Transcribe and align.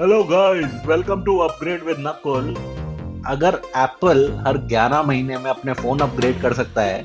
Hello 0.00 0.22
guys 0.24 0.82
welcome 0.86 1.22
to 1.24 1.36
upgrade 1.38 1.82
with 1.84 1.96
Nakul 2.00 2.44
अगर 3.26 3.54
Apple 3.76 4.20
हर 4.46 4.58
11 4.68 5.02
महीने 5.06 5.38
में 5.38 5.48
अपने 5.50 5.72
फ़ोन 5.72 6.00
अपग्रेड 6.00 6.40
कर 6.42 6.52
सकता 6.54 6.82
है 6.82 7.02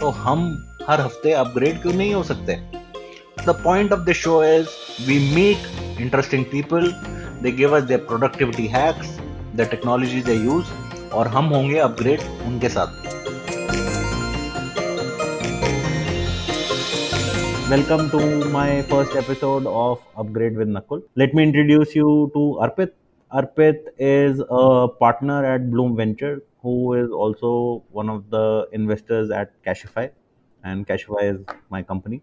तो 0.00 0.08
हम 0.16 0.42
हर 0.88 1.00
हफ़्ते 1.00 1.32
अपग्रेड 1.32 1.80
क्यों 1.82 1.92
नहीं 1.92 2.14
हो 2.14 2.22
सकते? 2.22 2.56
The 3.46 3.54
point 3.64 3.92
of 3.92 4.00
the 4.00 4.12
show 4.22 4.42
is 4.44 4.66
we 5.08 5.18
meet 5.34 6.00
interesting 6.00 6.44
people 6.52 6.92
they 7.42 7.52
give 7.52 7.76
us 7.76 7.82
their 7.82 8.00
productivity 8.08 8.66
hacks 8.74 9.16
the 9.56 9.68
technology 9.70 10.22
they 10.22 10.34
use 10.34 11.12
और 11.14 11.28
हम 11.36 11.54
होंगे 11.54 11.78
अपग्रेड 11.78 12.20
उनके 12.46 12.68
साथ। 12.68 13.11
Welcome 17.72 18.10
to 18.10 18.50
my 18.50 18.82
first 18.82 19.16
episode 19.16 19.66
of 19.66 19.98
Upgrade 20.14 20.58
with 20.58 20.68
Nakul. 20.68 21.02
Let 21.14 21.32
me 21.32 21.42
introduce 21.42 21.94
you 21.94 22.30
to 22.34 22.58
Arpit. 22.60 22.90
Arpit 23.32 23.78
is 23.98 24.42
a 24.50 24.88
partner 24.88 25.42
at 25.46 25.70
Bloom 25.70 25.96
Venture, 25.96 26.42
who 26.60 26.92
is 26.92 27.10
also 27.10 27.82
one 27.90 28.10
of 28.10 28.28
the 28.28 28.68
investors 28.72 29.30
at 29.30 29.54
Cashify, 29.64 30.08
and 30.62 30.86
Cashify 30.86 31.22
is 31.22 31.38
my 31.70 31.82
company. 31.82 32.20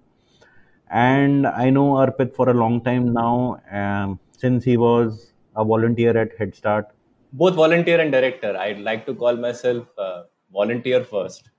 And 0.91 1.47
I 1.47 1.71
know 1.71 1.93
Arpit 1.93 2.35
for 2.35 2.49
a 2.49 2.53
long 2.53 2.83
time 2.83 3.11
now, 3.11 3.59
um, 3.71 4.19
since 4.37 4.63
he 4.63 4.77
was 4.77 5.33
a 5.55 5.65
volunteer 5.65 6.15
at 6.15 6.37
Head 6.37 6.53
Start. 6.53 6.89
Both 7.33 7.55
volunteer 7.55 7.99
and 7.99 8.11
director. 8.11 8.55
I'd 8.55 8.81
like 8.81 9.07
to 9.07 9.15
call 9.15 9.35
myself 9.35 9.87
uh, 9.97 10.25
volunteer 10.53 11.03
first. 11.03 11.49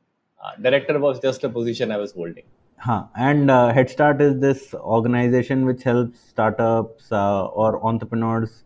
Uh, 0.41 0.52
director 0.62 1.00
was 1.00 1.19
just 1.19 1.42
a 1.42 1.48
position 1.48 1.91
I 1.91 1.97
was 1.97 2.12
holding. 2.12 2.45
Huh. 2.80 3.05
And 3.16 3.49
uh, 3.49 3.73
Head 3.73 3.89
Start 3.89 4.21
is 4.21 4.39
this 4.39 4.73
organization 4.75 5.66
which 5.66 5.84
helps 5.84 6.20
startups 6.20 7.12
uh, 7.12 7.45
or 7.48 7.84
entrepreneurs 7.85 8.63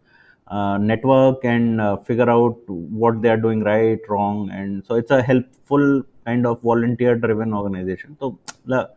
uh, 0.47 0.77
network 0.77 1.45
and 1.45 1.79
uh, 1.79 1.97
figure 1.97 2.29
out 2.29 2.57
what 2.67 3.21
they 3.21 3.29
are 3.29 3.37
doing 3.37 3.63
right, 3.63 3.99
wrong, 4.09 4.49
and 4.51 4.83
so 4.85 4.95
it's 4.95 5.11
a 5.11 5.21
helpful 5.21 6.03
kind 6.25 6.45
of 6.45 6.61
volunteer 6.61 7.15
driven 7.15 7.53
organization. 7.53 8.17
तो 8.21 8.37
ल- 8.67 8.87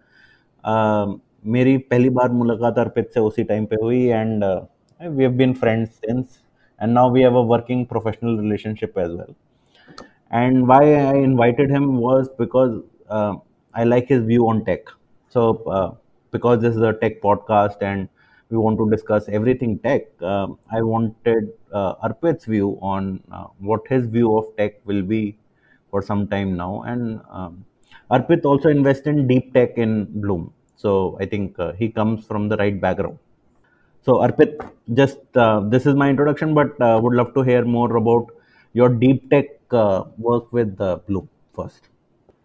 uh, 0.64 1.18
मेरी 1.54 1.76
पहली 1.90 2.10
बार 2.16 2.32
मुलाकात 2.32 2.78
अर्पित 2.78 3.10
से 3.14 3.20
उसी 3.20 3.44
time 3.44 3.64
पे 3.66 3.76
हुई 3.82 4.02
and 4.06 4.44
we 4.44 5.22
have 5.24 5.32
been 5.36 5.52
friends 5.62 5.90
since 5.90 6.42
and 6.82 6.92
now 6.92 7.12
we 7.12 7.22
have 7.22 7.36
a 7.38 7.42
working 7.54 7.84
professional 7.86 8.38
relationship 8.40 8.98
as 8.98 9.10
well 9.10 9.34
and 10.40 10.66
why 10.68 10.78
I 10.98 11.14
invited 11.22 11.70
him 11.70 11.88
was 12.02 12.28
because 12.38 12.76
uh, 13.08 13.34
I 13.74 13.84
like 13.84 14.08
his 14.08 14.22
view 14.28 14.46
on 14.52 14.64
tech. 14.64 14.92
So, 15.29 15.63
uh, 15.65 15.91
because 16.31 16.61
this 16.61 16.75
is 16.75 16.81
a 16.81 16.93
tech 16.93 17.21
podcast 17.21 17.81
and 17.81 18.09
we 18.49 18.57
want 18.57 18.77
to 18.79 18.89
discuss 18.89 19.27
everything 19.29 19.79
tech, 19.79 20.07
uh, 20.21 20.47
I 20.71 20.81
wanted 20.81 21.53
uh, 21.73 21.95
Arpit's 21.95 22.45
view 22.45 22.77
on 22.81 23.21
uh, 23.31 23.45
what 23.59 23.81
his 23.87 24.05
view 24.05 24.37
of 24.37 24.55
tech 24.57 24.73
will 24.85 25.01
be 25.01 25.37
for 25.91 26.01
some 26.01 26.27
time 26.27 26.55
now. 26.55 26.83
And 26.83 27.21
um, 27.29 27.65
Arpit 28.11 28.45
also 28.45 28.69
invests 28.69 29.07
in 29.07 29.27
deep 29.27 29.53
tech 29.53 29.77
in 29.77 30.05
Bloom. 30.21 30.53
So, 30.75 31.17
I 31.19 31.25
think 31.25 31.59
uh, 31.59 31.73
he 31.73 31.89
comes 31.89 32.25
from 32.25 32.47
the 32.49 32.57
right 32.57 32.79
background. 32.79 33.17
So, 34.03 34.15
Arpit, 34.15 34.65
just 34.93 35.19
uh, 35.35 35.61
this 35.61 35.85
is 35.85 35.95
my 35.95 36.09
introduction, 36.09 36.53
but 36.53 36.79
uh, 36.81 36.99
would 37.03 37.13
love 37.13 37.33
to 37.33 37.41
hear 37.41 37.65
more 37.65 37.97
about 37.97 38.27
your 38.73 38.89
deep 38.89 39.29
tech 39.29 39.47
work 40.17 40.51
with 40.53 40.77
Bloom 41.07 41.27
first 41.53 41.89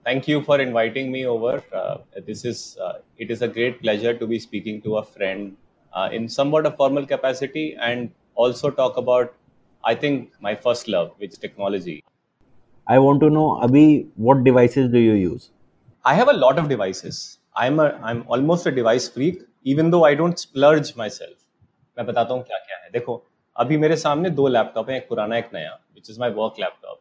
Thank 0.06 0.28
you 0.28 0.42
for 0.42 0.60
inviting 0.60 1.12
me 1.12 1.26
over. 1.26 1.62
Uh, 1.74 1.98
this 2.26 2.46
is 2.46 2.78
uh, 2.82 3.00
it 3.18 3.30
is 3.30 3.42
a 3.42 3.48
great 3.48 3.82
pleasure 3.82 4.14
to 4.18 4.28
be 4.28 4.40
speaking 4.40 4.82
to 4.84 4.98
a 4.98 5.04
friend 5.04 5.58
uh, 5.94 6.10
in 6.12 6.30
somewhat 6.30 6.66
a 6.66 6.72
formal 6.72 7.06
capacity 7.06 7.76
and 7.80 8.12
also 8.36 8.70
talk 8.70 8.98
about 8.98 9.34
I 9.84 9.96
think 9.96 10.32
my 10.40 10.56
first 10.56 10.88
love, 10.88 11.12
which 11.18 11.32
is 11.32 11.38
technology. 11.38 12.04
I 12.88 13.00
want 13.00 13.20
to 13.22 13.30
know, 13.30 13.60
Abhi, 13.62 14.08
what 14.16 14.44
devices 14.44 14.90
do 14.92 15.00
you 15.00 15.14
use? 15.14 15.50
I 16.06 16.14
have 16.14 16.30
a 16.30 16.34
lot 16.34 16.58
of 16.58 16.70
devices. 16.70 17.40
I'm 17.56 17.80
a 17.80 17.90
I'm 18.02 18.24
almost 18.28 18.66
a 18.66 18.72
device 18.72 19.10
freak, 19.10 19.42
even 19.64 19.92
though 19.92 20.06
I 20.06 20.16
don't 20.16 20.40
splurge 20.40 20.96
myself. 20.96 21.36
मैं 21.98 22.06
बताता 22.06 22.34
हूँ 22.34 22.44
क्या 22.44 22.58
क्या 22.66 22.78
है 22.84 22.90
देखो 22.92 23.16
अभी 23.60 23.78
मेरे 23.78 23.96
सामने 23.98 24.30
दो 24.40 24.48
लैपटॉप 24.48 24.90
हैं 24.90 24.98
एक 24.98 25.08
पुराना 25.10 25.38
एक 25.38 25.50
नया 25.54 25.72
which 25.96 26.10
is 26.10 26.20
my 26.20 26.30
work 26.40 26.60
laptop 26.60 27.00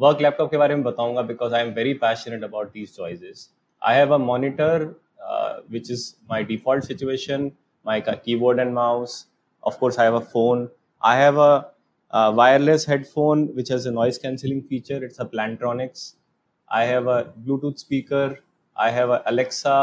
work 0.00 0.20
laptop 0.20 0.50
के 0.50 0.56
बारे 0.56 0.74
में 0.74 0.84
बताऊँगा 0.84 1.22
because 1.22 1.54
I 1.54 1.66
am 1.66 1.72
very 1.74 1.94
passionate 2.04 2.44
about 2.44 2.72
these 2.72 2.96
choices 2.96 3.48
I 3.82 3.96
have 3.96 4.14
a 4.14 4.18
monitor 4.18 4.84
which 5.70 5.90
is 5.90 6.12
my 6.30 6.44
default 6.44 6.84
situation 6.84 7.50
my 7.86 8.00
keyboard 8.08 8.60
and 8.60 8.72
mouse 8.74 9.24
course 9.80 9.96
i 10.02 10.04
have 10.04 10.14
a 10.16 10.24
phone 10.30 10.64
i 11.10 11.12
have 11.18 11.38
a, 11.42 11.52
a 12.12 12.32
wireless 12.38 12.82
headphone 12.84 13.44
which 13.58 13.70
has 13.74 13.86
a 13.86 13.92
noise 13.98 14.18
cancelling 14.24 14.58
feature 14.72 14.98
it's 15.06 15.22
a 15.24 15.26
plantronics 15.30 16.02
i 16.80 16.82
have 16.90 17.06
a 17.12 17.16
bluetooth 17.46 17.78
speaker 17.84 18.26
i 18.76 18.90
have 18.96 19.14
a 19.16 19.22
alexa 19.32 19.78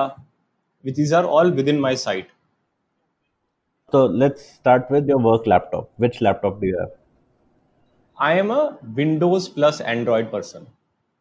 which 0.84 0.96
these 1.00 1.16
are 1.22 1.26
all 1.38 1.52
within 1.62 1.82
my 1.88 1.96
sight 2.04 2.30
So 3.94 4.06
let's 4.06 4.44
start 4.50 4.90
with 4.90 5.08
your 5.08 5.18
work 5.20 5.46
laptop. 5.46 5.90
Which 5.98 6.22
laptop 6.22 6.62
do 6.62 6.68
you 6.68 6.78
have? 6.80 6.92
I 8.22 8.34
am 8.34 8.52
a 8.52 8.78
Windows 8.96 9.50
plus 9.50 9.82
Android 9.82 10.30
person. 10.32 10.68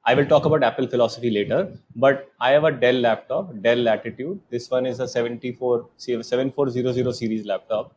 I 0.05 0.15
will 0.15 0.27
talk 0.27 0.45
about 0.45 0.63
Apple 0.63 0.87
philosophy 0.87 1.31
later, 1.31 1.73
but 1.97 2.31
I 2.39 2.51
have 2.51 2.65
a 2.65 2.71
Dell 2.71 2.97
laptop, 2.97 3.55
Dell 3.63 3.79
Latitude. 3.79 4.39
This 4.51 4.71
one 4.71 4.85
is 4.85 5.01
a 5.01 5.09
74 5.09 5.87
7400 5.97 7.15
series 7.15 7.47
laptop, 7.47 7.95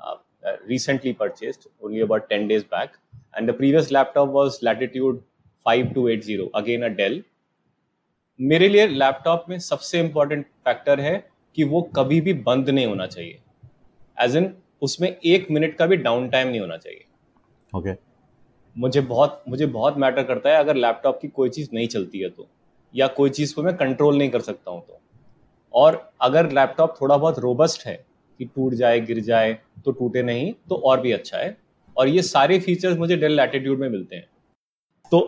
uh, 0.00 0.16
uh, 0.46 0.56
recently 0.68 1.12
purchased, 1.12 1.66
only 1.82 2.02
about 2.02 2.30
10 2.30 2.46
days 2.46 2.62
back. 2.62 2.94
And 3.34 3.48
the 3.48 3.52
previous 3.52 3.90
laptop 3.90 4.28
was 4.28 4.62
Latitude 4.62 5.20
5280, 5.66 6.50
again 6.54 6.84
a 6.84 6.90
Dell. 7.00 7.18
मेरे 8.38 8.68
लिए 8.68 8.86
laptop 8.86 9.44
में 9.48 9.58
सबसे 9.58 10.00
important 10.00 10.44
factor 10.64 11.00
है 11.00 11.14
कि 11.56 11.64
वो 11.64 11.80
कभी 11.96 12.20
भी 12.20 12.32
बंद 12.48 12.70
नहीं 12.70 12.86
होना 12.86 13.06
चाहिए 13.06 13.38
एज 14.24 14.36
इन 14.36 14.52
उसमें 14.82 15.08
एक 15.08 15.50
मिनट 15.50 15.76
का 15.76 15.86
भी 15.86 15.96
डाउन 16.08 16.28
टाइम 16.28 16.48
नहीं 16.48 16.60
होना 16.60 16.76
चाहिए 16.76 17.04
Okay. 17.72 17.96
मुझे 18.76 19.00
बहुत 19.00 19.42
मुझे 19.48 19.66
बहुत 19.66 19.96
मैटर 19.98 20.22
करता 20.22 20.50
है 20.50 20.56
अगर 20.56 20.76
लैपटॉप 20.76 21.18
की 21.22 21.28
कोई 21.28 21.50
चीज़ 21.50 21.68
नहीं 21.74 21.86
चलती 21.88 22.18
है 22.18 22.28
तो 22.28 22.46
या 22.94 23.06
कोई 23.06 23.30
चीज़ 23.30 23.54
को 23.54 23.62
मैं 23.62 23.76
कंट्रोल 23.76 24.18
नहीं 24.18 24.30
कर 24.30 24.40
सकता 24.40 24.70
हूँ 24.70 24.80
तो। 24.80 25.00
और 25.74 26.10
अगर 26.20 26.50
लैपटॉप 26.52 26.94
थोड़ा 27.00 27.16
बहुत 27.16 27.38
रोबस्ट 27.38 27.86
है 27.86 27.94
कि 28.40 28.44
टूट 28.44 28.74
जाए, 28.74 29.00
गिर 29.00 29.20
जाए 29.20 29.58
तो 29.84 29.90
टूटे 29.90 30.22
नहीं 30.22 30.52
तो 30.68 30.74
और 30.84 31.00
भी 31.00 31.12
अच्छा 31.12 31.38
है। 31.38 31.56
और 31.96 32.08
ये 32.08 32.22
सारे 32.22 32.58
फीचर्स 32.58 32.98
मुझे 32.98 33.16
डेल 33.16 33.32
लैटिट्यूड 33.32 33.78
में 33.78 33.88
मिलते 33.88 34.16
हैं। 34.16 34.26
तो 35.12 35.18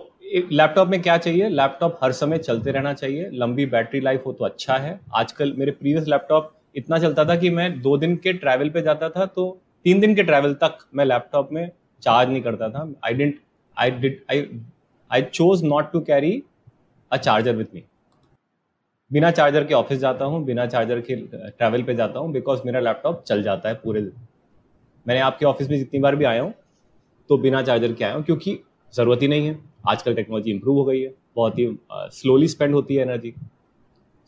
लैपटॉप 0.52 0.88
में 0.88 1.00
क्या 1.02 1.16
चाहिए? 1.18 1.48
लैपटॉप 1.48 1.98
हर 2.02 2.12
समय 2.12 2.38
चलते 2.38 2.70
रहना 2.70 2.92
चाहिए। 2.94 3.30
लंबी 3.32 3.66
बैटरी 3.66 4.00
लाइफ 4.00 4.26
हो 4.26 4.32
तो 4.32 4.44
अच्छा 4.44 4.76
है। 4.76 4.98
आजकल 5.14 5.52
मेरे 5.58 5.72
प्रीवियस 5.72 6.08
लैपटॉप 6.08 6.54
इतना 6.76 6.98
चलता 6.98 7.24
था 7.24 7.36
कि 7.36 7.50
मैं 7.50 7.80
दो 7.80 7.96
दिन 7.96 8.16
के 8.16 8.32
ट्रैवल 8.32 8.70
पे 8.70 8.82
जाता 8.82 9.08
था 9.08 9.26
तो 9.26 9.50
तीन 9.84 10.00
दिन 10.00 10.14
के 10.14 10.22
ट्रैवल 10.22 10.54
तक 10.54 10.78
मैं 10.94 11.04
लैपटॉप 11.04 11.48
में 11.52 11.70
चार्ज 12.02 12.28
नहीं 12.30 12.42
करता 12.42 12.68
था। 12.70 12.88
I 13.04 13.14
didn't 13.14 13.38
I 13.76 13.90
did 13.92 14.20
I 14.30 14.46
I 15.10 15.22
chose 15.24 15.64
not 15.64 15.92
to 15.92 16.00
carry 16.02 16.42
a 17.10 17.16
charger 17.18 17.56
with 17.56 17.74
me 17.74 17.84
बिना 19.10 19.30
चार्जर 19.30 19.64
के 19.64 19.74
ऑफ़िस 19.74 19.98
जाता 19.98 20.24
हूँ, 20.24 20.44
बिना 20.44 20.66
चार्जर 20.66 21.00
के 21.00 21.16
ट्रैवल 21.16 21.82
पे 21.82 21.94
जाता 21.94 22.18
हूँ 22.18 22.32
बिकॉज़ 22.32 22.60
मेरा 22.66 22.80
लैपटॉप 22.80 23.22
चल 23.26 23.42
जाता 23.42 23.68
है 23.68 23.74
पूरे 23.84 24.00
दिन। 24.00 24.12
मैंने 25.06 25.20
आपके 25.20 25.46
ऑफ़िस 25.46 25.70
में 25.70 25.76
जितनी 25.78 26.00
बार 26.00 26.16
भी 26.16 26.24
आया 26.24 26.42
हूँ 26.42 26.52
तो 27.30 27.36
बिना 27.38 27.62
चार्जर 27.62 27.92
के 27.92 28.04
आया 28.04 28.14
हूँ 28.14 28.22
क्योंकि 28.24 28.58
ज़रूरत 28.94 29.22
ही 29.22 29.28
नहीं 29.28 29.46
है। 29.46 29.58
आजकल 29.88 30.14
टेक्नोलॉजी 30.14 30.50
इंप्रूव 30.50 30.76
हो 30.76 30.84
गई 30.84 31.00
है, 31.00 31.12
बहुत 31.36 31.58
ही 31.58 31.78
स्लोली 32.12 32.48
स्पेंड 32.48 32.74
होती 32.74 32.94
है 32.94 33.02
energy 33.02 33.32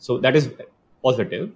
so 0.03 0.17
that 0.19 0.35
is 0.35 0.49
positive 1.03 1.51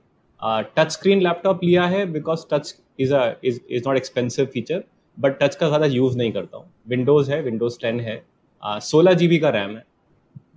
touch 0.77 0.91
screen 0.91 1.21
laptop 1.21 1.63
लिया 1.63 1.85
है 1.87 2.05
because 2.11 2.45
touch 2.51 2.75
is 2.99 3.13
is 3.15 3.59
is 3.69 3.87
not 3.87 3.97
expensive 3.97 4.45
feature 4.53 4.83
but 5.17 5.37
touch 5.41 5.55
का 5.55 5.67
ज़्यादा 5.67 5.85
यूज़ 5.87 6.17
नहीं 6.17 6.31
करता 6.31 6.57
हूँ। 6.57 6.65
विंडोज़ 6.87 7.31
है 7.31 7.41
विंडोज़ 7.41 7.79
टेन 7.81 7.99
है। 7.99 8.21
सोलह 8.63 9.13
जी 9.13 9.27
बी 9.27 9.37
का 9.39 9.49
रैम 9.49 9.75
है। 9.75 9.83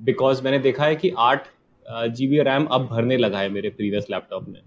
बिकॉज़ 0.03 0.43
मैंने 0.45 0.59
देखा 0.59 0.85
है 0.85 0.97
कि 0.97 1.13
आठ 1.19 1.47
जी 1.87 2.27
बी 2.27 2.39
रैम 2.43 2.65
अब 2.67 2.87
भरने 2.87 3.17
लगा 3.17 3.39
है 3.39 3.49
मेरे 3.49 3.71
प्रीवियस 3.71 4.07
लैपटॉप 4.11 4.49
में। 4.49 4.61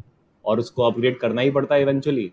और 0.46 0.60
उसको 0.60 0.84
अपग्रेड 0.84 1.18
करना 1.20 1.42
ही 1.42 1.52
पड़ता 1.52 1.76
है 1.76 1.82
इवेंचुअली 1.82 2.28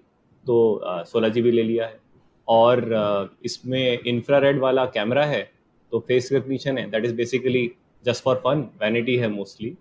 तो 0.45 0.81
सोलह 1.07 1.29
जी 1.29 1.43
बी 1.43 1.51
ले 1.51 1.63
लिया 1.63 1.87
है। 1.87 2.01
और 2.49 2.81
uh, 2.81 3.45
इसमें 3.45 3.99
इंफ्रारेड 4.01 4.59
वाला 4.61 4.85
कैमरा 4.87 5.25
है 5.27 5.43
तो 5.93 5.99
फेस 6.01 6.29
रिकग्निशन 6.33 6.79
है। 6.79 6.89
That 6.91 7.05
is 7.05 7.15
basically 7.15 7.71
just 8.05 8.25
for 8.25 8.37
fun 8.45 8.61
vanity 8.83 9.17
है 9.17 9.29
मोस्टली 9.29 9.77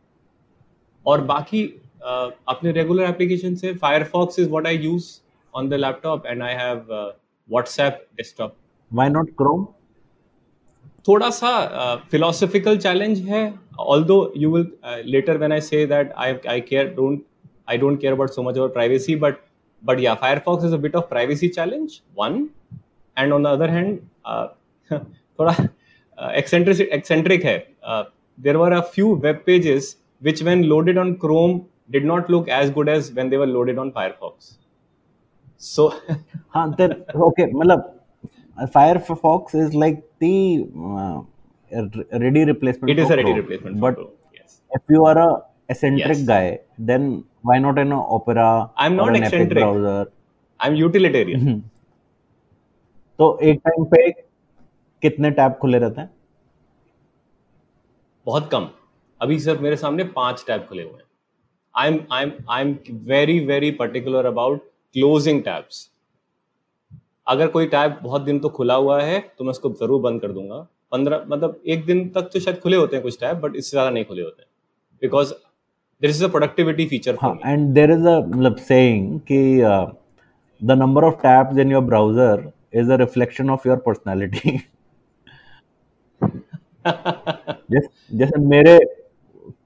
और 1.06 1.22
बाकी 1.26 1.64
uh, 1.68 2.32
अपने 2.48 2.72
रेगुलर 2.72 3.04
एप्लीकेशन 3.04 3.56
से 3.56 3.74
Firefox 3.76 4.40
is 4.40 4.50
what 4.50 4.68
I 4.68 4.78
use 4.78 5.10
on 5.54 5.70
the 5.70 5.74
laptop 5.74 6.26
and 6.26 6.44
I 6.44 6.54
have 6.56 6.78
WhatsApp 7.51 8.07
desktop 8.17 8.57
Why 8.91 9.09
not 9.13 9.31
Chrome? 9.41 9.65
थोड़ा 11.09 11.29
सा 11.31 11.51
फिलोसफिकल 12.11 12.77
चैलेंज 12.79 13.21
है 13.29 13.43
although 13.81 14.17
you 14.37 14.51
will 14.57 14.67
later 15.07 15.39
when 15.39 15.53
I 15.53 15.61
say 15.61 15.85
that 15.87 16.13
I 16.17 16.35
I 16.49 16.61
care 16.61 16.89
don't 16.97 17.23
I 17.69 17.79
don't 17.79 18.01
care 18.01 18.13
about 18.13 18.31
so 18.31 18.43
much 18.43 18.57
about 18.57 18.73
privacy 18.73 19.17
but 19.17 19.37
but 19.85 20.01
yeah 20.01 20.15
Firefox 20.15 20.65
is 20.65 20.73
a 20.73 20.77
bit 20.77 20.97
of 20.97 21.09
privacy 21.11 21.49
challenge 21.49 22.01
one 22.19 22.49
and 23.19 23.33
on 23.33 23.43
the 23.43 23.47
other 23.47 23.71
hand 23.71 23.99
थोड़ा 24.93 25.57
eccentric 26.39 26.81
eccentric 26.99 27.45
है 27.45 27.57
uh, 27.89 28.05
there 28.39 28.59
were 28.59 28.73
a 28.73 28.83
few 28.97 29.11
web 29.27 29.45
pages 29.51 29.97
which 30.23 30.43
when 30.49 30.63
loaded 30.73 30.99
on 31.05 31.15
chrome 31.25 31.61
did 31.95 32.05
not 32.13 32.31
look 32.35 32.49
as 32.59 32.71
good 32.79 32.89
as 32.89 33.11
when 33.19 33.33
they 33.33 33.41
were 33.43 33.51
loaded 33.55 33.81
on 33.85 33.93
firefox 33.93 34.53
So 35.62 35.84
हाँ 36.56 36.66
then 36.78 36.92
okay 37.30 37.48
मतलब 37.62 37.94
Firefox 38.74 39.54
is 39.56 39.74
like 39.76 39.98
the 40.20 40.66
uh, 40.98 41.22
ready 42.26 42.44
replacement 42.46 42.90
it 42.90 43.00
is 43.00 43.10
a 43.10 43.16
ready 43.16 43.24
Chrome. 43.24 43.40
replacement 43.42 43.80
but 43.80 43.98
yes 44.38 44.62
if 44.72 44.82
you 44.96 45.06
are 45.06 45.18
a 45.18 45.30
eccentric 45.70 46.18
Yes. 46.18 46.28
guy 46.28 46.60
then 46.92 47.24
why 47.42 47.58
not 47.60 47.78
an 47.78 47.92
opera 47.94 48.48
I'm 48.78 48.96
not 48.96 49.16
eccentric. 49.16 49.60
browser 49.64 49.98
i'm 50.60 50.76
utilitarian 50.84 51.44
तो 53.20 53.28
एक 53.50 53.60
time 53.68 53.84
पे 53.92 54.00
कितने 55.04 55.30
tab 55.38 55.54
खुले 55.62 55.78
रहते 55.80 56.02
हैं 56.02 56.10
बहुत 58.26 58.50
कम 58.52 58.68
अभी 59.22 59.40
सिर्फ़ 59.40 59.62
मेरे 59.62 59.76
सामने 59.84 60.04
पाँच 60.18 60.44
टैब 60.48 60.66
खुले 60.70 60.84
हुए 60.84 60.94
हैं 61.00 61.06
I 61.76 61.88
am 61.88 62.00
I 62.14 62.24
am 62.24 62.32
I 62.52 62.62
am 62.62 62.76
very 63.08 63.40
very 63.46 63.72
particular 63.82 64.26
about 64.26 64.62
closing 64.96 65.42
tabs 65.44 65.90
अगर 67.28 67.48
कोई 67.48 67.66
टैब 67.68 68.00
बहुत 68.04 68.22
दिन 68.22 68.40
तो 68.40 68.50
खुला 68.50 68.76
हुआ 68.76 69.02
है 69.02 69.20
तो 69.38 69.44
मैं 69.44 69.52
उसको 69.52 69.70
ज़रूर 69.80 70.02
बंद 70.02 70.22
कर 70.22 70.32
दूँगा। 70.32 70.58
पंद्रह 70.92 71.24
मतलब 71.28 71.62
एक 71.66 71.86
दिन 71.86 72.08
तक 72.10 72.30
तो 72.34 72.40
शायद 72.40 72.60
खुले 72.60 72.78
होते 72.78 72.96
हैं 72.96 73.04
कुछ 73.04 73.20
टैब 73.20 73.40
बट 73.40 73.56
इससे 73.56 73.70
ज़्यादा 73.72 73.90
नहीं 73.90 74.06
खुले 74.06 74.22
होते। 74.22 74.42
हैं 74.42 74.50
because 75.02 75.34
this 76.02 76.16
is 76.16 76.24
a 76.26 76.28
productivity 76.28 76.86
feature 76.88 77.18
and 77.46 77.68
there 77.74 77.92
is 77.92 78.08
a 78.08 78.18
मतलब 78.20 78.56
सेइंग 78.68 79.20
कि 79.32 79.40
the 80.62 80.78
number 80.80 81.04
of 81.04 81.16
tabs 81.22 81.58
in 81.60 81.72
your 81.72 81.84
browser 81.84 82.52
is 82.74 82.92
a 82.92 82.96
reflection 82.98 83.50
of 83.50 83.68
your 83.68 83.78
personality 83.86 84.58
जैसे 87.70 88.40
मेरे 88.40 88.78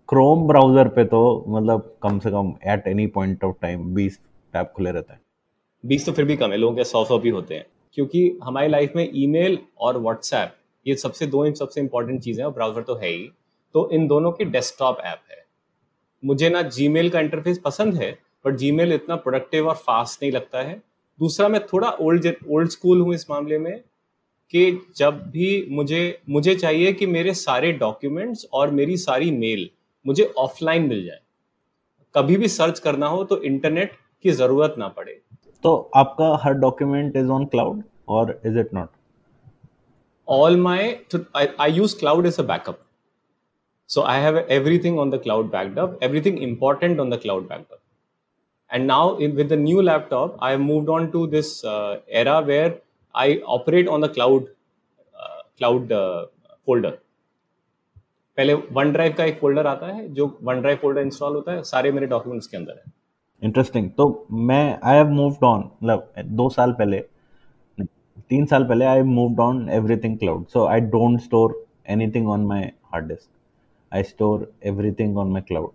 क्रोम 0.10 0.48
ब्राउज़र 0.48 0.88
पे 0.96 1.04
तो 1.06 1.22
मतलब 1.48 1.96
कम 2.04 2.20
से 2.20 2.32
कम 2.32 2.54
at 2.68 2.88
any 2.88 3.08
point 3.10 3.44
of 3.44 3.56
time 3.62 3.94
20 3.96 4.18
tab 4.54 4.72
खुले 4.76 4.92
रहता 4.92 5.14
है। 5.14 5.22
बीस 5.84 6.06
तो 6.06 6.12
फिर 6.12 6.26
भी 6.26 6.36
कम 6.36 6.52
है, 6.52 6.58
लोगों 6.58 6.76
के 6.76 6.84
सौ 6.84 7.04
सौ 7.06 7.18
भी 7.20 7.30
होते 7.30 7.56
हैं। 7.56 7.66
क्योंकि 7.94 8.40
हमारी 8.44 8.68
लाइफ 8.68 8.94
में 8.96 9.10
ईमेल 9.14 9.58
और 9.80 9.98
व्हाट्सएप 9.98 10.56
ये 10.86 10.96
सबसे 10.96 11.26
दो 11.28 11.54
सबसे 11.54 11.82
इंपॉर्टेंट 11.82 12.22
चीज़ें 12.22 12.44
और 12.46 12.52
ब्राउज़र 12.52 12.82
तो 12.82 12.96
है 12.96 13.10
ही। 13.10 13.30
तो 13.76 13.90
इन 13.92 14.08
दोनों 14.08 14.32
की 14.32 14.46
डेस्कटॉप 14.46 15.00
ऐप 15.00 15.22
है। 15.32 15.44
मुझे 16.24 16.50
ना 16.50 16.62
जीमेल 16.62 17.10
का 17.10 17.20
इंटरफेस 17.20 17.58
पसंद 17.58 17.96
है 17.96 18.12
बट 18.46 18.56
जीमेल 18.56 18.94
इतना 18.94 19.16
प्रोडक्टिव 19.16 19.68
और 19.68 19.76
फास्ट 19.76 20.24
नहीं 20.24 20.32
लगता 20.32 20.62
है। 20.62 20.82
दूसरा, 21.20 21.48
मैं 21.48 21.62
थोड़ा 21.66 21.90
ओल्ड 21.92 22.34
ओल्ड 22.50 22.70
स्कूल 22.70 23.02
हूँ 23.02 23.14
इस 23.14 23.30
मामले 23.30 23.58
में 23.58 23.80
कि 24.54 24.92
जब 24.98 25.22
भी 25.30 25.66
मुझे 25.70 26.22
मुझे 26.30 26.56
चाहिए 26.56 26.94
कि 26.94 27.06
मेरे 27.06 27.34
सारे 27.34 27.72
डॉक्यूमेंट्स 27.74 28.46
और 28.54 28.72
मेरी 28.72 28.98
सारी 28.98 29.32
मेल 29.32 29.70
मुझे 30.06 30.24
ऑफलाइन 30.38 30.88
मिल 30.88 31.06
जाए। 31.06 31.20
कभी 32.16 32.38
भी 32.38 32.48
सर्च 32.48 32.80
करना 32.80 33.08
हो 33.08 33.24
तो 33.24 33.42
इंटरनेट 33.42 33.92
की 34.24 34.32
ज़रूरत 34.32 34.76
ना 34.78 34.88
पड़े 34.98 35.20
तो 35.64 35.76
आपका 35.96 36.36
हर 36.44 36.54
डॉक्यूमेंट 36.60 37.16
इज़ 37.18 37.30
ऑन 37.32 37.46
क्लाउड 37.46 37.84
और 38.10 38.40
is 38.46 38.60
it 38.60 38.74
not 38.74 38.90
to, 41.10 41.20
I, 41.36 41.48
I 41.60 41.68
use 41.68 41.94
cloud 41.94 42.26
as 42.26 42.38
a 42.40 42.44
backup 42.44 42.78
so 43.90 44.04
i 44.04 44.18
have 44.26 44.38
everything 44.58 45.00
on 45.04 45.10
the 45.14 45.20
cloud 45.24 45.48
backed 45.56 45.80
up 45.84 45.96
everything 46.02 46.38
important 46.46 47.02
on 47.04 47.10
the 47.14 47.18
cloud 47.18 47.48
backed 47.50 47.72
up 47.72 47.82
and 48.70 48.88
now 48.88 49.18
in, 49.18 49.36
with 49.36 49.50
the 49.50 49.58
new 49.58 49.82
laptop 49.82 50.38
i 50.40 50.52
have 50.52 50.62
moved 50.62 50.90
on 50.90 51.12
to 51.12 51.24
this 51.28 51.50
uh, 51.66 51.98
era 52.22 52.38
where 52.42 52.72
i 53.16 53.28
operate 53.58 53.90
on 53.90 54.00
the 54.00 54.10
cloud 54.10 54.48
uh, 55.16 55.42
cloud 55.58 55.92
uh, 55.94 56.26
folder 56.68 56.94
पहले 58.38 58.54
one 58.76 58.92
drive 58.92 59.14
का 59.14 59.24
एक 59.26 59.40
folder 59.40 59.68
आता 59.68 59.88
है 59.88 60.08
जो 60.14 60.26
one 60.44 60.62
drive 60.62 60.78
folder 60.82 61.02
install 61.02 61.34
होता 61.36 61.52
है 61.52 61.64
सारे 61.70 61.92
मेरे 61.92 62.08
डॉक्यूमेंट्स 62.08 62.48
के 62.48 62.58
अंदर 62.58 62.74
है 62.76 62.92
इंटरेस्टिंग 63.42 63.90
तो 63.98 64.08
मैं 64.50 64.64
आई 64.84 64.96
हैव 64.96 65.10
मूव्ड 65.10 65.44
ऑन 65.44 65.70
मतलब 65.84 66.14
दो 66.26 66.50
साल 66.50 66.72
पहले, 66.72 67.00
तीन 68.30 68.46
साल 68.46 68.64
पहले 68.64 68.86
I 68.86 69.02
moved 69.02 69.40
on 69.40 69.68
everything 69.70 70.18
cloud 70.18 70.46
so 70.48 70.66
I 70.66 70.80
don't 70.96 71.20
store 71.22 71.64
anything 71.90 72.28
on 72.30 72.46
my 72.46 72.72
hard 72.94 73.08
disk 73.08 73.30
I 73.92 74.04
store 74.04 74.52
everything 74.64 75.18
on 75.18 75.32
my 75.32 75.42
cloud 75.42 75.72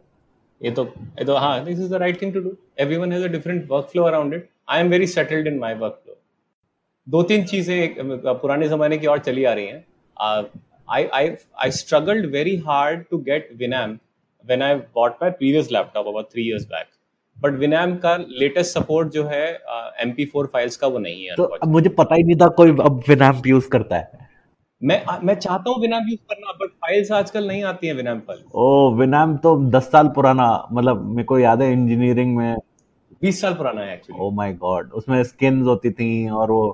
ये 0.61 0.71
तो 0.71 0.85
ये 0.85 1.25
तो 1.25 1.37
हाँ 1.37 1.65
this 1.65 1.81
is 1.81 1.91
the 1.91 1.95
right 1.95 2.21
thing 2.23 2.33
to 2.35 2.41
do 2.41 2.57
everyone 2.81 3.13
has 3.13 3.25
a 3.25 3.29
different 3.29 3.67
workflow 3.93 4.03
around 4.03 4.35
it 4.35 4.49
I 4.69 4.81
am 4.81 4.89
very 4.89 5.07
settled 5.07 5.47
in 5.47 5.59
my 5.59 5.75
workflow 6.05 6.17
दो 7.07 7.23
तीन 7.23 7.45
चीज़ें 7.45 7.97
पुराने 8.25 8.69
जमाने 8.69 8.99
की 8.99 9.07
और 9.07 9.19
चली 9.19 9.45
आ 9.45 9.53
रही 9.53 9.67
हैं. 9.67 9.85
I 10.91 11.05
I 11.15 11.31
I 11.63 11.71
struggled 11.71 12.27
very 12.27 12.57
hard 12.67 13.05
to 13.11 13.19
get 13.19 13.49
Winamp 13.57 13.99
when 14.45 14.63
I 14.63 14.75
bought 14.75 15.23
my 15.23 15.31
previous 15.31 15.71
laptop 15.73 16.07
about 16.07 16.31
three 16.33 16.49
years 16.49 16.65
back 16.65 16.87
but 17.37 17.59
Winamp 17.59 17.95
का 17.97 18.17
लेटेस्ट 18.17 18.79
सपोर्ट 18.79 19.09
जो 19.13 19.25
है 19.25 19.47
एम 20.03 20.13
पी 20.13 20.25
फोर 20.27 20.47
फाइल्स 20.53 20.77
का 20.77 20.87
वो 20.87 20.99
नहीं 20.99 21.25
है 21.25 21.35
तो 21.37 21.45
अब 21.45 21.69
मुझे 21.69 21.89
पता 21.99 22.15
ही 22.15 22.23
नहीं 22.23 22.37
था 22.37 22.47
कोई 22.59 22.71
अब 22.83 23.03
विनैम्प 23.09 23.47
यूज़ 23.47 23.69
करता 23.69 23.97
है। 23.97 24.25
मैं 24.83 25.01
मैं 25.25 25.35
चाहता 25.37 25.71
हूँ 25.71 25.81
विनैम 25.83 26.09
यूज़ 26.09 26.21
करना 26.31 26.53
बट 26.61 26.71
फाइल्स 26.85 27.11
आजकल 27.13 27.47
नहीं 27.49 27.63
आती 27.65 27.87
हैं 27.87 27.95
विनैम 27.95 28.21
फ़ाइल 28.21 28.41
ओ 28.55 28.95
विनैम्प 28.97 29.41
तो 29.43 29.57
दस 29.71 29.91
साल 29.93 30.09
पुराना 30.15 30.49
मतलब 30.73 31.05
मेरे 31.11 31.25
को 31.25 31.39
याद 31.39 31.63
है 31.63 31.73
इंजीनियरिंग 31.73 32.37
में। 32.37 32.57
बीस 33.23 33.41
साल 33.41 33.55
पुराना 33.55 33.81
है 33.81 33.95
एक्चुअली 33.95 34.23
ओ 34.23 34.31
माय 34.33 34.53
गॉड 34.55 34.91
उसमें 34.93 35.23
स्किन्स 35.25 35.67
होती 35.67 35.91
थी 35.91 36.09
और 36.31 36.51
वो 36.51 36.67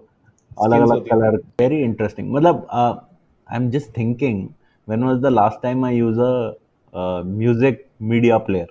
अलग 0.64 0.80
अलग 0.82 1.08
कलर 1.08 1.36
वेरी 1.60 1.80
इंटरेस्टिंग 1.82 2.32
मतलब 2.34 2.66
I 2.72 3.56
am 3.56 3.70
just 3.70 3.96
thinking 3.96 4.42
when 4.88 5.04
was 5.04 5.18
the 5.22 5.32
last 5.32 5.62
time 5.62 5.84
I 5.84 5.96
use 5.96 6.20
a 6.20 7.22
music 7.26 7.84
media 8.02 8.38
player 8.48 8.66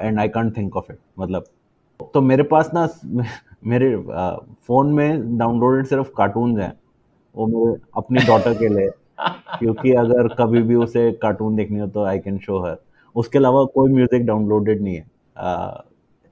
and 0.00 0.18
I 0.20 0.28
can't 0.28 0.56
think 0.56 0.76
of 0.76 0.92
it 0.92 0.98
मतलब। 1.18 1.44
तो 2.14 2.20
मेरे 2.20 2.42
पास 2.42 2.70
ना, 2.74 2.88
मेरे 3.66 3.96
फ़ोन 4.66 4.92
में 4.92 5.38
डाउनलोडेड 5.38 5.86
सिर्फ़ 5.86 6.10
कार्टून 6.16 6.60
हैं। 6.60 6.72
वो 7.34 7.46
मेरे, 7.46 7.80
अपनी 7.96 8.26
डॉटर 8.26 8.54
के 8.54 8.68
लिए। 8.68 8.90
क्योंकि 9.58 9.92
अगर 9.94 10.28
कभी 10.34 10.62
भी 10.62 10.74
उसे 10.74 11.10
कार्टून 11.22 11.56
देखनी 11.56 11.78
हो 11.80 11.86
तो 11.86 12.04
आई 12.04 12.18
कैन 12.18 12.38
शो 12.38 12.58
हर 12.60 12.76
उसके 13.14 13.38
अलावा 13.38 13.64
कोई 13.74 13.92
म्यूज़िक 13.92 14.24
डाउनलोडेड 14.26 14.82
नहीं 14.82 14.94
है। 14.94 15.06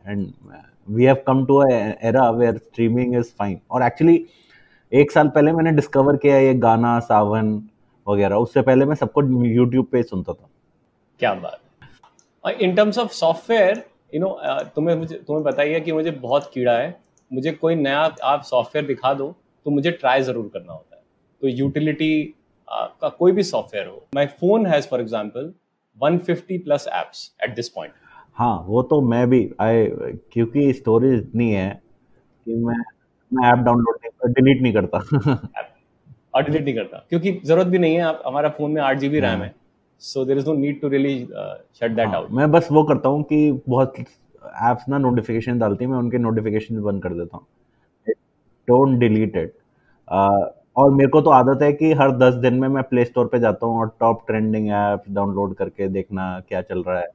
And 0.04 0.26
we 0.88 1.04
have 1.04 1.16
come 1.26 1.44
to 1.46 1.62
era 1.62 2.28
where 2.30 2.56
streaming 2.56 3.14
is 3.16 3.32
fine 3.38 3.58
और 3.70 3.82
एक्चुअली 3.82 4.24
एक 4.92 5.10
साल 5.12 5.28
पहले 5.28 5.52
मैंने 5.52 5.72
डिस्कवर 5.72 6.16
किया 6.16 6.36
ये 6.36 6.54
गाना, 6.54 6.98
सावन 7.00 7.52
वगैरह। 8.06 8.36
उससे 8.36 8.62
पहले 8.62 8.84
मैं 8.84 8.94
सबको 8.94 9.22
यूट्यूब 9.44 9.86
पे 9.92 10.02
सुनता 10.02 10.32
था। 10.32 10.48
क्या 11.20 11.34
बात। 11.34 11.58
और 12.44 12.52
in 12.62 12.74
terms 12.74 12.98
of 12.98 13.12
software 13.12 13.82
you 14.14 14.20
know 14.20 14.28
तुम्हें 14.74 14.96
मुझे 14.96 15.16
तुम्हें 15.16 15.44
बताइए 15.44 15.80
कि 15.80 15.92
मुझे 15.92 16.10
बहुत 16.10 16.50
कीड़ा 16.54 16.72
है। 16.78 16.94
मुझे 17.30 17.50
कोई 17.52 17.74
नया 17.74 18.00
आप 18.24 18.42
सॉफ्टवेयर 18.44 18.86
दिखा 18.86 19.12
दो 19.14 19.34
तो 19.66 19.70
मुझे 19.70 19.90
ट्राई 19.90 20.22
ज़रूर 20.22 20.50
करना 20.54 20.72
होता 20.72 20.96
है। 20.96 21.02
तो 21.42 21.48
यूटिलिटी 21.48 22.12
का 22.68 23.08
कोई 23.08 23.32
भी 23.32 23.42
सॉफ्टवेयर 23.42 23.86
हो। 23.86 24.06
My 24.14 24.26
phone 24.40 24.66
has 24.66 24.88
for 24.88 25.00
example 25.00 25.52
150 25.98 26.58
plus 26.64 26.86
apps 26.94 27.30
at 27.44 27.54
this 27.54 27.68
point 27.68 27.92
हाँ 28.36 28.54
वो 28.66 28.82
तो 28.82 29.00
मैं 29.00 29.28
भी 29.30 29.40
आई 29.60 29.86
क्योंकि 30.32 30.72
स्टोरेज 30.72 31.14
इतनी 31.14 31.50
है 31.50 31.68
कि 32.46 32.54
मैं 32.56 32.76
मैं 33.32 33.48
ऐप 33.50 33.64
डाउनलोड 33.64 33.98
नहीं 34.04 34.32
डिलीट 34.32 34.62
नहीं 34.62 34.72
करता। 34.72 34.98
और 36.34 36.42
डिलीट 36.42 36.62
नहीं 36.64 36.74
करता। 36.74 37.04
क्योंकि 37.08 37.32
ज़रूरत 37.44 37.66
भी 37.66 37.78
नहीं 37.78 37.94
है 37.94 38.00
आप 38.02 38.22
हमारा 38.26 38.48
फ़ोन 38.48 38.70
में 38.70 38.80
आठ 38.82 38.98
जी 38.98 39.08
बी 39.08 39.20
रैम 39.20 39.40
हाँ। 39.40 39.50
So 40.02 40.24
there 40.24 40.38
is 40.38 40.46
no 40.46 40.54
need 40.54 40.80
to 40.80 40.88
really 40.88 41.18
shut 41.80 41.96
that 41.96 42.14
out 42.14 42.30
मैं 42.32 42.50
बस 42.50 42.68
वो 42.72 42.82
करता 42.84 43.08
हूँ 43.08 43.22
कि 43.22 43.50
बहुत 43.68 43.94
एप्स 43.98 44.88
ना 44.88 44.98
नोटिफिकेशन 44.98 45.58
डालती 45.58 45.84
है 45.84 45.90
मैं 45.90 45.98
उनके 45.98 46.18
नोटिफिकेशन 46.18 46.80
बंद 46.82 47.02
कर 47.02 47.14
देता 47.14 47.36
हूँ। 47.36 47.46
डोंट 48.68 48.98
डिलीट 48.98 49.36
इट 49.36 49.54
और 50.76 50.90
मेरे 50.90 51.08
को 51.10 51.20
तो 51.20 51.30
आदत 51.30 51.62
है 51.62 51.72
कि 51.72 51.92
हर 51.92 52.10
दस 52.18 52.34
दिन 52.42 52.54
में 52.54 52.68
मैं 52.68 52.82
प्ले 52.82 53.04
स्टोर 53.04 53.26
पे 53.26 53.38
जाता 53.40 53.66
हूँ 53.66 53.80
और 53.80 53.90
टॉप 54.00 54.24
ट्रेंडिंग 54.26 54.68
ऐप्स 54.70 55.10
डाउनलोड 55.14 55.54
करके 55.54 55.88
देखना 55.88 56.28
क्या 56.48 56.62
चल 56.62 56.82
रहा 56.82 56.98
है। 56.98 57.08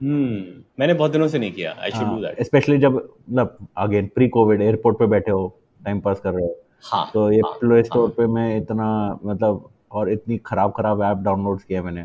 हम्म 0.00 0.62
मैंने 0.80 0.94
बहुत 0.94 1.12
दिनों 1.12 1.28
से 1.28 1.38
नहीं 1.38 1.52
किया। 1.52 1.74
I 1.80 1.90
should 1.90 2.08
do 2.08 2.20
that 2.22 2.42
specially 2.42 2.78
जब 2.78 2.94
मतलब 2.94 3.56
अगेन 3.76 4.06
प्री 4.14 4.28
कोविड 4.28 4.62
एयरपोर्ट 4.62 4.98
पे 4.98 5.06
बैठे 5.06 5.30
हो 5.30 5.46
टाइम 5.84 6.00
पास 6.00 6.20
कर 6.20 6.32
रहे 6.32 6.46
हो। 6.46 6.56
हाँ 6.84 7.10
तो 7.14 7.30
ये 7.32 7.40
हाँ, 7.40 7.52
प्ले 7.60 7.82
स्टोर 7.82 8.08
हाँ। 8.08 8.14
पे 8.16 8.26
मैं 8.32 8.56
इतना 8.56 8.88
मतलब 9.24 9.68
और 9.92 10.10
इतनी 10.10 10.38
खराब 10.46 10.72
खराब 10.76 11.02
ऐप 11.02 11.24
डाउनलोड 11.24 11.60
किया 11.60 11.82
मैंने। 11.82 12.04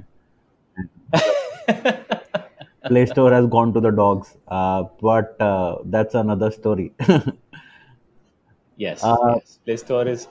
Play 2.88 3.06
Store 3.06 3.32
has 3.32 3.46
gone 3.48 3.74
to 3.74 3.80
the 3.80 3.92
dogs, 3.92 4.38
uh, 4.48 4.84
but 5.02 5.40
uh, 5.42 5.78
that's 5.86 6.16
another 6.16 6.52
story. 6.52 6.94
Yes, 8.78 9.04
Uh, 9.04 9.34
yes. 9.36 9.60
Play 9.66 9.76
Store 9.78 10.08
is. 10.08 10.28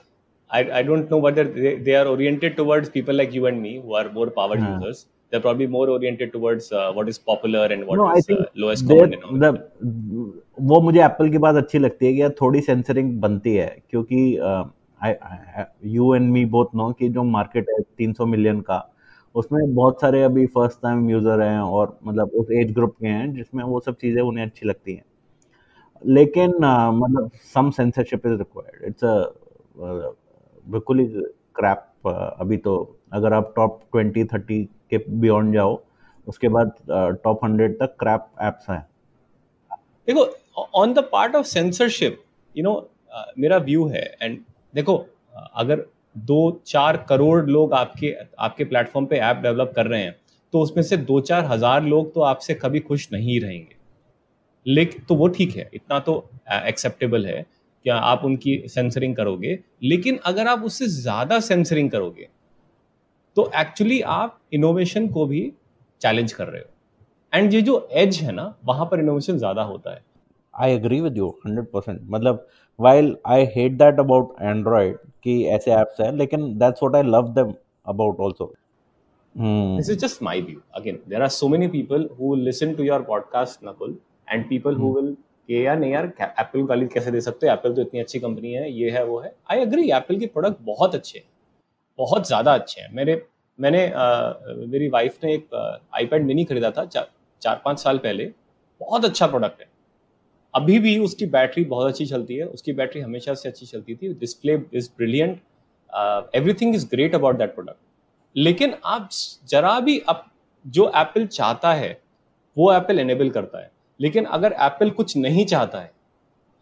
I, 0.49 0.79
I 0.79 0.81
don't 0.81 1.09
know 1.11 1.17
whether 1.17 1.43
they, 1.43 1.75
they 1.77 1.95
are 1.95 2.07
oriented 2.07 2.57
towards 2.57 2.89
people 2.89 3.13
like 3.13 3.31
you 3.33 3.45
and 3.45 3.61
me 3.61 3.79
who 3.79 3.93
are 3.93 4.11
more 4.11 4.31
power 4.31 4.57
हाँ. 4.57 4.69
users, 4.81 5.05
they're 5.29 5.39
probably 5.39 5.67
more 5.67 5.87
oriented 5.89 6.33
towards 6.33 6.71
uh, 6.71 6.91
what 6.91 7.07
is 7.07 7.19
popular 7.19 7.65
and 7.65 7.85
what 7.85 7.99
I 7.99 8.19
is 8.19 8.29
uh, 8.29 8.45
lowest 8.55 8.87
common 8.87 9.11
denominator 9.11 9.51
the 9.83 10.33
वो 10.69 10.79
मुझे 10.81 11.03
Apple 11.03 11.29
की 11.31 11.37
बात 11.45 11.55
अच्छी 11.55 11.79
लगती 11.79 12.05
है 12.05 12.13
कि 12.13 12.21
यार 12.21 12.33
थोड़ी 12.41 12.61
सेंसरिंग 12.61 13.19
बनती 13.21 13.53
है 13.55 13.67
क्योंकि 13.89 14.23
you 15.97 16.13
and 16.15 16.31
me 16.31 16.45
both 16.55 16.75
know 16.75 16.91
कि 16.99 17.09
जो 17.17 17.23
मार्केट 17.35 17.69
है 17.69 17.77
300 18.01 18.27
मिलियन 18.27 18.61
का 18.69 18.79
उसमें 19.35 19.73
बहुत 19.75 20.01
सारे 20.01 20.23
अभी 20.23 20.45
फ़र्स्ट 20.47 20.81
टाइम 20.83 21.09
यूज़र 21.09 21.41
हैं 21.41 21.59
और 21.59 21.97
मतलब 22.03 22.31
उस 22.35 22.51
एज 22.51 22.71
ग्रुप 22.73 22.95
के 23.01 23.07
हैं 23.07 23.33
जिसमें 23.33 23.63
वो 23.63 23.79
सब 23.79 23.95
चीज़ें 23.97 24.21
उन्हें 24.21 24.45
अच्छी 24.45 24.67
लगती 24.67 24.93
हैं। 24.93 25.03
लेकिन 26.01 26.51
अ, 26.53 26.91
मतलब 26.91 27.29
some 27.53 27.69
censorship 27.71 28.25
is 28.25 28.37
required 28.37 28.85
it's 28.87 29.03
a 29.03 30.13
बिल्कुल 30.65 30.99
ही 30.99 31.05
क्रैप 31.55 32.07
अभी 32.07 32.57
तो 32.57 32.73
अगर 33.13 33.33
आप 33.33 33.53
टॉप 33.55 33.79
ट्वेंटी 33.91 34.23
थर्टी 34.25 34.63
के 34.89 34.97
बियॉन्ड 35.09 35.53
जाओ 35.53 35.79
उसके 36.27 36.47
बाद 36.49 36.73
टॉप 37.23 37.43
हंड्रेड 37.43 37.77
तक 37.79 37.95
क्रैप 37.99 38.27
एप्स 38.43 38.69
हैं। 38.69 38.81
देखो 40.07 40.25
on 40.75 40.93
the 40.93 40.99
part 41.11 41.35
of 41.35 41.45
censorship 41.45 42.21
you 42.55 42.63
know 42.63 42.73
मेरा 43.39 43.57
व्यू 43.59 43.85
है 43.87 44.03
एंड 44.21 44.39
देखो 44.73 44.93
uh, 44.93 45.47
अगर 45.55 45.85
दो 46.15 46.61
चार 46.67 46.97
करोड़ 47.09 47.45
लोग 47.47 47.73
आपके 47.73 48.15
आपके 48.39 48.63
प्लेटफॉर्म 48.65 49.05
पे 49.05 49.17
ऐप 49.17 49.37
डेवलप 49.37 49.73
कर 49.75 49.87
रहे 49.87 50.01
हैं 50.01 50.15
तो 50.53 50.61
उसमें 50.61 50.83
से 50.83 50.97
दो 50.99 51.19
चार 51.21 51.45
हज़ार 51.45 51.83
लोग 51.83 52.13
तो 52.13 52.21
आपसे 52.23 52.53
कभी 52.55 52.79
खुश 52.81 53.07
नहीं 53.13 53.39
रहेंगे। 53.41 53.75
लेकिन 54.65 55.03
तो 55.09 55.15
वो 55.15 55.27
ठीक 55.27 55.55
है, 55.55 55.69
इतना 55.73 55.99
तो 55.99 56.29
एक्सेप्टेबल 56.49 57.25
है 57.25 57.45
क्या 57.85 57.95
आप 57.95 58.21
उनकी 58.25 58.57
सेंसरिंग 58.67 59.15
करोगे, 59.15 59.57
लेकिन 59.83 60.17
अगर 60.25 60.47
आप 60.47 60.63
उससे 60.63 60.87
ज़्यादा 60.87 61.39
सेंसरिंग 61.41 61.91
करोगे 61.91 62.27
तो 63.37 63.51
एक्चुअली 63.55 64.01
आप 64.03 64.39
इनोवेशन 64.53 65.07
को 65.07 65.25
भी 65.25 65.51
चैलेंज 66.01 66.33
कर 66.33 66.47
रहे 66.47 66.61
हो। 66.61 66.67
एंड 67.33 67.53
ये 67.53 67.61
जो 67.61 67.87
एज 67.93 68.19
है 68.19 68.31
ना, 68.31 68.53
वहाँ 68.65 68.85
पर 68.85 68.99
इनोवेशन 68.99 69.37
ज़्यादा 69.37 69.61
होता 69.63 69.93
है। 69.93 70.01
I 70.53 70.71
agree 70.71 70.99
with 71.01 71.17
you 71.17 71.27
hundred 71.45 71.65
percent 71.65 72.01
मतलब 72.03 72.47
while 72.79 73.15
I 73.27 73.45
hate 73.55 73.77
that 73.77 73.99
about 73.99 74.35
Android 74.41 74.97
कि 75.23 75.43
ऐसे 75.55 75.73
एप्स 75.73 76.01
हैं 76.01 76.11
लेकिन 76.17 76.47
that's 76.59 76.83
what 76.83 76.95
I 76.95 77.11
love 77.11 77.33
them 77.33 77.53
about 77.87 78.21
also 78.21 78.53
this 79.79 79.89
is 79.93 79.97
just 80.01 80.21
my 80.25 80.31
view. 80.45 80.59
Again 80.77 80.95
there 81.07 81.23
are 81.23 81.33
so 81.33 81.47
many 81.49 81.67
people 81.73 82.05
who 82.13 82.29
will 82.29 82.45
listen 82.45 82.71
to 82.77 82.85
your 82.85 82.97
podcast 83.09 83.65
nakul 83.67 83.91
and 84.27 84.47
people 84.47 84.79
who 84.79 84.89
will 84.95 85.11
कि 85.49 85.65
यार 85.65 85.77
नहीं 85.79 85.91
यार 85.91 86.05
Apple 86.21 86.63
गाली 86.67 86.87
कैसे 86.87 87.11
दे 87.11 87.21
सकते 87.21 87.47
हो? 87.47 87.53
एप्पल 87.53 87.73
तो 87.75 87.81
इतनी 87.81 87.99
अच्छी 87.99 88.19
कंपनी 88.19 88.51
है 88.53 88.71
ये 88.71 88.89
है 88.91 89.03
वो 89.05 89.19
है। 89.19 89.33
आई 89.51 89.59
एग्री 89.59 89.89
एप्पल 89.91 90.19
के 90.19 90.25
प्रोडक्ट 90.33 90.57
बहुत 90.65 90.95
अच्छे 90.95 91.17
हैं 91.19 91.25
बहुत 91.99 92.27
ज़्यादा 92.27 92.53
अच्छे 92.53 92.81
हैं। 92.81 92.89
मेरे 92.95 93.21
मैंने 93.59 93.81
मेरी 94.67 94.89
वाइफ 94.89 95.17
ने 95.23 95.33
एक 95.33 95.55
आईपैड 95.95 96.25
मिनी 96.25 96.45
खरीदा 96.45 96.71
था 96.71 96.85
चार 96.85 97.09
चार 97.41 97.61
पाँच 97.65 97.79
साल 97.79 97.97
पहले। 97.97 98.31
बहुत 98.81 99.05
अच्छा 99.05 99.27
प्रोडक्ट 99.27 99.61
है। 99.61 99.68
अभी 100.53 100.77
भी 100.79 100.97
उसकी 100.99 101.25
बैटरी 101.27 101.63
बहुत 101.65 101.87
अच्छी 101.87 102.05
चलती 102.05 102.35
है 102.35 102.45
उसकी 102.47 102.73
बैटरी 102.73 103.01
हमेशा 103.01 103.33
से 103.33 103.49
अच्छी 103.49 103.65
चलती 103.65 103.95
थी। 103.95 104.13
Display 104.13 104.57
is 104.73 104.89
brilliant 104.97 105.39
everything 106.35 106.75
is 106.75 106.87
great 106.87 107.15
about 107.15 107.37
that 107.37 107.53
product 107.55 107.77
लेकिन 108.35 108.73
आप 108.85 109.09
जरा 109.49 109.79
भी 109.79 109.97
अब 110.09 110.23
जो 110.65 110.91
एप्पल 110.95 111.25
चाहता 111.27 111.73
है 111.73 111.97
वो 112.57 112.71
एप्पल 112.73 112.99
एनेबल 112.99 113.29
करता 113.29 113.59
है। 113.59 113.71
लेकिन 113.99 114.25
अगर 114.27 114.55
एप्पल 114.61 114.89
कुछ 114.89 115.15
नहीं 115.17 115.45
चाहता 115.45 115.79
है 115.79 115.91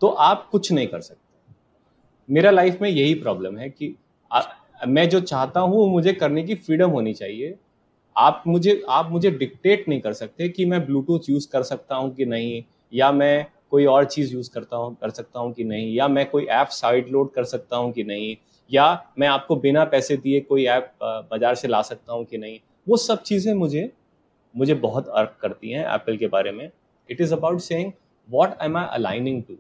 तो 0.01 0.07
आप 0.07 0.47
कुछ 0.51 0.71
नहीं 0.71 0.87
कर 0.87 1.01
सकते। 1.01 1.25
मेरा 2.29 2.51
लाइफ 2.51 2.81
में 2.81 2.89
यही 2.89 3.13
प्रॉब्लम 3.15 3.57
है 3.57 3.69
कि 3.69 3.95
आ, 4.31 4.41
मैं 4.87 5.07
जो 5.09 5.19
चाहता 5.21 5.59
हूँ 5.59 5.75
वो 5.75 5.85
मुझे 5.87 6.13
करने 6.13 6.43
की 6.43 6.55
फ्रीडम 6.55 6.89
होनी 6.89 7.13
चाहिए। 7.13 7.55
आप 8.15 8.43
मुझे 8.47 8.81
आप 8.89 9.09
मुझे 9.11 9.31
डिक्टेट 9.31 9.87
नहीं 9.89 10.01
कर 10.01 10.13
सकते 10.13 10.49
कि 10.49 10.65
मैं 10.65 10.85
ब्लूटूथ 10.85 11.29
यूज़ 11.29 11.47
कर 11.51 11.63
सकता 11.63 11.95
हूँ 11.95 12.13
कि 12.15 12.25
नहीं 12.25 12.63
या 12.93 13.11
मैं 13.11 13.45
कोई 13.71 13.85
और 13.85 14.05
चीज़ 14.05 14.33
यूज़ 14.33 14.49
करता 14.51 14.77
हूँ 14.77 14.95
कर 15.01 15.09
सकता 15.09 15.39
हूँ 15.39 15.51
कि 15.53 15.63
नहीं? 15.63 15.93
या 15.95 16.07
मैं 16.07 16.29
कोई 16.29 16.45
ऐप 16.45 16.67
साइड 16.71 17.09
लोड 17.11 17.31
कर 17.33 17.43
सकता 17.45 17.77
हूँ 17.77 17.91
कि 17.91 18.03
नहीं? 18.03 18.35
या 18.71 19.05
मैं 19.19 19.27
आपको 19.27 19.55
बिना 19.55 19.83
पैसे 19.85 20.17
दिए 20.17 20.39
कोई 20.41 20.65
ऐप 20.65 20.91
बाज़ार 21.03 21.55
से 21.55 21.67
ला 21.67 21.81
सकता 21.81 22.13
हूँ 22.13 22.25
कि 22.25 22.37
नहीं? 22.37 22.59
वो 22.87 22.97
सब 22.97 23.21
चीज़ें 23.23 23.53
मुझे 23.53 23.89
मुझे 24.55 24.73
बहुत 24.75 25.07
अर्क 25.09 25.37
करती 25.41 25.71
हैं 25.71 25.85
एप्पल 25.85 26.17
के 26.17 26.27
बारे 26.27 26.51
में। 26.51 26.69
It 27.09 27.21
is 27.21 27.33
about 27.33 27.59
saying 27.61 27.91
what 28.29 28.57
am 28.63 28.77
I 28.77 28.87
aligning 28.93 29.41
to 29.43 29.57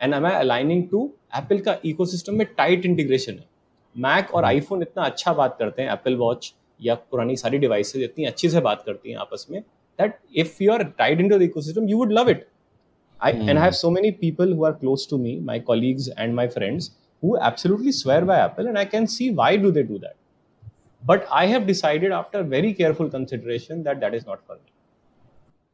and 0.00 0.14
am 0.14 0.26
I 0.26 0.32
aligning 0.34 0.88
to 0.90 1.10
Apple 1.38 1.58
का 1.60 1.76
इकोसिस्टम 1.84 2.34
में 2.34 2.46
टाइट 2.56 2.86
इंटीग्रेशन 2.86 3.32
है। 3.32 3.44
मैक 3.96 4.34
और 4.34 4.44
आईफोन 4.44 4.82
इतना 4.82 5.04
अच्छा 5.04 5.32
बात 5.32 5.56
करते 5.58 5.82
हैं 5.82 5.92
एप्पल 5.92 6.16
वॉच 6.16 6.52
या 6.80 6.94
पुरानी 6.94 7.36
सारी 7.36 7.58
डिवाइसेज 7.58 8.02
इतनी 8.02 8.24
अच्छी 8.24 8.48
से 8.48 8.60
बात 8.60 8.82
करती 8.86 9.10
हैं 9.10 9.18
आपस 9.18 9.46
में 9.50 9.60
that 9.60 10.18
if 10.36 10.62
you 10.62 10.72
are 10.72 10.82
tied 10.98 11.20
in 11.20 11.28
to 11.28 11.38
the 11.38 11.42
ecosystem 11.42 11.88
you 11.88 11.98
would 11.98 12.12
love 12.12 12.30
it 12.30 12.46
I 13.21 13.31
and 13.47 13.57
I 13.59 13.63
have 13.63 13.75
so 13.75 13.89
many 13.91 14.11
people 14.11 14.45
who 14.45 14.65
are 14.65 14.73
close 14.73 15.05
to 15.07 15.17
me, 15.17 15.39
my 15.39 15.59
colleagues 15.59 16.07
and 16.09 16.35
my 16.35 16.47
friends, 16.47 16.91
who 17.21 17.37
absolutely 17.37 17.91
swear 17.91 18.25
by 18.25 18.37
Apple, 18.39 18.67
and 18.67 18.77
I 18.77 18.85
can 18.85 19.07
see 19.07 19.31
why 19.31 19.55
do 19.57 19.71
they 19.71 19.83
do 19.83 19.99
that. 19.99 20.15
But 21.05 21.27
I 21.31 21.45
have 21.47 21.67
decided 21.67 22.11
after 22.11 22.43
very 22.43 22.73
careful 22.73 23.09
consideration 23.09 23.83
that 23.83 23.99
that 24.01 24.13
is 24.15 24.25
not 24.25 24.45
for 24.47 24.55
me. 24.55 24.71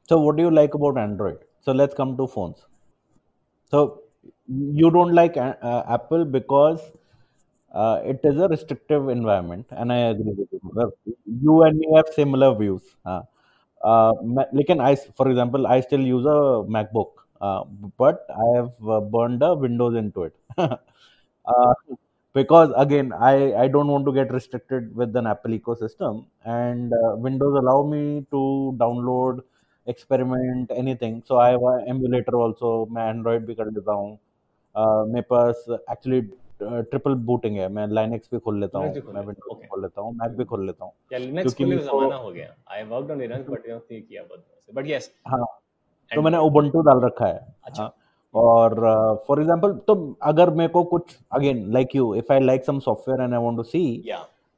So, 0.10 0.20
what 0.20 0.36
do 0.36 0.44
you 0.44 0.52
like 0.52 0.74
about 0.74 0.98
Android? 0.98 1.46
So, 1.62 1.72
let's 1.72 1.94
come 1.94 2.18
to 2.18 2.28
phones. 2.28 2.66
So, 3.66 4.04
you 4.48 4.90
don't 4.92 5.14
like 5.14 5.38
uh, 5.38 5.56
uh, 5.62 5.84
Apple 5.88 6.26
because 6.26 6.82
uh, 7.74 8.02
it 8.04 8.20
is 8.24 8.38
a 8.38 8.48
restrictive 8.48 9.10
environment, 9.10 9.68
and 9.72 9.92
I 9.94 9.98
agree 10.14 10.34
with 10.38 10.50
you. 10.52 10.62
Well, 10.64 10.92
You 11.26 11.64
and 11.64 11.78
me 11.78 11.88
have 11.96 12.08
similar 12.14 12.56
views. 12.56 12.84
Uh, 13.06 13.22
uh, 13.84 14.14
ma- 14.24 14.50
लेकिन 14.54 14.82
I, 14.82 14.96
for 14.96 15.30
example, 15.30 15.68
I 15.68 15.80
still 15.82 16.02
use 16.02 16.26
a 16.26 16.40
MacBook, 16.78 17.12
uh, 17.44 17.64
but 17.98 18.26
I 18.30 18.58
have 18.58 18.72
uh, 18.88 19.00
burned 19.00 19.42
the 19.42 19.54
Windows 19.56 19.96
into 19.96 20.24
it. 20.24 20.36
uh, 20.58 21.74
because 22.34 22.72
again 22.78 23.12
I, 23.14 23.54
I 23.56 23.68
don't 23.68 23.88
want 23.88 24.06
to 24.06 24.14
get 24.14 24.32
restricted 24.32 24.96
with 24.96 25.16
an 25.16 25.26
apple 25.28 25.52
ecosystem 25.52 26.26
and 26.46 26.94
uh, 26.94 27.16
windows 27.16 27.56
allow 27.58 27.84
me 27.84 28.26
to 28.32 28.76
download 28.78 29.42
experiment 29.88 30.72
anything 30.72 31.24
so 31.26 31.38
i 31.38 31.50
have 31.50 31.64
an 31.64 31.86
emulator 31.88 32.36
also 32.36 32.86
मैं 32.92 33.14
android 33.14 33.48
भी 33.48 33.56
कर 33.56 33.72
लेता 33.72 33.92
हूँ 33.92 34.18
uh, 34.76 35.08
मेरे 35.08 35.22
पास 35.22 35.66
actually 35.92 36.22
triple 36.62 37.14
booting 37.14 37.58
है 37.58 37.68
मैं 37.70 37.88
Linux 37.88 38.30
भी 38.34 38.40
खोल 38.40 38.60
लेता 38.60 38.80
हूँ 38.80 38.88
Linux 38.88 38.96
भी 38.96 39.02
खोल 39.02 39.14
मैं 39.16 39.22
लेते 39.22 39.42
हो, 39.42 39.56
विंडोज 39.56 39.58
भी 39.58 39.60
okay. 39.60 39.70
खोल 39.70 39.82
लेता 39.82 40.02
हूँ 40.02 40.14
मैक 40.16 40.32
भी 40.32 40.46
खोल 40.46 40.66
लेता 40.66 40.86
हूँ 40.86 40.94
Yeah, 41.14 41.22
Linux 41.26 41.42
क्योंकि 41.42 41.64
को 41.64 41.70
लिए 41.70 41.78
मेरे 41.78 41.90
को 41.90 42.02
जमाना 42.02 42.16
हो 42.16 42.32
गया. 42.32 42.56
I 42.78 42.84
worked 42.84 43.12
on 43.12 43.22
Linux, 43.24 43.50
but 43.54 43.68
you 43.68 43.74
know, 43.74 43.82
नहीं 43.92 44.02
किया 44.02 44.24
बहुत 44.24 44.40
दिनों 44.40 44.62
से. 44.62 44.74
But 44.74 44.92
yes, 44.92 45.10
हाँ 45.28 45.46
तो 46.11 46.23
मैंने 46.23 46.39
उबंटू 46.39 46.81
डाल 46.81 47.01
रखा 47.01 47.27
है 47.27 47.55
अच्छा। 47.65 47.83
हाँ। 47.83 47.95
और 48.35 48.73
uh, 48.73 49.27
फॉर 49.27 49.41
एग्जांपल 49.41 49.73
तो 49.87 49.95
अगर 50.23 50.51
मेरे 50.51 50.69
को 50.69 50.83
कुछ 50.85 51.17
again 51.33 51.65
like 51.73 51.95
you 51.97 52.15
if 52.15 52.33
I 52.33 52.41
like 52.41 52.65
some 52.65 52.79
software 52.79 53.23
and 53.23 53.35
I 53.35 53.41
want 53.41 53.57
to 53.57 53.63
see 53.63 53.85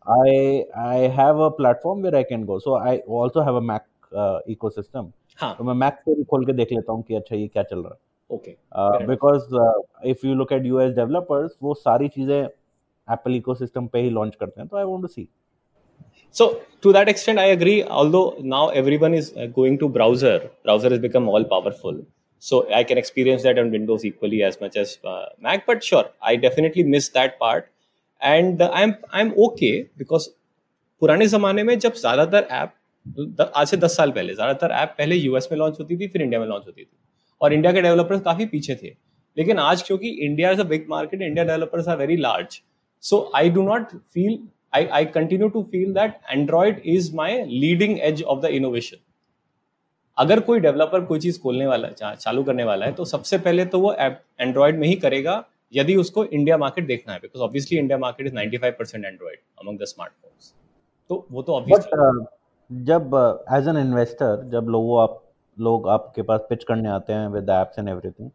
I 0.07 0.63
I 0.79 1.07
have 1.17 1.41
a 1.41 1.49
platform 1.57 2.03
where 2.03 2.17
I 2.17 2.25
can 2.25 2.45
go 2.45 2.59
so 2.59 2.77
I 2.79 2.99
also 3.21 3.41
have 3.41 3.57
a 3.57 3.61
Mac 3.61 4.45
ecosystem 4.49 5.11
तो 5.41 5.65
मैं 5.65 5.75
Mac 5.75 5.95
पे 6.07 6.15
भी 6.15 6.25
खोल 6.25 6.45
के 6.47 6.53
देख 6.53 6.73
लेता 6.73 6.93
हूँ 6.93 7.03
कि 7.03 7.15
अच्छा 7.15 7.37
ये 7.37 7.47
क्या 7.49 7.63
चल 7.63 7.79
रहा 7.79 7.93
है। 7.93 7.99
Okay 8.31 9.07
because 9.07 9.55
if 10.11 10.27
you 10.27 10.35
look 10.35 10.53
at 10.53 10.65
US 10.67 10.95
developers 10.95 11.57
वो 11.63 11.75
सारी 11.75 12.09
चीज़ें 12.09 12.39
एप्पल 12.43 13.35
इकोसिस्टम 13.35 13.87
पे 13.87 14.01
ही 14.01 14.11
लॉन्च 14.11 14.35
करते 14.35 14.61
हैं 14.61 14.69
तो 14.69 14.77
I 14.77 14.85
want 14.85 15.03
to 15.03 15.09
see 15.09 15.29
So 16.37 16.61
to 16.83 16.93
that 16.93 17.09
extent, 17.09 17.39
I 17.39 17.47
agree. 17.47 17.83
Although 17.85 18.37
now 18.41 18.69
everyone 18.69 19.15
is 19.15 19.33
uh, 19.35 19.47
going 19.47 19.79
to 19.79 19.89
browser, 19.89 20.51
browser 20.65 20.91
has 20.91 20.99
become 20.99 21.29
all 21.29 21.45
powerful. 21.45 22.03
So 22.39 22.71
I 22.71 22.85
can 22.85 22.99
experience 22.99 23.43
that 23.45 23.59
on 23.59 23.71
Windows 23.71 24.05
equally 24.05 24.43
as 24.43 24.61
much 24.61 24.77
as 24.77 24.99
uh, 25.03 25.27
Mac. 25.41 25.65
But 25.67 25.83
sure, 25.83 26.05
I 26.23 26.37
definitely 26.37 26.83
miss 26.85 27.09
that 27.11 27.39
part, 27.39 27.71
and 28.21 28.61
uh, 28.61 28.71
I'm 28.73 28.97
I'm 29.13 29.33
okay 29.47 29.75
because 30.03 30.29
पुराने 31.03 31.27
जमाने 31.29 31.63
में 31.63 31.79
जब 31.79 31.95
ज़्यादातर 31.95 32.47
app 32.59 33.51
आज 33.57 33.67
से 33.69 33.77
दस 33.77 33.97
साल 33.97 34.11
पहले 34.13 34.35
ज़्यादातर 34.35 34.73
ऐप 34.75 34.95
पहले 34.99 35.17
यूएस 35.17 35.49
में 35.51 35.59
लॉन्च 35.59 35.81
होती 35.81 35.97
थी 35.97 36.09
फिर 36.09 36.23
इंडिया 36.23 36.41
में 36.41 36.47
लॉन्च 36.47 36.67
होती 36.67 36.83
थी 36.83 36.97
और 37.41 37.53
इंडिया 37.53 37.73
के 37.73 37.83
डेवलपर्स 37.83 38.21
काफ़ी 38.25 38.47
पीछे 38.53 38.75
थे 38.83 38.93
लेकिन 39.37 39.59
आज 39.59 39.83
क्योंकि 39.87 40.09
India 40.27 40.51
is 40.51 40.61
a 40.61 40.65
big 40.73 40.87
market 40.91 41.23
India 41.23 41.45
developers 41.45 41.89
are 41.89 41.97
very 41.99 42.17
large 42.17 42.61
so 43.05 43.21
I 43.37 43.51
do 43.51 43.63
not 43.63 43.93
feel 44.15 44.39
I 44.73 44.87
I 44.93 45.05
continue 45.15 45.49
to 45.49 45.63
feel 45.73 45.93
that 45.95 46.15
Android 46.31 46.81
is 46.87 47.15
my 47.17 47.43
leading 47.45 47.99
edge 48.01 48.23
of 48.25 48.41
the 48.41 48.51
innovation 48.53 48.97
अगर 50.19 50.41
कोई 50.41 50.61
डेवलपर 50.61 51.05
कोई 51.05 51.19
चीज़ 51.19 51.41
खोलने 51.41 51.67
वाला 51.67 51.89
चालू 51.95 52.43
करने 52.45 52.65
वाला 52.65 52.87
है 52.87 52.93
तो 52.93 53.05
सबसे 53.07 53.39
पहले 53.39 53.65
तो 53.65 53.81
वो 53.81 53.95
एंड्रॉइड 54.41 54.79
में 54.79 54.87
ही 54.89 54.95
करेगा 54.97 55.45
यदि 55.73 55.97
उसको 55.97 56.25
इंडिया 56.27 56.57
मार्केट 56.59 56.87
देखना 56.87 57.13
है 57.13 57.19
because 57.19 57.43
obviously 57.43 57.79
India 57.79 57.99
market 57.99 58.27
is 58.27 58.35
95 58.35 58.73
percent 58.79 59.05
Android 59.05 59.39
among 59.61 59.79
the 59.79 59.85
smartphones 59.85 60.53
तो 61.11 61.27
वो 61.33 61.43
तो 61.43 61.55
ऑब्वियसली 61.55 61.99
uh, 61.99 62.27
जब 62.71 63.15
एज 63.55 63.69
एन 63.69 63.77
इन्वेस्टर 63.77 64.49
जब 64.53 64.69
लोगों 64.69 65.03
आप 65.03 65.23
लोग 65.57 65.89
आपके 65.89 66.23
पास 66.23 66.41
पिच 66.51 66.65
करने 66.65 66.89
आते 66.89 67.13
हैं 67.13 67.29
with 67.29 67.51
apps 67.51 67.79
and 67.79 67.89
everything 67.89 68.31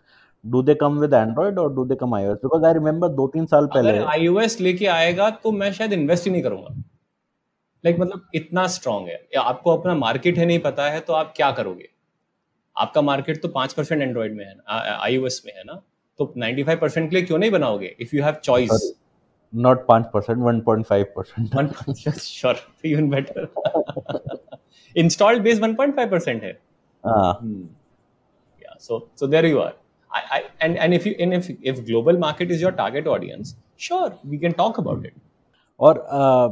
do 0.46 0.62
they 0.62 0.76
come 0.76 1.00
with 1.00 1.14
Android 1.14 1.60
और 1.60 1.74
do 1.74 1.86
they 1.86 1.96
come 1.96 2.18
iOS 2.18 2.36
because 2.36 2.66
I 2.66 2.74
remember 2.74 3.10
दो 3.10 3.28
तीन 3.28 3.46
साल 3.46 3.66
पहले 3.66 4.18
iOS 4.18 4.62
लेके 4.62 4.86
आएगा 4.86 5.30
तो 5.30 5.52
मैं 5.52 5.74
शायद 5.74 5.94
इन्वेस्ट 5.94 6.26
ही 6.26 6.32
नहीं 6.32 6.44
करूँगा 6.44 6.84
लाइक 7.86 8.00
मतलब 8.00 8.30
इतना 8.36 8.68
स्ट्रांग 8.68 9.08
है 9.08 9.28
या 9.36 9.42
आपको 9.42 9.78
अपना 9.78 9.96
मार्केट 9.96 10.38
है 10.38 10.46
नहीं 10.46 10.60
पता 10.60 10.90
है 10.90 11.00
तो 11.00 11.14
आप 11.14 11.34
क्या 11.36 11.52
करोगे 11.52 11.90
आपका 12.78 13.02
मार्केट 13.02 13.42
तो 13.42 13.48
पाँच 13.48 13.74
परसेंट 13.74 14.02
एंड्रॉइड 14.02 14.36
में 14.36 14.46
है 14.46 14.56
आई 14.98 15.18
में 15.18 15.58
है 15.58 15.64
ना 15.64 15.82
तो 16.20 16.34
95 16.38 16.82
परसेंट 16.82 17.10
के 17.10 17.16
लिए 17.16 17.26
क्यों 17.26 17.38
नहीं 17.38 17.52
बनाओगे 17.52 17.96
if 18.00 18.16
you 18.16 18.24
have 18.24 18.34
choice 18.34 18.98
not 19.54 19.88
5%, 19.88 20.12
1.5%. 20.12 22.22
sure, 22.22 22.56
even 22.84 23.10
better. 23.10 23.50
Installed 24.96 25.44
base 25.44 25.60
1.5% 25.60 26.44
है. 26.44 26.60
Ah. 27.04 27.34
Hmm. 27.34 27.66
Yeah, 28.62 28.74
so 28.80 29.10
so 29.16 29.28
there 29.28 29.46
you 29.46 29.60
are. 29.60 29.74
I, 30.14 30.22
I, 30.38 30.44
and 30.60 30.78
and 30.78 30.94
if 30.94 31.06
you 31.06 31.16
and 31.20 31.34
if 31.34 31.50
if 31.62 31.86
global 31.86 32.18
market 32.18 32.52
is 32.52 32.62
your 32.62 32.72
target 32.72 33.08
audience, 33.08 33.56
sure, 33.78 34.18
we 34.24 34.38
can 34.38 34.54
talk 34.54 34.78
about 34.78 35.06
it. 35.06 35.14
Or 35.78 36.06
uh, 36.10 36.50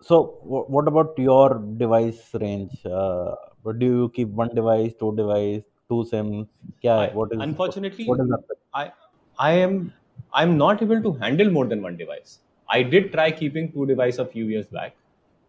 so, 0.00 0.38
w- 0.42 0.64
what 0.76 0.88
about 0.88 1.18
your 1.18 1.62
device 1.76 2.30
range? 2.34 2.84
Uh, 2.86 3.34
do 3.78 3.86
you 3.86 4.08
keep 4.14 4.28
one 4.28 4.54
device, 4.54 4.92
two 4.98 5.14
device, 5.16 5.62
two 5.88 6.04
SIMs? 6.06 6.48
Yeah, 6.82 6.96
I, 6.96 7.08
what 7.10 7.32
is 7.32 7.40
unfortunately? 7.40 8.06
What 8.06 8.20
is 8.20 8.32
I 8.74 8.92
I 9.38 9.52
am 9.52 9.92
I'm 10.32 10.56
not 10.56 10.82
able 10.82 11.02
to 11.02 11.12
handle 11.12 11.50
more 11.50 11.66
than 11.66 11.82
one 11.82 11.96
device. 11.96 12.38
I 12.68 12.82
did 12.82 13.12
try 13.12 13.30
keeping 13.30 13.70
two 13.72 13.86
devices 13.86 14.20
a 14.20 14.26
few 14.26 14.46
years 14.46 14.66
back, 14.66 14.96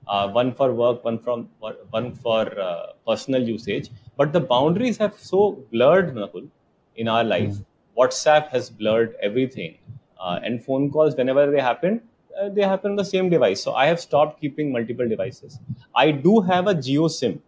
uh, 0.07 0.29
one 0.29 0.53
for 0.53 0.73
work, 0.73 1.03
one 1.05 1.19
from 1.19 1.49
one 1.91 2.13
for 2.15 2.41
uh, 2.59 2.87
personal 3.07 3.41
usage. 3.41 3.89
But 4.17 4.33
the 4.33 4.41
boundaries 4.41 4.97
have 4.97 5.17
so 5.17 5.63
blurred, 5.71 6.13
Nakul, 6.15 6.49
in 6.95 7.07
our 7.07 7.23
life. 7.23 7.53
Mm. 7.53 7.65
WhatsApp 7.97 8.49
has 8.49 8.69
blurred 8.69 9.15
everything, 9.21 9.77
uh, 10.19 10.39
and 10.43 10.63
phone 10.63 10.91
calls 10.91 11.15
whenever 11.15 11.49
they 11.49 11.61
happen, 11.61 12.01
uh, 12.39 12.49
they 12.49 12.61
happen 12.61 12.91
on 12.91 12.97
the 12.97 13.05
same 13.05 13.29
device. 13.29 13.63
So 13.63 13.73
I 13.73 13.85
have 13.85 13.99
stopped 13.99 14.41
keeping 14.41 14.71
multiple 14.71 15.07
devices. 15.07 15.59
I 15.95 16.11
do 16.11 16.41
have 16.41 16.67
a 16.67 16.75
Geo 16.75 17.07
SIM, 17.07 17.41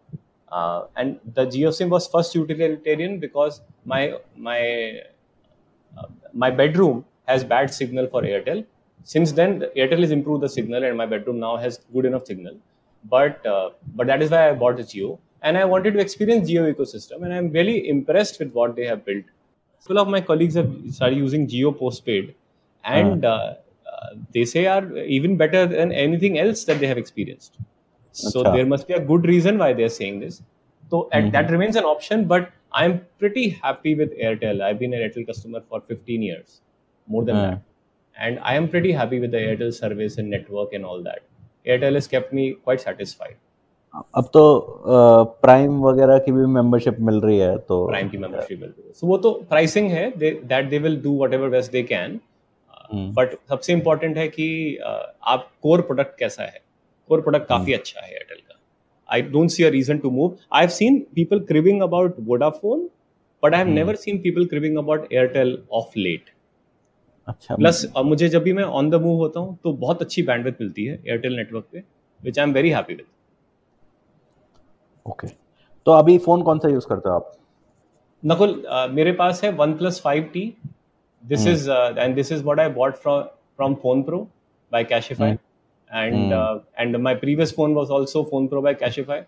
uh, 0.50 0.84
and 0.96 1.20
the 1.34 1.44
Geo 1.44 1.70
SIM 1.70 1.90
was 1.90 2.08
first 2.08 2.34
utilitarian 2.34 3.18
because 3.18 3.60
my 3.84 4.14
my 4.36 5.00
uh, 5.98 6.06
my 6.32 6.50
bedroom 6.50 7.04
has 7.26 7.44
bad 7.44 7.72
signal 7.72 8.06
for 8.06 8.22
Airtel. 8.22 8.64
Since 9.04 9.32
then, 9.32 9.60
Airtel 9.76 10.00
has 10.00 10.10
improved 10.10 10.42
the 10.42 10.48
signal, 10.48 10.84
and 10.84 10.96
my 10.96 11.06
bedroom 11.06 11.38
now 11.38 11.56
has 11.56 11.80
good 11.92 12.04
enough 12.04 12.26
signal. 12.26 12.56
But 13.04 13.44
uh, 13.46 13.70
but 13.94 14.06
that 14.06 14.22
is 14.22 14.30
why 14.30 14.48
I 14.50 14.52
bought 14.54 14.76
the 14.78 14.84
Geo, 14.84 15.18
and 15.42 15.58
I 15.58 15.64
wanted 15.64 15.94
to 15.94 16.00
experience 16.00 16.48
Geo 16.48 16.72
ecosystem, 16.72 17.22
and 17.24 17.32
I'm 17.32 17.50
really 17.50 17.88
impressed 17.88 18.38
with 18.38 18.52
what 18.52 18.76
they 18.76 18.86
have 18.86 19.04
built. 19.04 19.24
Several 19.78 20.00
of 20.02 20.08
my 20.08 20.20
colleagues 20.20 20.54
have 20.54 20.70
started 20.90 21.16
using 21.16 21.46
Geo 21.48 21.72
postpaid, 21.72 22.34
and 22.84 23.24
uh, 23.24 23.54
uh, 23.92 24.08
they 24.32 24.44
say 24.44 24.66
are 24.66 24.96
even 24.98 25.36
better 25.36 25.66
than 25.66 25.92
anything 25.92 26.38
else 26.38 26.64
that 26.64 26.80
they 26.80 26.86
have 26.86 26.98
experienced. 26.98 27.58
So 28.10 28.44
Acha. 28.44 28.52
there 28.52 28.66
must 28.66 28.86
be 28.88 28.94
a 28.94 29.00
good 29.00 29.24
reason 29.24 29.58
why 29.58 29.72
they 29.72 29.84
are 29.84 29.88
saying 29.88 30.20
this. 30.20 30.42
So 30.90 31.08
and 31.12 31.32
that 31.32 31.50
remains 31.50 31.76
an 31.76 31.84
option, 31.84 32.26
but 32.26 32.50
I'm 32.72 33.06
pretty 33.18 33.50
happy 33.50 33.94
with 33.94 34.12
Airtel. 34.18 34.62
I've 34.62 34.78
been 34.78 34.94
an 34.94 35.00
Airtel 35.00 35.26
customer 35.26 35.60
for 35.68 35.80
15 35.80 36.22
years, 36.22 36.60
more 37.06 37.24
than 37.24 37.36
Hmm. 37.36 37.40
that, 37.40 37.62
and 38.18 38.38
I 38.40 38.54
am 38.54 38.68
pretty 38.68 38.92
happy 38.92 39.20
with 39.20 39.30
the 39.30 39.38
Airtel 39.38 39.72
service 39.72 40.18
and 40.18 40.28
network 40.30 40.72
and 40.72 40.84
all 40.84 41.02
that. 41.02 41.20
Airtel 41.66 41.94
has 41.94 42.08
kept 42.08 42.32
me 42.32 42.54
quite 42.54 42.80
satisfied. 42.80 43.36
अब 43.94 44.24
तो 44.24 44.42
prime 45.42 45.80
वगैरह 45.80 46.18
की 46.18 46.32
भी 46.32 46.46
membership 46.46 46.96
मिल 47.00 47.20
रही 47.20 47.38
है 47.38 47.58
तो 47.58 47.92
Prime 47.92 48.10
की 48.10 48.18
membership 48.18 48.50
मिल 48.50 48.68
रही 48.68 48.86
है. 48.86 48.92
So 48.92 49.04
वो 49.04 49.18
तो 49.18 49.46
pricing 49.52 49.90
है 49.90 50.12
they 50.12 50.80
will 50.84 50.98
do 51.06 51.12
whatever 51.22 51.50
best 51.54 51.72
they 51.72 51.84
can. 51.92 52.18
Hmm, 52.92 53.12
but 53.12 53.30
सबसे 53.48 53.72
इम्पोर्टेंट 53.72 54.16
है 54.16 54.28
कि 54.28 54.78
uh, 54.86 55.20
आप 55.22 55.50
कोर 55.62 55.80
प्रोडक्ट 55.80 56.18
कैसा 56.18 56.42
है? 56.42 56.60
कोर 57.08 57.20
प्रोडक्ट 57.20 57.48
काफ़ी 57.48 57.72
अच्छा 57.72 58.00
है 58.00 58.10
एयरटेल 58.12 58.38
का। 58.38 58.60
I 59.12 59.22
don't 59.22 59.50
see 59.50 59.64
a 59.64 59.68
reason 59.68 59.98
to 59.98 60.10
move 60.10 60.36
I 60.52 60.60
have 60.60 60.70
seen 60.70 60.98
people 61.14 61.40
cribbing 61.40 61.82
about 61.82 62.16
Vodafone 62.20 62.88
but 63.44 63.54
I 63.54 63.60
have 63.60 63.68
never 63.68 63.94
seen 63.94 64.18
people 64.18 64.46
cribbing 64.46 64.78
about 64.78 65.12
Airtel 65.12 65.58
of 65.72 65.98
late 65.98 66.30
अच्छा। 67.28 67.56
Plus 67.56 67.92
uh, 67.98 68.04
मुझे 68.04 68.28
जब 68.28 68.42
भी 68.42 68.52
मैं 68.52 68.64
ऑन 68.64 68.90
द 68.90 68.94
मूव 68.94 69.16
होता 69.16 69.40
हूँ 69.40 69.58
तो 69.64 69.72
बहुत 69.72 70.02
अच्छी 70.02 70.22
बैंडविड्थ 70.22 70.58
मिलती 70.60 70.84
है 70.84 70.94
एयरटेल 71.08 71.36
नेटवर्क 71.36 71.64
पे 71.72 71.82
which 72.24 72.38
I 72.38 72.42
am 72.42 72.52
very 72.52 72.70
happy 72.70 72.94
with 72.94 73.06
okay 75.06 75.28
तो 75.86 75.92
अभी 75.92 76.16
फ़ोन 76.26 76.42
कौन 76.42 76.58
सा 76.58 76.68
यूज़ 76.68 76.86
करते 76.88 77.08
हो 77.08 77.14
आप 77.14 77.32
नकुल 78.22 78.62
uh, 78.72 78.88
मेरे 78.90 79.12
पास 79.12 79.44
है 79.44 79.50
OnePlus 79.78 80.00
five 80.04 80.30
T 80.32 80.52
this 81.22 81.46
is 81.46 81.70
and 81.70 82.14
this 82.14 82.32
is 82.32 82.42
what 82.44 82.60
I 82.60 82.68
bought 82.80 82.96
from 82.96 83.22
from 83.56 83.74
phone 83.82 84.02
pro 84.02 84.26
by 84.72 84.84
Cashify 84.84 85.36
and 85.90 86.32
uh, 86.32 86.60
and 86.76 87.02
my 87.02 87.14
previous 87.14 87.52
phone 87.52 87.74
was 87.74 87.90
also 87.90 88.24
phone 88.24 88.48
pro 88.48 88.60
by 88.62 88.74
cashify 88.74 89.24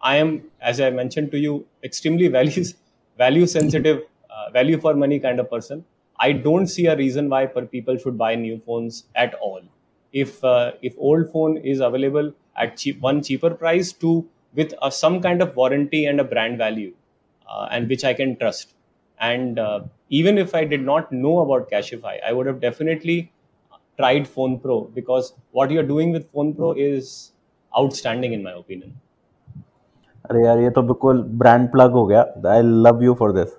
i 0.00 0.16
am 0.16 0.42
as 0.60 0.80
i 0.80 0.90
mentioned 0.90 1.30
to 1.30 1.38
you 1.38 1.66
extremely 1.82 2.28
values 2.28 2.74
value 3.18 3.46
sensitive 3.46 4.02
uh, 4.30 4.50
value 4.50 4.78
for 4.78 4.94
money 4.94 5.18
kind 5.18 5.40
of 5.40 5.50
person 5.50 5.84
i 6.18 6.32
don't 6.32 6.68
see 6.68 6.86
a 6.86 6.96
reason 6.96 7.28
why 7.28 7.44
per 7.46 7.64
people 7.66 7.96
should 7.96 8.16
buy 8.16 8.34
new 8.34 8.60
phones 8.66 9.04
at 9.16 9.34
all 9.34 9.60
if 10.14 10.44
uh, 10.44 10.72
if 10.82 10.94
old 10.98 11.30
phone 11.32 11.56
is 11.56 11.80
available 11.80 12.32
at 12.56 12.76
cheap 12.76 13.00
one 13.00 13.22
cheaper 13.22 13.50
price 13.50 13.92
to 13.92 14.24
with 14.57 14.73
uh, 14.81 14.89
some 14.89 15.21
kind 15.21 15.41
of 15.41 15.55
warranty 15.55 16.05
and 16.05 16.19
a 16.19 16.23
brand 16.23 16.57
value 16.57 16.93
uh, 17.47 17.67
and 17.71 17.89
which 17.89 18.03
i 18.03 18.13
can 18.13 18.35
trust 18.37 18.73
and 19.19 19.59
uh, 19.59 19.79
even 20.09 20.37
if 20.37 20.55
i 20.55 20.63
did 20.63 20.81
not 20.81 21.11
know 21.11 21.39
about 21.39 21.69
cashify 21.69 22.15
i 22.27 22.33
would 22.33 22.47
have 22.47 22.59
definitely 22.59 23.31
tried 23.99 24.27
Phone 24.27 24.59
Pro 24.59 24.75
because 24.93 25.33
what 25.51 25.69
you're 25.69 25.89
doing 25.89 26.11
with 26.11 26.23
Phone 26.31 26.53
Pro 26.53 26.71
is 26.73 27.31
outstanding 27.71 28.33
in 28.33 28.43
my 28.43 28.53
opinion. 28.53 28.99
अरे 30.29 30.43
यार 30.45 30.59
ये 30.59 30.69
तो 30.75 30.81
बिल्कुल 30.81 31.21
brand 31.39 31.67
plug 31.71 31.91
हो 31.91 32.05
गया 32.07 32.21
I 32.51 32.61
love 32.61 33.01
you 33.03 33.13
for 33.19 33.31
this 33.37 33.49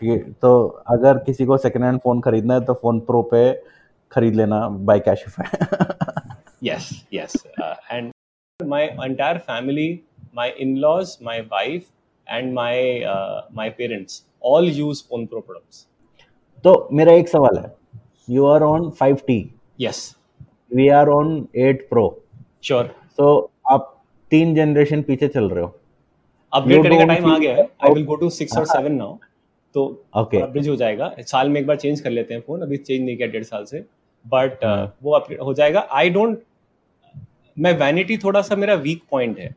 ठीक 0.00 0.08
है 0.08 0.18
तो 0.42 0.50
अगर 0.94 1.18
किसी 1.26 1.44
को 1.46 1.56
सेकंड 1.58 1.84
हैंड 1.84 1.98
फोन 2.04 2.20
खरीदना 2.20 2.54
है 2.54 2.64
तो 2.64 2.74
फोन 2.82 2.98
प्रो 3.06 3.22
पे 3.32 3.40
खरीद 4.12 4.34
लेना 4.34 4.68
by 4.90 5.00
Cashify 5.08 6.20
Yes, 6.62 6.88
yes. 7.10 7.32
Uh, 7.60 7.74
and 7.90 8.12
my 8.60 8.82
entire 9.04 9.40
family, 9.46 10.04
my 10.33 10.49
in-laws, 10.65 11.17
my 11.21 11.37
wife, 11.53 11.85
and 12.27 12.53
my 12.53 12.73
uh, 13.11 13.41
my 13.59 13.69
parents 13.69 14.21
all 14.41 14.65
use 14.77 15.01
Phone 15.01 15.27
Pro 15.27 15.41
products. 15.41 15.85
तो 16.63 16.87
मेरा 16.91 17.13
एक 17.13 17.29
सवाल 17.29 17.57
है। 17.57 17.73
You 18.29 18.45
are 18.45 18.63
on 18.63 18.91
5T 19.01 19.39
Yes, 19.81 19.99
we 20.73 20.87
are 20.89 21.09
on 21.09 21.47
8 21.57 21.81
pro 21.89 22.05
sure. 22.63 22.85
तो 23.17 23.51
आप 23.71 23.93
तीन 24.31 24.55
जनरेशन 24.55 25.01
पीछे 25.01 25.27
चल 25.27 25.49
रहे 25.49 25.63
हो। 25.63 25.73
अपग्रेड 26.53 26.77
You 26.77 26.83
करने 26.83 26.97
का 26.97 27.05
टाइम 27.05 27.31
आ 27.31 27.37
गया 27.37 27.55
है। 27.55 27.63
I 27.83 27.93
will 27.93 28.05
go 28.05 28.15
to 28.15 28.29
six 28.29 28.57
और 28.57 28.65
सेवन 28.65 28.91
नाउ 28.91 29.17
तो 29.75 30.03
Okay. 30.17 30.41
ब्रिज 30.51 30.67
हो 30.69 30.75
जाएगा। 30.75 31.11
साल 31.19 31.49
में 31.49 31.59
एक 31.61 31.67
बार 31.67 31.75
चेंज 31.75 31.99
कर 32.01 32.09
लेते 32.09 32.33
हैं 32.33 32.41
फ़ोन 32.41 32.61
अभी 32.61 32.77
चेंज 32.77 33.05
नहीं 33.05 33.17
किया 33.17 33.27
डेढ़ 33.27 33.43
साल 33.43 33.65
से। 33.65 33.79
बट 34.25 34.63
हाँ। 34.65 34.95
वो 35.03 35.11
अपग्रेड 35.11 35.41
हो 35.41 35.53
जाएगा। 35.53 35.87
आई 35.91 36.09
डोंट 36.09 36.41
मैं 37.57 37.71
वैनिटी 37.79 38.17
थोड़ा 38.17 38.41
सा 38.41 38.55
मेरा 38.55 38.73
वीक 38.73 39.03
पॉइंट 39.11 39.39
है। 39.39 39.55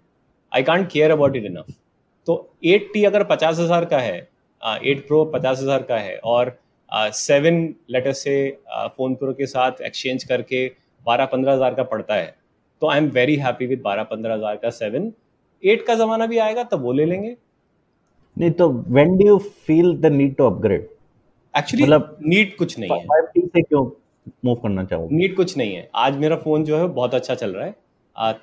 I 0.53 0.63
can't 0.63 0.91
care 0.93 1.11
about 1.11 1.37
it 1.37 1.45
enough 1.45 1.67
तो 2.27 2.37
एट 2.65 2.91
टी 2.93 3.05
अगर 3.05 3.25
पचास 3.27 3.59
हज़ार 3.59 3.85
का 3.85 3.99
है 3.99 4.19
एट 4.63 5.07
प्रो 5.07 5.25
पचास 5.35 5.61
हज़ार 5.61 5.83
का 5.83 5.97
है 5.99 6.17
और 6.27 6.59
सेवन 7.15 7.63
लेटर 7.91 8.13
से 8.15 8.35
फ़ोन 8.97 9.15
प्रो 9.15 9.33
के 9.33 9.47
साथ 9.47 9.81
एक्सचेंज 9.83 10.25
करके 10.25 10.67
बारह 11.07 11.25
पंद्रह 11.27 11.53
हज़ार 11.53 11.75
का 11.75 11.83
पड़ता 11.91 12.15
है 12.15 12.35
तो 12.83 12.89
I 12.91 12.99
am 12.99 13.09
very 13.11 13.37
happy 13.37 13.67
with 13.67 13.81
बारह 13.85 14.03
पंद्रह 14.05 14.35
हज़ार 14.35 14.57
का 14.57 14.71
सेवन 14.73 15.13
एट 15.63 15.87
का 15.87 15.95
जमाना 15.95 16.27
भी 16.27 16.39
आएगा 16.39 16.63
तब 16.65 16.83
वो 16.83 16.93
ले 16.93 17.05
लेंगे। 17.05 17.37
नहीं 18.37 18.51
तो 18.53 18.69
when 18.69 19.17
do 19.17 19.27
you 19.27 19.39
feel 19.39 19.97
the 19.97 20.07
need 20.13 20.35
to 20.37 20.45
upgrade 20.47 20.89
actually 21.55 21.85
मतलब 21.85 22.17
नीड 22.25 22.57
कुछ 22.57 22.79
नहीं 22.79 22.91
है। 22.91 23.07
5T 23.07 23.47
से 23.47 23.63
क्यों 23.63 23.85
मूव 24.45 24.55
करना 24.55 24.85
चाहोगे? 24.85 25.17
नीड 25.17 25.35
कुछ 25.37 25.57
नहीं 25.57 25.75
है। 25.75 25.89
आज 25.97 26.17
मेरा 26.17 26.37
फ़ोन 26.37 26.65
जो 26.65 26.79
है 26.79 26.87
बहुत 26.89 27.15
अच्छा 27.15 27.35
चल 27.35 27.55
रहा 27.55 27.65
है। 27.65 27.75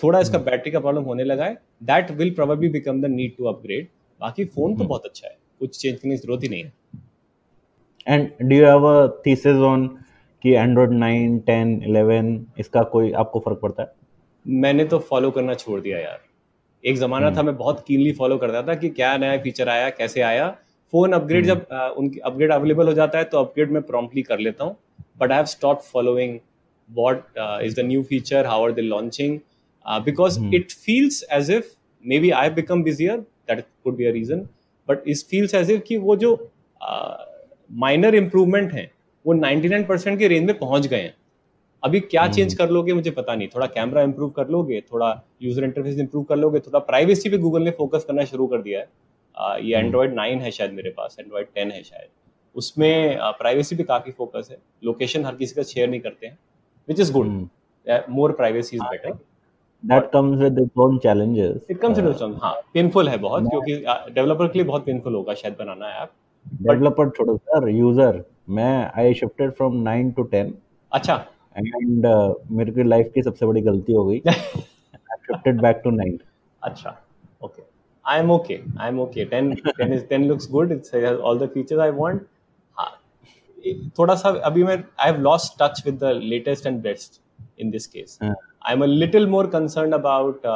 थोड़ा 0.04 0.20
इसका 0.20 0.38
बैटरी 0.38 0.72
का 0.72 0.80
प्रॉब्लम 0.80 1.04
होने 1.04 1.24
लगा 1.24 1.46
है। 1.46 1.54
That 1.84 2.12
will 2.12 2.34
probably 2.36 2.70
become 2.70 3.02
the 3.02 3.06
need 3.06 3.36
to 3.38 3.46
upgrade 3.46 3.88
बाकी 4.20 4.46
फ़ोन 4.46 4.76
तो 4.78 4.84
बहुत 4.84 5.06
अच्छा 5.06 5.28
है। 5.28 5.36
कुछ 5.60 5.78
चेंज 5.78 6.00
करने 6.00 6.16
की 6.16 6.22
ज़रूरत 6.22 6.44
ही 6.44 6.50
नहीं 6.50 6.64
है। 6.64 6.74
And 8.08 8.50
do 8.50 8.56
you 8.56 8.66
have 8.66 8.86
a 8.86 9.08
thesis 9.26 9.58
on 9.70 9.88
कि 10.44 10.54
एंड्रॉइड 10.54 10.90
9 10.90 11.38
10 11.50 11.76
11 11.88 12.60
इसका 12.60 12.84
कोई 12.96 13.12
आपको 13.12 13.40
फ़र्क 13.40 13.60
पड़ता 13.62 13.84
है? 13.84 13.92
मैंने 14.46 14.86
तो 14.86 15.00
फॉलो 15.00 15.32
करना 15.32 15.54
छोड़ 15.54 15.80
दिया 15.82 16.00
यार। 16.00 16.20
एक 16.84 16.98
जमाना 16.98 17.32
था 17.32 17.44
मैं 17.44 17.56
बहुत 17.58 17.84
कीनली 17.88 18.12
फॉलो 18.14 18.38
करता 18.38 18.62
था 18.68 18.76
कि 18.76 18.90
क्या 18.90 19.16
नया 19.18 19.38
फीचर 19.38 19.70
आया 19.70 19.90
कैसे 19.90 20.22
आया। 20.22 20.50
फ़ोन 20.94 21.14
अपग्रेड 21.14 21.46
जब 21.46 21.66
आ, 21.72 21.88
उनकी 21.88 22.20
अपग्रेड 22.20 22.52
अवेलेबल 22.52 22.88
हो 22.88 22.94
जाता 22.94 23.18
है 23.18 23.24
तो 23.24 23.38
अपग्रेड 23.38 23.72
मैं 23.72 23.82
प्रॉम्प्टली 23.84 24.22
कर 24.22 24.40
लेता 24.40 24.64
हूँ। 24.64 24.76
But 25.20 25.32
I 25.32 25.38
have 25.38 25.46
stop 25.46 25.82
following 25.94 26.40
uh, 26.90 27.60
is 27.62 27.74
the 27.76 27.84
new 27.84 28.02
feature 28.04 28.42
how 28.46 28.58
are 28.66 28.72
they 28.72 28.84
launching 28.84 29.34
uh, 29.88 30.06
because 30.06 30.38
it 30.54 30.68
feels 30.86 31.24
as 31.40 31.50
if 31.50 31.64
maybe 32.06 32.32
i've 32.34 32.56
become 32.56 32.84
busier 32.86 33.18
that 33.50 33.58
could 33.58 33.98
be 33.98 34.06
a 34.06 34.14
reason 34.14 34.46
but 34.90 34.98
it 35.08 35.26
feels 35.34 35.64
as 35.64 35.70
if 35.70 35.82
कि 35.82 35.98
वो 35.98 36.16
जो 36.16 36.52
minor 37.72 38.10
uh, 38.10 38.16
improvement 38.16 38.74
है 38.74 38.98
वो 39.28 39.34
99% 39.36 40.18
के 40.18 40.28
range 40.28 40.46
में 40.46 40.60
पहुँच 40.60 40.88
गए 40.88 41.02
हैं। 41.02 41.16
अभी 41.84 42.00
क्या 42.00 42.28
चेंज 42.28 42.54
हम्म। 42.54 42.58
कर 42.58 42.70
लोगे 42.70 42.94
मुझे 42.94 43.12
पता 43.12 43.36
नहीं। 43.36 43.48
थोड़ा 43.48 43.68
कैमरा 43.68 44.02
इंप्रूव 44.02 44.30
कर 44.30 44.48
लोगे 44.48 44.82
थोड़ा 44.82 45.24
यूज़र 45.42 45.64
इंटरफेस 45.64 46.00
इंप्रूव 46.00 46.24
कर 46.24 46.36
लोगे 46.36 46.60
थोड़ा 46.60 46.80
प्राइवेसी 46.80 47.30
पे 47.30 47.38
गूगल 47.38 47.62
ने 47.62 47.72
फोकस 47.72 48.04
करना 48.04 48.26
शुरू 48.26 48.48
कर 48.48 48.62
दिया 48.62 48.80
है। 48.80 48.90
आ, 49.38 49.58
ये। 49.58 49.76
एंड्रॉयड 49.76 50.14
नाइन 50.14 50.40
है 50.40 50.52
शायद 50.52 50.72
मेरे 50.72 50.90
पास 50.90 51.18
एंड्रॉयड 51.20 51.48
टेन 51.56 51.72
है 51.72 51.84
शायद। 51.84 52.10
उसमें 52.56 53.18
प्राइवेसी 53.22 53.76
पे 53.76 53.84
काफ़ी 53.84 54.12
फोकस 54.12 54.48
है। 54.52 54.58
लोकेशन 54.84 55.26
हर 55.26 55.36
किसी 55.36 55.56
का 55.56 55.64
शेयर 55.64 55.90
नहीं 55.90 56.02
करते 56.02 56.28
हैं 56.28 56.40
which 56.88 57.00
is 57.00 57.14
good. 57.14 57.50
More 58.10 58.32
privacy 58.32 58.76
is 58.76 58.84
better 58.84 59.18
that 59.88 60.12
comes 60.12 60.44
with 60.44 60.60
its 60.64 60.84
own 60.86 61.00
challenges. 61.06 61.58
It 61.72 61.80
comes 61.82 62.00
Uh, 62.00 62.22
in 62.24 62.38
हाँ 62.44 62.54
पेनफुल 62.74 63.10
है 63.10 63.18
बहुत 63.18 63.50
क्योंकि 63.50 63.76
डेवलपर 64.14 64.48
के 64.48 64.60
लिए 64.60 64.68
बहुत 64.68 64.86
पेनफुल 64.86 65.16
होगा 65.16 65.34
शायद 65.34 65.56
बनाना 65.60 65.90
ऐप 66.02 66.12
डेवलपर 66.64 67.10
छोड़ो 67.10 67.38
सर 67.38 67.70
यूज़र 67.70 68.24
मैं 68.58 68.92
आई 68.98 69.14
शिफ्टेड 69.14 69.52
फ्रॉम 69.54 69.84
9 69.88 70.14
टू 70.16 70.30
10 70.34 70.52
अच्छा। 70.92 71.16
एंड 71.58 72.06
मेरे 72.58 72.72
की 72.72 72.84
लाइफ 72.84 73.12
की 73.16 73.22
सबसे 73.24 73.46
बड़ी 73.46 73.62
गलती 73.62 73.94
हो 73.94 74.06
गई। 74.06 74.22
आई 74.28 75.18
शिफ्टेड 75.28 75.62
बैक 75.62 75.82
टू 75.84 75.92
9 75.92 76.18
अच्छा 76.62 76.96
okay. 77.42 77.64
I 78.06 78.20
am 78.20 78.32
okay 78.32 78.64
i 78.78 78.88
am 78.88 79.00
okay. 79.00 79.26
10 79.26 79.56
10 79.80 79.94
is 79.94 80.04
10 80.10 80.28
looks 80.28 80.46
good. 80.48 80.72
It 80.72 80.90
has 80.94 81.20
all 81.20 81.38
the 81.38 81.50
features 81.56 81.80
i 81.80 81.90
want. 82.02 82.28
हाँ 82.78 82.92
थोड़ा 84.00 84.16
सा 84.16 84.30
अभी 84.46 84.64
मैं 84.64 84.76
I 84.76 85.12
have 85.12 85.22
lost 85.22 85.54
touch 85.62 85.82
with 85.86 85.98
the 86.00 86.12
latest 86.24 86.66
and 86.66 86.82
best 86.82 87.22
in 87.60 87.70
this 87.72 87.88
case 87.88 88.18
हाँ। 88.67 88.69
I 88.69 88.75
am 88.75 88.83
a 88.83 88.87
little 88.87 89.27
more 89.29 89.47
concern 89.57 89.93
about 89.93 90.47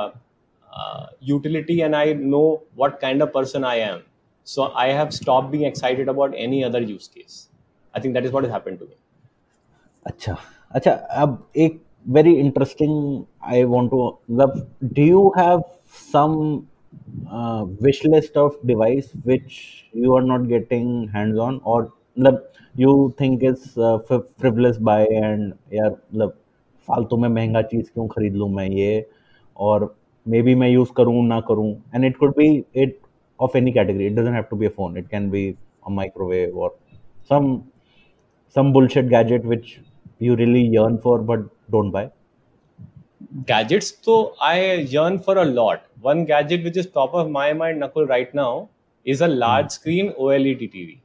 utility 1.22 1.80
and 1.82 1.96
i 1.96 2.12
know 2.12 2.62
what 2.74 3.00
kind 3.00 3.22
of 3.22 3.32
person 3.32 3.64
i 3.64 3.76
am 3.76 4.02
so 4.46 4.72
i 4.74 4.88
have 4.88 5.12
stopped 5.12 5.50
being 5.50 5.64
excited 5.64 6.08
about 6.08 6.34
any 6.36 6.62
other 6.64 6.80
use 6.80 7.08
case 7.08 7.48
i 7.94 8.00
think 8.00 8.14
that 8.14 8.24
is 8.24 8.32
what 8.32 8.44
has 8.44 8.52
happened 8.52 8.78
to 8.78 8.86
me 8.86 8.96
अच्छा 10.06 10.36
अच्छा 10.78 10.90
अब 11.22 11.30
एक 11.62 11.80
very 12.06 12.32
interesting 12.40 12.92
I 13.52 13.62
want 13.70 13.90
to 13.90 14.02
मतलब 14.30 14.68
do 14.98 15.02
you 15.02 15.26
have 15.38 15.62
some 16.12 16.36
wish 17.82 18.04
list 18.06 18.36
of 18.38 18.58
device 18.66 19.10
which 19.26 19.56
you 19.96 20.14
are 20.16 20.22
not 20.22 20.46
getting 20.48 21.08
hands 21.14 21.38
on 21.46 21.60
और 21.64 21.90
मतलब 22.18 22.52
you 22.80 22.92
think 23.20 23.44
is 23.44 23.64
frivolous 24.08 24.78
buy 24.90 25.04
and 25.04 25.52
यार 25.74 25.90
मतलब 25.90 26.36
फालतू 26.87 27.17
में 27.17 27.27
महँगा 27.29 27.61
चीज़ 27.61 27.91
क्यों 27.93 28.07
खरीद 28.07 28.35
लू 28.35 28.47
मैं 28.47 28.67
ये? 28.67 29.05
और 29.57 29.95
मे 30.25 30.41
बी 30.41 30.55
मैं 30.55 30.69
यूज़ 30.69 30.89
करूँ 30.97 31.25
ना 31.27 31.39
करूँ? 31.41 31.71
And 31.95 32.05
it 32.05 32.17
could 32.17 32.35
be 32.37 32.47
it 32.83 32.99
of 33.39 33.57
any 33.57 33.71
category 33.71 34.07
it 34.07 34.13
doesn't 34.13 34.49
to 34.49 34.55
be 34.55 34.65
a 34.65 34.69
phone 34.69 34.97
it 34.97 35.07
can 35.09 35.29
be 35.29 35.47
a 35.87 35.91
microwave 35.91 36.59
और 36.59 36.77
some 37.29 37.55
some 38.55 38.71
bullshit 38.73 39.05
gadget 39.09 39.45
which 39.45 39.75
you 40.21 40.35
really 40.35 40.65
yearn 40.75 40.97
for 41.03 41.21
but 41.31 41.47
don't 41.71 41.91
buy 41.93 42.09
gadgets 43.49 43.91
तो 44.05 44.17
I 44.43 44.59
yearn 44.93 45.17
for 45.25 45.37
a 45.37 45.43
lot 45.43 45.79
one 46.03 46.23
gadget 46.25 46.63
which 46.63 46.77
is 46.77 46.87
top 46.95 47.15
of 47.15 47.27
my 47.27 47.53
mind 47.53 47.83
Nakul 47.83 48.07
right 48.07 48.35
now 48.35 48.65
is 49.05 49.23
a 49.23 49.27
large 49.27 49.71
screen 49.71 50.13
O 50.17 50.31
L 50.31 50.47
E 50.47 50.53
D 50.55 50.67
TV 50.67 51.01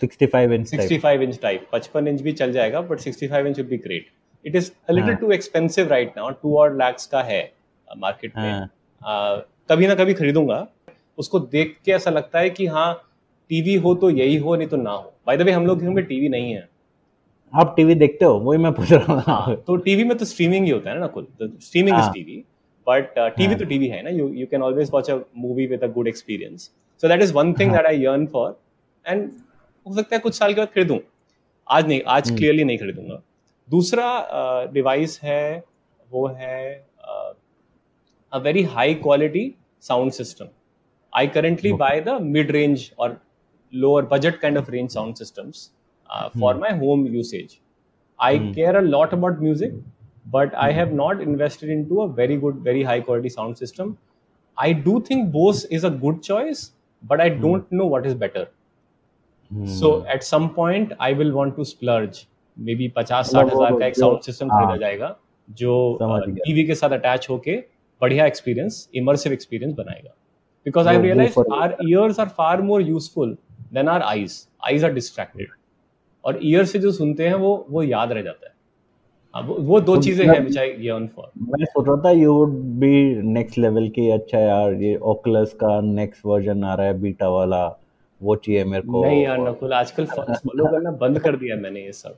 65 0.00 0.52
inch 0.52 0.68
65 0.68 1.02
type. 1.02 1.22
inch 1.22 1.38
type. 1.40 1.62
55 1.74 2.08
inch 2.08 2.22
भी 2.22 2.32
चल 2.32 2.52
जाएगा 2.52 2.80
but 2.88 3.04
65 3.08 3.46
inch 3.46 3.58
would 3.58 3.70
be 3.70 3.78
great. 3.78 4.10
Is 4.54 4.72
a 4.88 4.92
little 4.92 5.10
हाँ. 5.10 5.20
too 5.20 5.30
expensive 5.30 5.90
right 5.90 6.16
now 6.16 6.30
2 6.34 6.54
और 6.56 6.76
लैक्स 6.76 7.06
का 7.06 7.22
है 7.22 7.42
market 7.88 8.36
में 8.36 8.52
हाँ. 8.52 9.46
कभी 9.70 9.86
ना 9.86 9.94
कभी 9.94 10.14
खरीदूँगा 10.14 10.66
उसको 11.18 11.40
देख 11.40 11.76
के 11.84 11.92
ऐसा 11.92 12.10
लगता 12.10 12.38
है 12.38 12.50
कि 12.50 12.66
हाँ 12.66 12.92
टीवी 13.50 13.74
हो 13.74 13.94
तो 13.94 14.10
यही 14.10 14.36
हो 14.36 14.56
नहीं 14.56 14.68
तो 14.68 14.76
ना 14.76 14.90
हो 14.90 15.12
बाय 15.26 15.36
द 15.36 15.42
वे 15.42 15.52
हम 15.52 15.66
लोग 15.66 15.82
में 15.82 16.04
टीवी 16.04 16.28
नहीं 16.28 16.52
है 16.52 16.68
आप 17.52 17.74
टीवी 17.76 17.94
देखते 17.94 18.24
हो 18.24 18.38
वही 18.38 18.58
मैं 18.58 18.72
पूछ 18.72 18.92
रहा 18.92 19.20
हाँ 19.26 19.40
हूँ 19.46 19.56
तो 19.56 19.76
टीवी 19.76 20.04
में 20.04 20.16
तो 20.18 20.24
स्ट्रीमिंग 20.24 20.64
ही 20.64 20.70
होता 20.70 20.90
है 20.90 20.98
ना 21.00 21.06
कुल 21.06 21.26
स्ट्रीमिंग 21.40 21.96
इज़ 21.96 22.02
हाँ। 22.02 22.12
टीवी 22.12 22.44
बट 22.86 23.14
टीवी 23.18 23.46
हाँ। 23.46 23.58
तो 23.58 23.64
टीवी 23.64 23.88
है 23.88 24.02
ना 24.02 24.10
you 24.10 24.28
you 24.28 24.46
can 24.46 24.62
always 24.62 24.90
watch 24.92 25.10
a 25.10 25.18
movie 25.36 25.66
with 25.66 25.84
a 25.84 25.86
good 25.86 26.08
experience 26.08 26.70
so 27.02 27.08
that 27.08 27.22
is 27.22 27.32
one 27.34 27.52
thing 27.52 27.70
हाँ। 27.70 27.78
That 27.78 27.86
I 27.86 28.04
yearn 28.04 28.26
for 28.26 28.58
and 29.06 29.30
हो 29.86 29.94
सकता 29.94 30.16
है 30.16 30.20
कुछ 30.20 30.34
साल 30.34 30.54
के 30.54 30.60
बाद 30.60 30.68
खरीदूं 30.68 30.98
आज 31.66 31.86
नहीं 31.88 32.00
आज 32.06 32.26
हम्म। 32.26 32.36
क्लियरली 32.36 32.64
नहीं 32.64 32.78
खरीदूँगा 32.78 33.22
दूसरा 33.68 34.68
डिवाइस 34.72 35.16
uh, 35.16 35.24
है 35.24 35.64
वो 36.10 36.26
है 36.38 36.58
a 38.32 38.38
very 38.38 38.62
high 38.74 38.94
quality 38.96 39.52
sound 39.82 40.12
system 40.12 40.48
I 41.12 41.26
currently 41.28 41.72
buy 41.74 42.00
the 42.00 42.18
mid 42.22 42.50
range 42.50 42.90
और 42.98 43.20
lower 43.72 44.04
budget 44.06 44.38
kind 44.40 44.58
of 44.58 44.70
range 44.70 44.90
sound 44.90 45.14
systems 45.14 45.70
for 46.40 46.56
my 46.56 46.78
home 46.78 47.06
usage 47.06 47.58
I 48.18 48.38
care 48.38 48.76
a 48.76 48.80
lot 48.80 49.14
about 49.14 49.40
music 49.40 49.82
but 50.34 50.54
I 50.56 50.72
have 50.72 50.94
not 50.94 51.20
invested 51.22 51.70
in 51.70 51.84
to 51.84 52.00
a 52.00 52.06
very 52.14 52.36
good 52.36 52.60
very 52.62 52.82
high 52.82 53.00
quality 53.00 53.28
sound 53.28 53.56
system 53.56 53.94
I 54.58 54.74
do 54.84 55.00
think 55.10 55.26
Bose 55.32 55.66
is 55.72 55.86
a 55.86 55.90
good 55.98 56.20
choice 56.20 56.70
but 57.02 57.20
I 57.20 57.30
don't 57.40 57.72
know 57.72 57.88
what 57.88 58.06
is 58.06 58.16
better 58.16 58.46
so 59.74 59.92
at 60.14 60.22
some 60.22 60.48
point 60.56 60.94
I 61.00 61.14
will 61.14 61.32
want 61.32 61.56
to 61.56 61.64
splurge 61.64 62.26
50 62.58 63.34
मतलब 63.34 63.48
60 63.48 63.54
वो 63.54 63.62
हज़ार 63.62 63.78
का 63.78 63.86
एक 63.86 63.96
sound 63.96 64.20
system 64.20 64.50
हाँ। 64.52 64.60
खरीदा 64.60 64.76
जाएगा 64.86 65.16
जो 65.48 65.98
TV 66.00 66.64
के 66.64 66.74
साथ 66.74 66.90
अटैच 66.90 67.26
होके 67.30 67.56
बढ़िया 68.02 68.26
एक्सपीरियंस 68.26 68.88
इमर्सिव 68.94 69.32
एक्सपीरियंस 69.32 69.74
बनाएगा। 69.74 70.10
Because 70.66 70.88
I 70.88 70.98
realise 70.98 71.38
our 71.54 71.76
ears 71.82 72.20
are 72.20 72.28
far 72.28 72.62
more 72.62 72.82
useful 72.82 73.36
than 73.74 73.88
our 73.88 74.02
eyes 74.02 74.46
eyes 74.66 74.84
are 74.84 74.92
distracted 74.92 75.48
और 76.24 76.38
ईयर 76.42 76.64
से 76.64 76.78
जो 76.78 76.92
सुनते 76.92 77.28
हैं 77.28 77.34
वो 77.34 77.66
वो 77.70 77.82
याद 77.82 78.12
रह 78.12 78.22
जाता 78.22 78.46
है। 78.46 78.54
हाँ, 79.34 79.42
वो, 79.42 79.80
दो 79.80 79.94
तो 79.96 80.02
चीज़ें 80.02 80.26
हैं 80.26 80.38
विच 80.40 80.58
आई 80.58 80.70
यर्न 80.80 81.06
फॉर 81.06 81.30
मैं 81.38 81.64
सोच 81.64 81.86
रहा 81.88 81.96
था 82.04 82.10
you 82.10 82.34
would 82.34 82.52
be 82.80 83.22
next 83.22 83.58
level 83.58 83.88
की 83.88 84.08
अच्छा 84.10 84.38
यार 84.38 84.74
ये 84.82 84.96
ओकुलस 85.12 85.52
का 85.52 85.80
नेक्स्ट 85.80 86.26
वर्जन 86.26 86.64
आ 86.64 86.74
रहा 86.74 86.86
है 86.86 87.00
बीटा 87.00 87.28
वाला 87.28 87.66
वो 88.20 88.36
चाहिए 88.36 88.64
मेरे 88.64 88.82
को। 88.82 89.04
नहीं 89.04 89.22
यार 89.22 89.38
नकुल 89.48 89.72
आजकल 89.72 90.06
फॉलो 90.06 90.66
करना 90.70 90.90
बंद 91.00 91.18
कर 91.18 91.36
दिया 91.36 91.56
मैंने 91.56 91.80
ये 91.80 91.92
सब। 91.92 92.16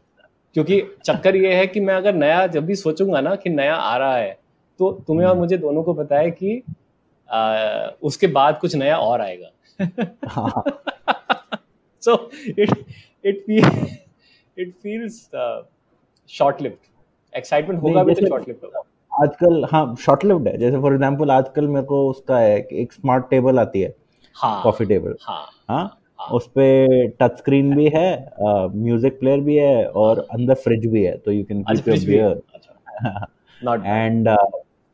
क्योंकि 0.55 0.83
चक्कर 1.05 1.37
ये 1.37 1.55
है 1.55 1.67
कि 1.67 1.81
मैं 1.81 1.95
अगर 1.95 2.15
नया 2.15 2.47
जब 2.47 2.67
भी 2.67 2.75
सोचूँगा 2.75 3.21
ना 3.21 3.37
कि 3.37 3.51
नया 3.51 3.75
आ 3.75 3.97
रहा 3.97 4.17
है 4.17 4.39
तो 4.79 5.05
तुम्हें 5.07 5.27
और 5.27 5.31
हम्म। 5.31 5.41
मुझे 5.41 5.57
दोनों 5.57 5.83
को 5.83 5.95
पता 5.95 6.17
है 6.17 6.31
कि 6.31 6.63
आ, 7.33 7.67
उसके 8.03 8.27
बाद 8.27 8.59
कुछ 8.59 8.75
नया 8.75 8.99
और 8.99 9.21
आएगा। 9.21 9.49
it 13.25 13.45
feels 13.47 13.77
it 14.57 14.75
feels 14.83 15.31
uh, 15.35 15.63
short 16.31 16.61
lived 16.61 16.89
excitement 17.35 17.83
होगा 17.83 18.05
भी 18.05 18.15
तो 18.15 18.27
short 18.27 18.49
lived 18.49 18.65
होगा। 18.65 18.83
आजकल 19.23 19.65
हाँ 19.73 19.97
शॉर्ट 19.97 20.25
लिव्ड 20.25 20.49
है। 20.49 20.59
जैसे 20.59 20.81
फॉर 20.81 20.95
एग्जांपल 20.95 21.31
आजकल 21.31 21.69
मेरे 21.69 21.87
को 21.87 22.11
उसका 22.11 22.39
है 22.39 22.61
कि 22.61 22.83
एक 22.83 22.93
स्मार्ट 22.93 23.31
टेबल 23.31 23.59
आती 23.59 23.81
है। 23.81 23.95
हाँ 24.35 24.63
कॉफ़ी 24.63 24.85
टेबल 24.85 25.15
हाँ। 25.23 25.47
हाँ। 25.69 25.98
उस 26.19 26.47
पे 26.55 27.07
टच 27.21 27.37
स्क्रीन 27.39 27.75
भी 27.77 27.89
है 27.95 28.11
म्यूज़िक 28.41 29.19
प्लेयर 29.21 29.41
भी 29.41 29.57
है 29.57 29.87
और 29.87 30.27
अंदर 30.33 30.55
फ्रिज 30.63 30.87
भी 30.87 31.03
है 31.05 31.17
तो 31.17 31.33
यू 31.33 31.45
कैन 31.45 31.63
अच्छा 31.65 31.83
कीप 31.83 31.89
योर 31.89 31.99
है। 31.99 32.07
बियर 32.07 32.43
अच्छा। 32.55 33.75
एंड 33.87 34.29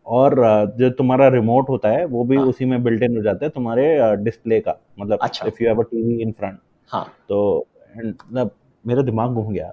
और 0.06 0.34
uh, 0.34 0.78
जो 0.78 0.88
तुम्हारा 0.90 1.28
रिमोट 1.28 1.68
होता 1.68 1.88
है 1.88 2.04
वो 2.06 2.24
भी 2.24 2.36
हाँ। 2.36 2.44
उसी 2.46 2.64
में 2.64 2.82
बिल्ट 2.84 3.02
इन 3.02 3.16
हो 3.16 3.22
जाता 3.22 3.44
है 3.44 3.50
तुम्हारे 3.50 4.16
डिस्प्ले 4.24 4.58
का 4.60 4.76
मतलब 5.00 5.18
अच्छा। 5.22 5.46
If 5.46 5.62
you 5.62 5.68
have 5.68 5.80
a 5.80 5.84
TV 5.90 6.20
in 6.22 6.32
front 6.32 6.58
हाँ। 6.90 7.04
तो 7.28 7.66
मतलब 7.96 8.50
मेरा 8.84 9.02
दिमाग 9.02 9.30
घूम 9.32 9.52
गया। 9.52 9.72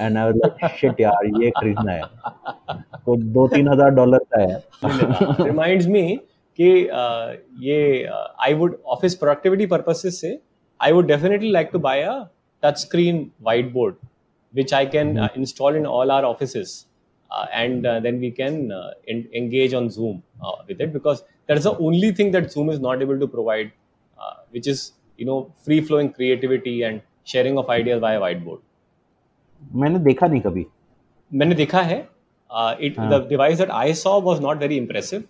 एंड 0.00 0.18
आई 0.18 0.32
लाइक 0.32 0.66
शिट 0.70 1.00
यार 1.00 1.26
ये 1.42 1.50
खरीदना 1.50 1.92
है। 1.92 2.02
तो 2.96 3.16
दो 3.16 3.46
तीन 3.48 3.68
हज़ार 3.68 3.90
डॉलर 3.90 4.24
का 4.34 4.40
है। 4.42 4.62
रिमाइंड्स 5.44 5.86
मी 5.86 6.02
कि 6.58 6.70
uh, 6.84 7.36
ये 7.62 8.08
I 8.44 8.54
would 8.54 8.76
office 8.86 9.14
productivity 9.14 9.66
purposes 9.66 10.20
से 10.20 10.38
I 10.83 10.91
would 10.91 11.07
definitely 11.07 11.51
like 11.51 11.69
to 11.73 11.79
buy 11.79 12.01
a 12.01 12.19
touch 12.63 12.77
screen 12.79 13.29
white 13.41 13.71
board 13.73 13.95
which 14.53 14.71
I 14.73 14.85
can 14.85 15.17
uh, 15.17 15.29
install 15.35 15.75
in 15.75 15.85
all 15.85 16.11
our 16.11 16.25
offices. 16.25 16.85
Uh, 17.31 17.45
and 17.53 17.85
uh, 17.85 17.99
then 17.99 18.19
we 18.19 18.31
can 18.31 18.71
uh, 18.71 18.91
en- 19.07 19.27
engage 19.33 19.73
on 19.73 19.89
Zoom 19.89 20.23
uh, 20.41 20.53
with 20.67 20.81
it 20.81 20.91
because 20.91 21.23
that's 21.47 21.63
the 21.63 21.77
only 21.77 22.11
thing 22.11 22.31
that 22.31 22.51
Zoom 22.51 22.71
is 22.71 22.79
not 22.79 23.03
able 23.03 23.19
to 23.19 23.27
provide, 23.27 23.71
uh, 24.17 24.33
which 24.49 24.67
is 24.67 24.93
you 25.19 25.25
know 25.25 25.53
free 25.63 25.79
flowing 25.81 26.11
creativity 26.11 26.81
and 26.83 27.03
sharing 27.25 27.59
of 27.59 27.69
ideas 27.69 28.01
via 28.01 28.19
whiteboard. 28.19 28.59
मैंने 29.75 29.99
देखा 29.99 30.27
नहीं 30.27 30.41
कभी 30.41 30.65
मैंने 31.31 31.55
देखा 31.55 31.81
है 31.81 31.97
it 32.87 32.99
हाँ। 32.99 33.09
The 33.09 33.27
device 33.29 33.57
that 33.57 33.71
I 33.71 33.93
saw 33.93 34.19
was 34.21 34.41
not 34.41 34.57
very 34.57 34.77
impressive 34.77 35.23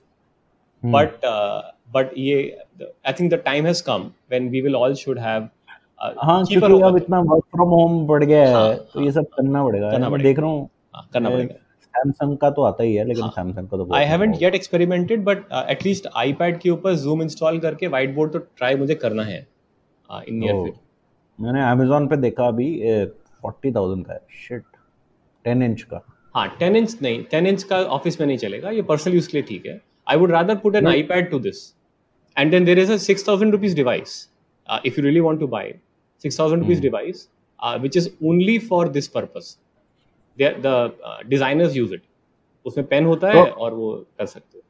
but 0.84 1.20
but 1.94 2.10
ये 2.18 2.36
I 3.06 3.12
think 3.12 3.30
the 3.32 3.40
time 3.44 3.66
has 3.66 3.82
come 3.82 4.02
when 4.30 4.48
we 4.50 4.60
will 4.60 4.76
all 4.76 4.94
should 4.94 5.18
have 5.18 5.48
हाँ 6.18 6.44
क्योंकि 6.46 6.80
अब 6.82 6.96
इतना 6.96 7.18
वर्क 7.20 7.44
फ्रॉम 7.52 7.68
होम 7.70 8.06
बढ़ 8.06 8.24
गया 8.24 8.46
है 8.48 8.54
हाँ, 8.54 8.74
तो 8.94 9.00
ये 9.00 9.12
सब 9.12 9.26
करना 9.36 9.62
पड़ेगा। 9.64 9.90
करना 9.90 10.08
मैं 10.08 10.10
पड़ेगा। 10.10 10.28
देख 10.28 10.38
रहा 10.38 10.48
हूँ 10.48 10.68
हाँ, 10.94 11.08
करना 11.12 11.30
पड़ेगा। 11.30 11.54
सैमसंग 11.94 12.36
का 12.38 12.50
तो 12.50 12.62
आता 12.62 12.82
ही 12.82 12.94
है 12.94 13.04
लेकिन 13.04 13.22
हाँ। 13.22 13.30
सैमसंग 13.30 13.68
का 13.68 13.76
तो 13.76 13.94
I 13.94 14.04
haven't 14.04 14.42
yet 14.42 14.54
experimented 14.54 15.24
but 15.24 15.44
at least 15.70 16.06
iPad 16.16 16.58
के 16.60 16.70
ऊपर 16.70 16.94
जूम 17.04 17.22
इंस्टॉल 17.22 17.58
करके 17.58 17.86
व्हाइट 17.86 18.14
बोर्ड 18.14 18.32
तो 18.32 18.38
ट्राई 18.38 18.76
मुझे 18.76 18.94
करना 18.94 19.22
है 19.22 19.38
इन 20.10 20.34
नियर 20.34 20.54
ओह, 20.54 20.64
फ्यूचर 20.64 20.80
मैंने 21.38 21.62
अमेजोन 21.70 22.06
पे 22.08 22.16
देखा 22.16 22.46
अभी 22.48 22.68
फोर्टी 23.42 23.72
थाउज़ेंड 23.72 24.04
का 24.06 24.12
है। 24.12 24.20
शिट 24.48 24.62
टेन 25.44 25.62
इंच 25.62 25.82
का। 25.82 26.00
हाँ 26.34 26.46
टेन 26.58 26.76
इंच 26.76 26.96
नहीं 27.02 27.22
टेन 27.30 27.46
इंच 27.46 27.62
का 27.62 27.78
ऑफ़िस 27.96 28.20
में 28.20 28.26
नहीं 28.26 28.38
चलेगा 28.38 28.70
ये 28.70 28.82
पर्सनल 28.82 29.14
यूज़ 29.14 29.28
के 29.28 29.36
लिए 29.38 29.46
ठीक 29.48 29.66
है। 29.66 29.80
I 30.06 30.16
would 30.16 30.30
rather 30.30 30.56
put 30.56 30.76
an 30.76 30.86
iPad 31.02 31.30
to 31.30 31.38
this 31.38 31.62
and 32.36 32.50
then 32.50 32.64
there 32.64 32.78
is 32.78 32.92
a 32.92 32.96
six 32.96 33.28
thousand 33.28 33.52
rupees 33.52 33.76
device 33.76 34.16
if 34.86 34.98
you 34.98 35.04
really 35.04 35.20
want 35.20 35.40
to 35.40 35.46
buy 35.46 35.72
six 36.24 36.38
thousand 36.40 36.62
rupees 36.62 36.80
device 36.82 37.28
which 37.80 37.96
is 37.96 38.08
only 38.24 38.58
for 38.58 38.88
this 38.88 39.08
purpose 39.08 39.56
the 40.38 41.22
designers 41.26 41.76
use 41.76 41.94
it 41.94 42.02
उसमें 42.66 42.86
pen 42.86 43.04
होता 43.06 43.28
है 43.28 43.44
तो- 43.44 43.54
और 43.54 43.74
वो 43.74 43.92
कर 44.18 44.26
सकते 44.26 44.58
हो। 44.58 44.62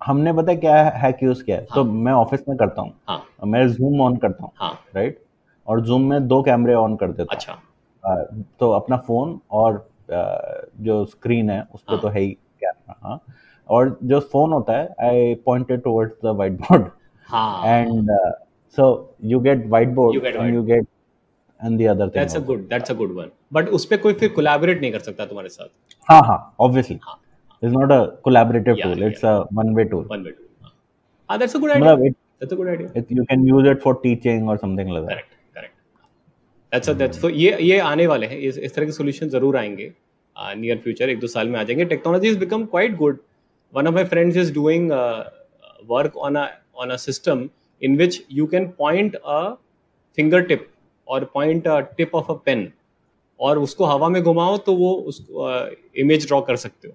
हमने 0.00 0.32
पता 0.32 0.52
है 0.52 0.56
क्या 0.58 0.82
हैक 0.98 1.22
यूज़ 1.22 1.42
किया 1.44 1.56
है? 1.56 1.66
तो 1.74 1.84
मैं 1.84 2.12
ऑफ़िस 2.12 2.40
में 2.48 2.56
करता 2.58 2.82
हूँ। 2.82 2.92
हाँ। 3.08 3.46
मैं 3.46 3.66
जूम 3.68 4.00
ऑन 4.00 4.16
करता 4.16 4.44
हूँ। 4.44 4.52
हाँ। 4.56 4.72
राइट 4.96 5.18
और 5.66 5.80
जूम 5.80 6.08
में 6.10 6.28
दो 6.28 6.42
कैमरे 6.42 6.74
ऑन 6.74 6.96
कर 6.96 7.06
देता 7.06 7.22
हूँ। 7.22 7.28
अच्छा। 7.30 7.52
आ, 8.04 8.14
तो 8.60 8.70
अपना 8.70 8.96
फ़ोन 8.96 9.38
और 9.50 9.74
आ, 10.12 10.22
जो 10.80 11.04
स्क्रीन 11.04 11.50
है 11.50 11.60
उस 11.74 11.82
पर 11.82 11.92
हाँ। 11.92 12.00
तो 12.02 12.08
है 12.08 12.20
ही 12.20 12.30
कैमरा 12.60 12.98
हाँ। 13.02 13.20
और 13.76 13.98
जो 14.10 14.20
फ़ोन 14.32 14.52
होता 14.52 14.78
है 14.78 14.88
I 15.08 15.34
pointed 15.46 15.82
towards 15.82 16.14
the 16.24 16.36
whiteboard 16.60 16.88
हाँ। 17.28 17.50
And 17.70 18.08
uh, 18.12 18.30
so 18.76 18.84
you 19.32 19.38
get 19.42 19.60
whiteboard 19.72 20.14
You 20.14 20.20
get 20.22 20.36
and 20.44 20.54
you 20.54 20.62
get 20.68 20.86
and 21.60 21.80
the 21.80 22.08
that's 22.14 22.36
a 22.36 22.40
good 22.46 22.60
that's 22.68 22.90
a 22.90 22.94
good 22.94 23.12
one 23.16 23.30
but 23.52 23.68
उस 23.78 23.84
पे 23.86 23.96
कोई 24.04 24.12
फिर 24.22 24.28
कोलैबोरेट 24.38 24.80
नहीं 24.80 24.92
कर 24.92 24.98
सकता 24.98 25.26
तुम्हारे 25.26 25.48
साथ? 25.48 25.68
हाँ 26.08 26.20
हाँ 26.26 26.38
not 27.76 27.92
a 27.92 28.00
collaborative 28.26 28.78
Yeah, 28.78 28.86
tool 28.86 28.98
yeah. 28.98 29.12
it's 29.12 29.24
a 29.24 29.34
one 29.60 29.72
way 29.78 29.84
tool 29.92 30.10
one 30.10 30.22
way 30.24 30.30
to 30.30 30.66
हाँ 31.30 31.38
that's 31.38 31.56
a 31.56 31.58
good 31.58 31.70
it, 31.70 32.14
that's 32.40 32.52
a 32.52 32.56
good 32.56 32.68
it 32.98 33.14
you 33.18 33.26
can 33.32 33.46
use 33.52 33.70
it 33.72 33.82
for 33.86 33.94
teaching 34.04 34.52
or 34.52 34.58
something 34.64 34.92
like 34.96 35.08
that. 35.08 35.14
Correct 35.14 35.34
correct 35.54 35.74
that's 36.72 36.90
that's 36.90 37.22
तो 37.22 37.30
ये 37.30 37.56
ये 37.62 37.78
आने 37.94 38.06
वाले 38.06 38.26
हैं 38.26 38.38
इस 38.50 38.58
इस 38.58 38.74
तरह 38.74 38.86
के 38.86 38.92
सॉल्यूशन 38.92 39.28
ज़रूर 39.38 39.56
आएँगे 39.56 39.92
नियर 40.36 40.78
फ्यूचर 40.84 41.10
एक 41.10 41.20
दो 41.20 41.26
साल 41.26 41.48
में 41.48 41.58
आ 41.60 41.62
जाएँगे. 41.62 41.84
Technology 41.84 42.28
is 42.28 42.38
become 42.38 42.64
quite 42.66 42.96
good 42.96 43.18
one 43.72 43.86
of 43.86 43.94
my 43.94 44.04
friends 44.04 44.36
is 44.36 44.52
doing 44.54 44.90
work 45.88 46.16
on 46.18 46.36
a 46.36 46.46
on 46.76 46.90
a 46.90 46.96
system 46.96 47.48
in 47.82 47.96
which 47.96 48.22
you 48.32 48.46
can 48.46 48.66
point 48.78 49.16
a 49.16 49.42
fingertip 50.42 50.68
और 51.08 51.24
point 51.34 51.66
a 51.68 51.78
tip 51.96 52.14
of 52.14 52.32
a 52.32 52.34
pen 52.44 52.70
और 53.40 53.58
उसको 53.58 53.84
हवा 53.84 54.08
में 54.08 54.22
घुमाओ 54.22 54.56
तो 54.58 54.74
वो 54.76 54.92
उसको 55.08 55.48
इमेज 56.00 56.26
ड्रॉ 56.26 56.40
कर 56.40 56.56
सकते 56.56 56.88
हो। 56.88 56.94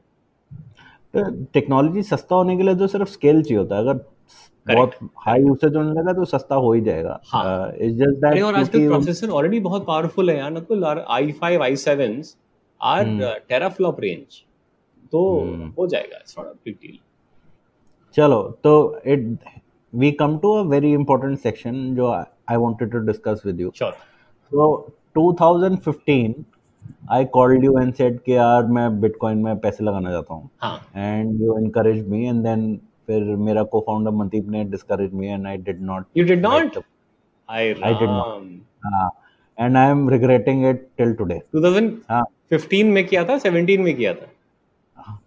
तो 1.13 1.29
टेक्नोलॉजी 1.53 2.01
सस्ता 2.03 2.35
होने 2.35 2.57
के 2.57 2.63
लिए 2.63 2.75
तो 2.75 2.87
सिर्फ़ 2.87 3.09
स्केल 3.09 3.41
चाहिए 3.43 3.57
होता 3.57 3.75
है। 3.75 3.81
अगर 3.81 3.99
बहुत 4.65 4.93
हाई 5.17 5.41
यूसेज 5.41 5.75
होने 5.75 5.99
लगा 5.99 6.13
तो 6.13 6.25
सस्ता 6.25 6.55
हो 6.55 6.71
ही 6.73 6.81
जाएगा। 6.81 7.19
हाँ। 7.25 7.71
इट्स 7.71 7.95
जस्ट 7.97 8.25
अरे 8.25 8.41
और 8.41 8.55
आजकल 8.55 8.87
प्रोसेसर 8.87 9.29
ऑलरेडी 9.29 9.59
बहुत 9.59 9.85
पावरफुल 9.87 10.29
है 10.29 10.37
यार। 10.37 10.51
नकुल 10.51 10.83
और 10.85 11.05
i 11.09 11.31
five 11.31 11.63
i 11.63 11.75
seven 11.75 12.21
are 12.81 13.05
teraflop 13.49 13.99
range 13.99 14.41
तो 15.15 15.23
हम्म। 15.39 15.71
हो 15.77 15.87
जाएगा 15.87 16.17
it's 16.17 16.37
not 16.39 16.47
a 16.47 16.53
big 16.65 16.75
deal 16.81 16.97
चलो 18.15 18.41
तो 18.63 18.73
it 19.05 19.37
we 19.93 20.11
come 20.19 20.37
to 20.37 20.53
a 20.53 20.61
very 20.69 20.93
important 20.93 21.39
section 21.39 21.95
जो 21.95 22.11
I 22.11 22.57
wanted 22.57 22.91
to 22.91 22.99
discuss 23.05 23.41
with 23.45 23.61
you 23.61 23.71
sure 23.75 23.93
So 24.51 24.65
2015, 25.15 26.33
I 27.09 27.25
called 27.25 27.63
you 27.63 27.77
and 27.77 27.95
said 27.95 28.17
कि 28.25 28.33
यार 28.33 28.65
मैं 28.67 28.89
bitcoin 29.01 29.37
में 29.37 29.57
पैसे 29.59 29.83
लगाना 29.83 30.11
चाहता 30.11 30.33
हूँ। 30.33 30.49
हाँ। 30.61 30.77
And 30.95 31.41
you 31.41 31.53
encouraged 31.59 32.07
me 32.09 32.27
and 32.27 32.43
then 32.43 32.75
फिर 33.07 33.23
मेरा 33.45 33.63
को 33.63 33.79
फाउंडर 33.79 34.11
मनदीप 34.11 34.47
ने 34.49 34.63
discourage 34.65 35.13
me 35.13 35.27
and 35.27 35.47
I 35.47 35.57
did 35.57 35.81
not 35.81 36.05
you 36.17 36.25
did 36.25 36.41
not 36.41 36.77
I 37.49 37.73
did 37.73 37.83
not. 37.83 38.43
Ram 38.85 39.09
and 39.57 39.77
I 39.77 39.89
am 39.89 40.09
regretting 40.09 40.65
it 40.65 40.87
till 40.97 41.13
today 41.13 41.39
2015 41.55 41.91
हाँ। 42.09 42.23
में 42.91 43.05
किया 43.07 43.23
था 43.23 43.37
17 43.39 43.77
में 43.79 43.95
किया 43.95 44.13
था? 44.13 44.27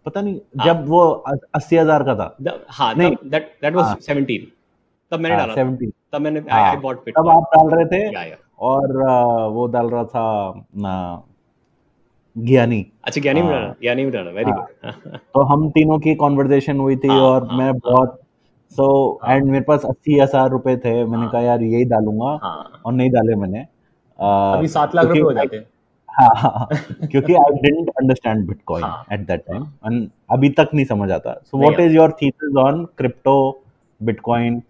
पता 0.06 0.20
नहीं 0.20 0.38
हाँ। 0.58 0.66
जब 0.66 0.86
वो 0.88 1.00
अस्सी 1.54 1.76
हज़ार 1.76 2.02
का 2.02 2.14
था 2.14 2.36
द- 2.42 2.60
हाँ 2.68 2.94
नहीं। 2.94 3.16
दैट 3.24 3.52
दैट 3.62 3.74
वाज 3.74 3.84
हाँ। 3.84 3.96
17 3.96 4.46
तब 5.12 5.20
मैंने 5.20 5.36
डाला 5.36 5.52
था 5.52 5.54
सेवेंटी 5.54 5.86
तब 6.12 6.20
मैंने 6.20 6.40
हाँ, 6.50 6.62
आई 6.70 6.76
बॉट 6.76 7.04
पिट 7.04 7.14
तब 7.18 7.28
आप 7.28 7.50
डाल 7.56 7.70
रहे 7.70 7.84
थे 7.84 8.04
या 8.14 8.22
या 8.22 8.36
और 8.60 8.96
वो 9.52 9.66
डाल 9.66 9.88
रहा 9.90 10.04
था 10.04 10.64
ना 10.76 11.22
ज्ञानी 12.36 12.84
अच्छा 13.04 13.20
ज्ञानी 13.20 13.42
में 13.42 13.48
हाँ। 13.48 13.60
डाला 13.60 13.74
ज्ञानी 13.80 14.02
में 14.02 14.12
डाला 14.12 14.30
वेरी 14.30 14.50
हाँ। 14.50 14.66
गुड 14.84 15.16
तो 15.34 15.42
हम 15.42 15.68
तीनों 15.70 15.98
की 15.98 16.14
कॉन्वर्जेशन 16.14 16.78
हुई 16.78 16.96
थी 16.96 17.08
हाँ, 17.08 17.20
और 17.20 17.46
हाँ, 17.46 17.58
मैं 17.58 17.66
हाँ। 17.66 17.78
बहुत 17.84 18.20
सो 18.72 19.18
हाँ। 19.22 19.34
एंड 19.36 19.44
मेरे 19.44 19.64
पास 19.64 19.84
अस्सी 19.84 20.18
हज़ार 20.18 20.50
रुपए 20.50 20.76
थे 20.76 20.92
मैंने 21.04 21.22
हाँ। 21.22 21.30
कहा 21.32 21.40
यार 21.40 21.62
यही 21.62 21.84
डालूँगा 21.84 22.38
हाँ 22.42 22.80
और 22.86 22.92
नहीं 22.92 23.10
डाले 23.10 23.34
मैंने 23.34 23.60
अभी 24.18 24.68
सात 24.68 24.94
लाख 24.94 25.04
रुपए 25.04 25.20
हो 25.20 25.32
जाते 25.32 25.56
हाँ 25.56 25.64
हाँ, 25.64 25.70
क्योंकि 26.20 27.34
आई 27.34 27.60
डिडंट 27.60 27.88
अंडरस्टैंड 28.00 28.46
बिटकॉइन 28.46 28.84
हाँ, 28.84 29.04
एट 29.12 29.26
दैट 29.26 29.44
टाइम 29.48 29.62
एंड 29.86 30.08
अभी 30.32 30.48
तक 30.58 30.70
नहीं 30.74 30.84
समझ 30.86 31.10
आता 31.10 31.32
so 31.50 31.58
what 31.58 31.80
is 31.80 31.94
your 31.96 32.12
thesis 32.22 32.56
on 32.64 32.84
crypto 32.98 33.36
bitcoin 34.00 34.62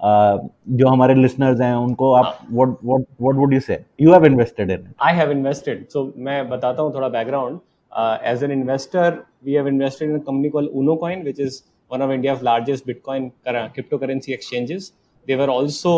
जो 0.00 0.88
हमारे 0.88 1.14
लिसनर्स 1.14 1.60
हैं 1.60 1.74
उनको 1.74 2.12
आप 2.12 2.24
हाँ। 2.24 2.48
What 2.50 2.76
what 2.84 3.04
what 3.20 3.36
would 3.36 3.54
you 3.54 3.60
say 3.60 3.84
you 4.00 4.12
have 4.12 4.26
invested 4.26 4.70
in 4.70 4.88
I 5.06 5.14
have 5.20 5.32
invested. 5.36 5.86
So 5.94 6.04
मैं 6.26 6.48
बताता 6.48 6.82
हूँ 6.82 6.94
थोड़ा 6.94 7.08
background. 7.16 7.60
Uh, 7.92 8.18
as 8.30 8.42
an 8.42 8.50
investor, 8.50 9.24
we 9.42 9.54
have 9.54 9.66
invested 9.66 10.10
in 10.10 10.16
a 10.16 10.20
company 10.20 10.50
called 10.50 10.72
UnoCoin, 10.80 11.24
which 11.24 11.38
is 11.38 11.62
one 11.90 12.02
of 12.02 12.10
India's 12.10 12.42
largest 12.42 12.86
Bitcoin 12.86 13.30
cryptocurrency 13.46 14.34
exchanges. 14.34 14.92
They 15.28 15.36
were 15.36 15.48
also, 15.48 15.92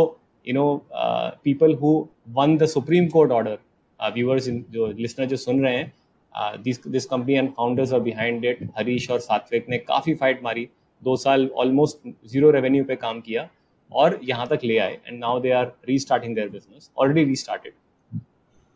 you 0.44 0.53
know, 0.53 0.85
uh, 0.94 1.33
people 1.48 1.74
who 1.74 2.09
won 2.33 2.57
the 2.57 2.68
Supreme 2.68 3.11
Court 3.11 3.33
order. 3.33 3.57
Uh, 4.01 4.11
जो 4.15 4.93
listener 4.95 5.27
जो 5.27 5.37
सुन 5.37 5.63
रहे 5.63 5.77
हैं, 5.77 5.93
uh, 6.33 6.57
this 6.59 6.79
this 6.89 7.07
company 7.07 7.37
and 7.37 7.55
founders 7.55 7.93
are 7.93 8.01
behind 8.01 8.45
it. 8.45 8.67
Harish 8.79 9.11
और 9.11 9.21
सात्विक 9.21 9.69
ने 9.69 9.79
काफ़ी 9.79 10.15
fight 10.15 10.43
मारी. 10.43 10.69
दो 11.03 11.17
साल 11.17 11.49
ऑलमोस्ट 11.57 12.09
ज़ीरो 12.27 12.51
रेवेन्यू 12.51 12.85
पे 12.85 12.97
काम 12.97 13.21
किया 13.21 13.49
और 13.93 14.19
यहाँ 14.25 14.47
तक 14.47 14.61
ले 14.65 14.79
आए 14.79 14.99
and 15.07 15.19
now 15.19 15.41
they 15.41 15.51
are 15.51 15.67
restarting 15.89 16.35
their 16.35 16.49
business 16.49 16.91
already 16.99 17.25
restarted 17.25 17.73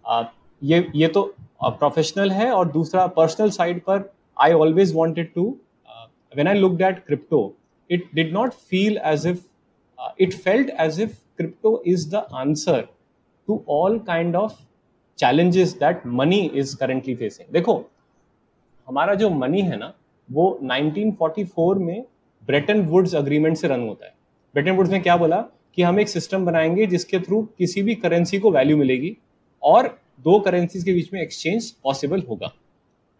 आ, 0.04 0.22
ये 0.62 0.86
ये 0.94 1.08
तो 1.08 1.22
प्रोफेशनल 1.62 2.30
है 2.32 2.50
और 2.52 2.70
दूसरा 2.72 3.06
पर्सनल 3.16 3.50
साइड 3.50 3.80
पर 3.84 4.10
I 4.36 4.52
always 4.52 4.94
wanted 4.94 5.32
to 5.34 5.44
when 6.36 6.48
I 6.48 6.58
looked 6.58 6.82
at 6.82 7.04
crypto 7.06 7.42
it 7.90 8.08
did 8.14 8.32
not 8.32 8.52
feel 8.70 8.98
as 9.04 9.26
if 9.26 9.44
it 10.20 10.34
felt 10.34 10.70
as 10.80 11.00
if 11.00 11.16
crypto 11.36 11.82
is 11.86 12.08
the 12.10 12.24
answer 12.34 12.88
to 13.48 13.62
all 13.70 13.98
kind 14.06 14.36
of 14.36 14.60
challenges 15.18 15.72
that 15.74 16.06
money 16.06 16.40
is 16.54 16.76
currently 16.76 17.14
facing 17.14 17.52
देखो, 17.52 17.74
हमारा 18.88 19.14
जो 19.14 19.30
money 19.30 19.60
है 19.62 19.76
ना, 19.76 19.92
वो 20.28 20.58
1944 20.62 21.78
में 21.78 22.04
Bretton 22.46 22.80
Woods 22.86 23.14
agreement 23.14 23.56
से 23.56 23.68
run 23.68 23.80
होता 23.80 24.06
है। 24.06 24.14
ब्रिटेन 24.54 24.76
वुड्स 24.76 24.90
ने 24.90 25.00
क्या 25.00 25.16
बोला? 25.16 25.44
कि 25.74 25.82
हम 25.82 26.00
एक 26.00 26.08
सिस्टम 26.08 26.44
बनाएँगे 26.44 26.86
जिसके 26.86 27.18
थ्रू 27.18 27.42
किसी 27.58 27.82
भी 27.82 27.94
करेंसी 27.94 28.38
को 28.38 28.50
वैल्यू 28.50 28.76
मिलेगी 28.76 29.16
और 29.62 29.86
दो 30.20 30.38
करेंसीज 30.40 30.84
के 30.84 30.92
बीच 30.92 31.12
में 31.12 31.20
एक्सचेंज 31.22 31.70
पॉसिबल 31.84 32.22
होगा। 32.30 32.52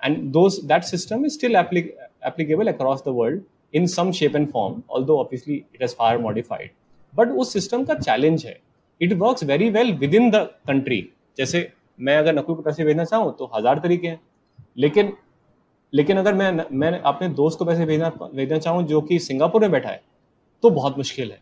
And 0.01 0.19
that 0.37 0.83
system 0.83 1.25
is 1.27 1.33
still 1.33 1.57
applicable 1.57 2.69
across 2.69 3.03
the 3.07 3.09
world 3.09 3.43
in 3.75 3.87
some 3.87 4.11
shape 4.13 4.37
and 4.37 4.51
form 4.53 4.83
although 5.05 5.19
obviously 5.19 5.55
it 5.55 5.83
is 5.83 5.95
far 5.99 6.19
modified 6.19 6.71
but 7.15 7.31
उस 7.31 7.53
सिस्टम 7.53 7.85
का 7.85 7.95
चैलेंज 7.95 8.45
है। 8.47 8.59
It 9.01 9.13
work 9.13 9.45
very 9.45 9.71
well 9.71 9.93
within 10.15 10.31
the 10.31 10.37
country 10.69 11.01
जैसे 11.37 11.69
मैं 12.03 12.17
अगर 12.19 12.35
नकुल 12.35 12.57
को 12.57 12.63
पैसे 12.63 12.85
भेजना 12.85 13.05
चाहूँ 13.05 13.35
तो 13.39 13.51
हज़ार 13.55 13.79
तरीके 13.79 14.09
हैं। 14.09 14.21
लेकिन 14.79 15.13
लेकिन 15.93 16.17
अगर 16.17 16.35
मैं 16.35 16.65
मैं 16.73 16.91
अपने 17.01 17.29
दोस्त 17.31 17.59
को 17.59 17.65
पैसे 17.65 17.87
भेजना 17.87 18.09
भेजना 18.11 18.59
चाहूँ 18.59 18.83
जो 18.87 19.01
कि 19.03 19.19
सिंगापुर 19.21 19.61
में 19.61 19.71
बैठा 19.71 19.89
है 19.89 20.03
तो 20.63 20.71
बहुत 20.71 20.99
मुश्किल 20.99 21.31
है। 21.31 21.41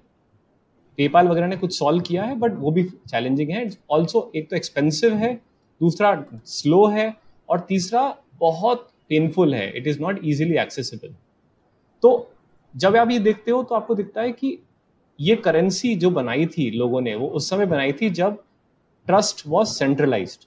पेपाल 0.98 1.28
वगैरह 1.28 1.46
ने 1.46 1.56
कुछ 1.56 1.78
सॉल्व 1.78 2.02
किया 2.02 2.24
है 2.24 2.38
बट 2.38 2.56
वो 2.58 2.70
भी 2.70 2.82
चैलेंजिंग 3.08 3.50
है। 3.50 3.68
ऑल्सो 3.90 4.30
एक 4.36 4.48
तो 4.50 4.56
एक्सपेंसिव 4.56 5.14
है, 5.14 5.34
दूसरा 5.80 6.24
स्लो 6.46 6.86
है, 6.88 7.14
और 7.48 7.60
तीसरा 7.60 8.02
बहुत 8.40 8.88
पेनफुल 9.10 9.54
है। 9.54 9.70
It 9.76 9.86
is 9.86 10.00
not 10.00 10.20
easily 10.24 10.56
accessible 10.58 11.14
तो 12.02 12.30
जब 12.74 12.96
आप 12.96 13.10
ये 13.10 13.18
देखते 13.20 13.50
हो 13.50 13.62
तो 13.62 13.74
आपको 13.74 13.94
दिखता 13.94 14.22
है 14.22 14.32
कि 14.32 14.58
ये 15.18 15.36
करेंसी 15.38 15.94
जो 15.96 16.10
बनाई 16.12 16.46
थी 16.48 16.70
लोगों 16.70 17.00
ने, 17.00 17.14
वो 17.14 17.26
उस 17.28 17.50
समय 17.50 17.66
बनाई 17.66 17.92
थी 17.92 18.10
जब 18.12 18.42
ट्रस्ट 19.08 19.42
वॉज़ 19.46 19.68
सेंट्रलाइज्ड 19.68 20.46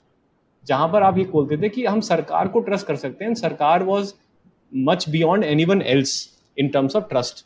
जहाँ 0.68 0.88
पर 0.88 1.04
आप 1.04 1.18
ये 1.18 1.24
बोलते 1.32 1.58
थे 1.58 1.70
कि 1.70 1.86
हम 1.86 2.02
सरकार 2.02 2.48
को 2.48 2.60
ट्रस्ट 2.62 2.88
कर 2.88 2.96
सकते 2.96 3.26
हैं। 3.26 3.34
सरकार 3.36 3.84
was 3.84 4.14
much 4.72 5.08
beyond 5.10 5.44
anyone 5.66 5.82
else 5.84 6.14
in 6.58 6.68
terms 6.70 6.96
of 6.96 7.08
trust 7.10 7.46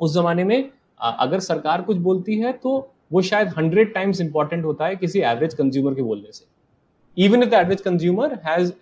उस 0.00 0.14
जमाने 0.14 0.44
में 0.44 0.70
अगर 1.00 1.40
सरकार 1.40 1.82
कुछ 1.82 1.96
बोलती 1.98 2.38
है 2.38 2.52
तो 2.54 2.78
वो 3.12 3.22
शायद 3.22 3.48
हंड्रेड 3.56 3.92
टाइम्स 3.94 4.20
इंपॉर्टेंट 4.20 4.64
होता 4.64 4.86
है 4.86 4.96
किसी 4.96 5.20
एवरेज 5.20 5.54
कंज्यूमर 5.54 5.94
के 5.94 6.02
बोलने 6.02 6.32
से। 6.32 6.44
Even 7.16 7.42
if 7.42 7.50
the 7.50 7.54
average 7.54 7.80
consumer 7.80 8.38
has 8.46 8.72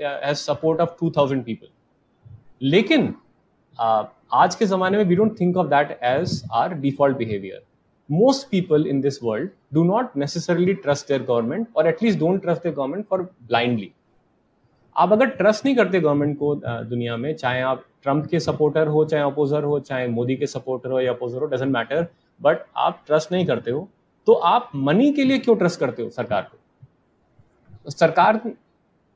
support 0.40 0.80
of 0.80 0.90
two 1.00 1.10
thousand 1.16 1.44
people 1.44 1.68
लेकिन 2.62 3.14
आज 3.78 4.54
के 4.54 4.66
जमाने 4.66 4.98
में 4.98 5.04
we 5.04 5.16
don't 5.16 5.38
think 5.40 5.56
of 5.56 5.66
that 5.68 5.98
as 6.02 6.42
our 6.52 6.74
default 6.74 7.16
behaviour 7.16 7.62
most 8.12 8.50
people 8.50 8.86
in 8.92 9.00
this 9.00 9.18
world 9.22 9.50
do 9.76 9.82
not 9.84 10.16
necessarily 10.22 10.74
trust 10.84 11.10
their 11.10 11.24
government 11.28 11.68
or 11.74 11.86
at 11.90 12.02
least 12.02 12.18
don't 12.22 12.42
trust 12.46 12.62
their 12.62 12.74
government 12.78 13.08
for 13.08 13.18
blindly. 13.50 13.88
आप 14.96 15.12
अगर 15.12 15.26
trust 15.36 15.64
नहीं 15.64 15.74
करते 15.76 16.00
government 16.00 16.36
को 16.38 16.54
दुनिया 16.84 17.16
में, 17.16 17.34
चाहे 17.36 17.60
आप 17.62 17.84
Trump 18.02 18.26
के 18.30 18.40
सपोर्टर 18.40 18.86
हो, 18.86 19.04
चाहे 19.04 19.22
अपोजर 19.22 19.64
हो, 19.64 19.78
चाहे 19.80 20.08
मोदी 20.08 20.36
के 20.36 20.46
सपोर्टर 20.46 20.90
हो 20.90 21.00
या 21.00 21.12
अपोजर 21.12 21.38
हो 21.38 21.46
डजेंट 21.46 21.72
मैटर 21.72 22.06
बट 22.40 22.64
आप 22.76 23.02
ट्रस्ट 23.06 23.32
नहीं 23.32 23.46
करते 23.46 23.70
हो 23.70 23.88
तो 24.26 24.32
आप 24.32 24.70
मनी 24.74 25.12
के 25.12 25.24
लिए 25.24 25.38
क्यों 25.38 25.56
ट्रस्ट 25.56 25.80
करते 25.80 26.02
हो 26.02 26.10
सरकार 26.10 26.42
को? 26.42 27.90
सरकार 27.90 28.40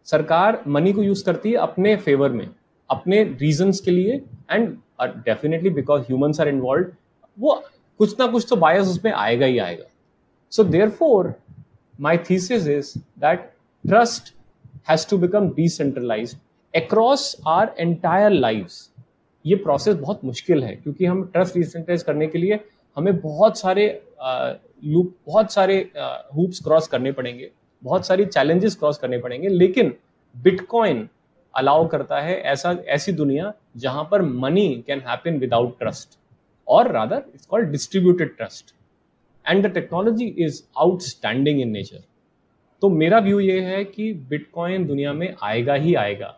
सरकार 0.07 0.63
मनी 0.69 0.93
को 0.93 1.03
यूज़ 1.03 1.25
करती 1.25 1.51
है 1.51 1.57
अपने 1.59 1.97
फेवर 1.97 2.31
में, 2.31 2.49
अपने 2.91 3.23
रीजंस 3.41 3.81
के 3.81 3.91
लिए 3.91 4.21
and 4.51 4.77
definitely 5.03 5.71
because 5.71 6.03
humans 6.03 6.41
are 6.41 6.49
involve 6.49 6.93
वो 7.39 7.63
कुछ 8.01 8.19
ना 8.21 8.27
कुछ 8.27 8.47
तो 8.49 8.57
बायस 8.57 8.89
उसमें 8.89 9.13
आएगा 9.13 9.47
ही 9.47 9.59
आएगा। 9.59 9.85
So 10.53 10.65
therefore 10.91 11.35
my 12.01 12.19
thesis 12.31 12.67
is 12.69 12.93
that 12.99 13.51
trust 13.85 14.35
has 14.89 15.09
to 15.11 15.19
become 15.19 15.49
decentralise 15.55 16.37
across 16.75 17.35
our 17.49 17.75
entire 17.79 18.31
life 18.31 18.69
ये 19.45 19.57
प्रोसेस 19.57 19.97
बहुत 19.97 20.25
मुश्किल 20.25 20.63
है, 20.65 20.75
क्योंकि 20.75 21.05
हम 21.07 21.23
ट्रस्ट 21.25 21.55
डिसेंट्रलाइज 21.55 22.03
करने 22.03 22.27
के 22.27 22.39
लिए 22.39 22.59
हमें 22.97 23.17
बहुत 23.21 23.59
सारे 23.59 23.87
लूप 24.85 25.15
बहुत 25.27 25.53
सारे 25.53 25.79
हुप्स 26.37 26.61
क्रॉस 26.65 26.89
करने 26.89 27.13
पड़ेंगे। 27.13 27.51
बहुत 27.83 28.07
सारी 28.07 28.25
चैलेंजेस 28.27 28.75
क्रॉस 28.77 28.99
करने 28.99 29.19
पड़ेंगे, 29.19 29.49
लेकिन 29.49 29.95
बिटकॉइन 30.35 31.09
अलाउ 31.55 31.87
करता 31.89 32.21
है 32.21 32.41
ऐसा, 32.43 32.71
ऐसी 32.87 33.13
दुनिया 33.13 33.53
जहाँ 33.77 34.09
पर 34.11 34.23
money 34.23 34.85
can 34.87 35.01
happen 35.07 35.39
without 35.39 35.79
trust 35.79 36.19
और 36.69 36.91
rather 36.93 37.23
it's 37.35 37.47
called 37.47 37.71
distributed 37.71 38.37
trust 38.37 38.75
and 39.47 39.67
the 39.67 39.73
technology 39.75 40.27
is 40.39 40.63
outstanding 40.79 41.61
in 41.61 41.71
nature 41.71 42.03
तो 42.83 42.89
मेरा 42.91 43.19
व्यू 43.19 43.41
ये 43.41 43.61
है 43.61 43.85
कि 43.85 44.13
बिटकॉइन 44.31 44.87
दुनिया 44.87 45.13
में 45.13 45.35
आएगा 45.43 45.75
ही 45.75 45.95
आएगा। 45.95 46.35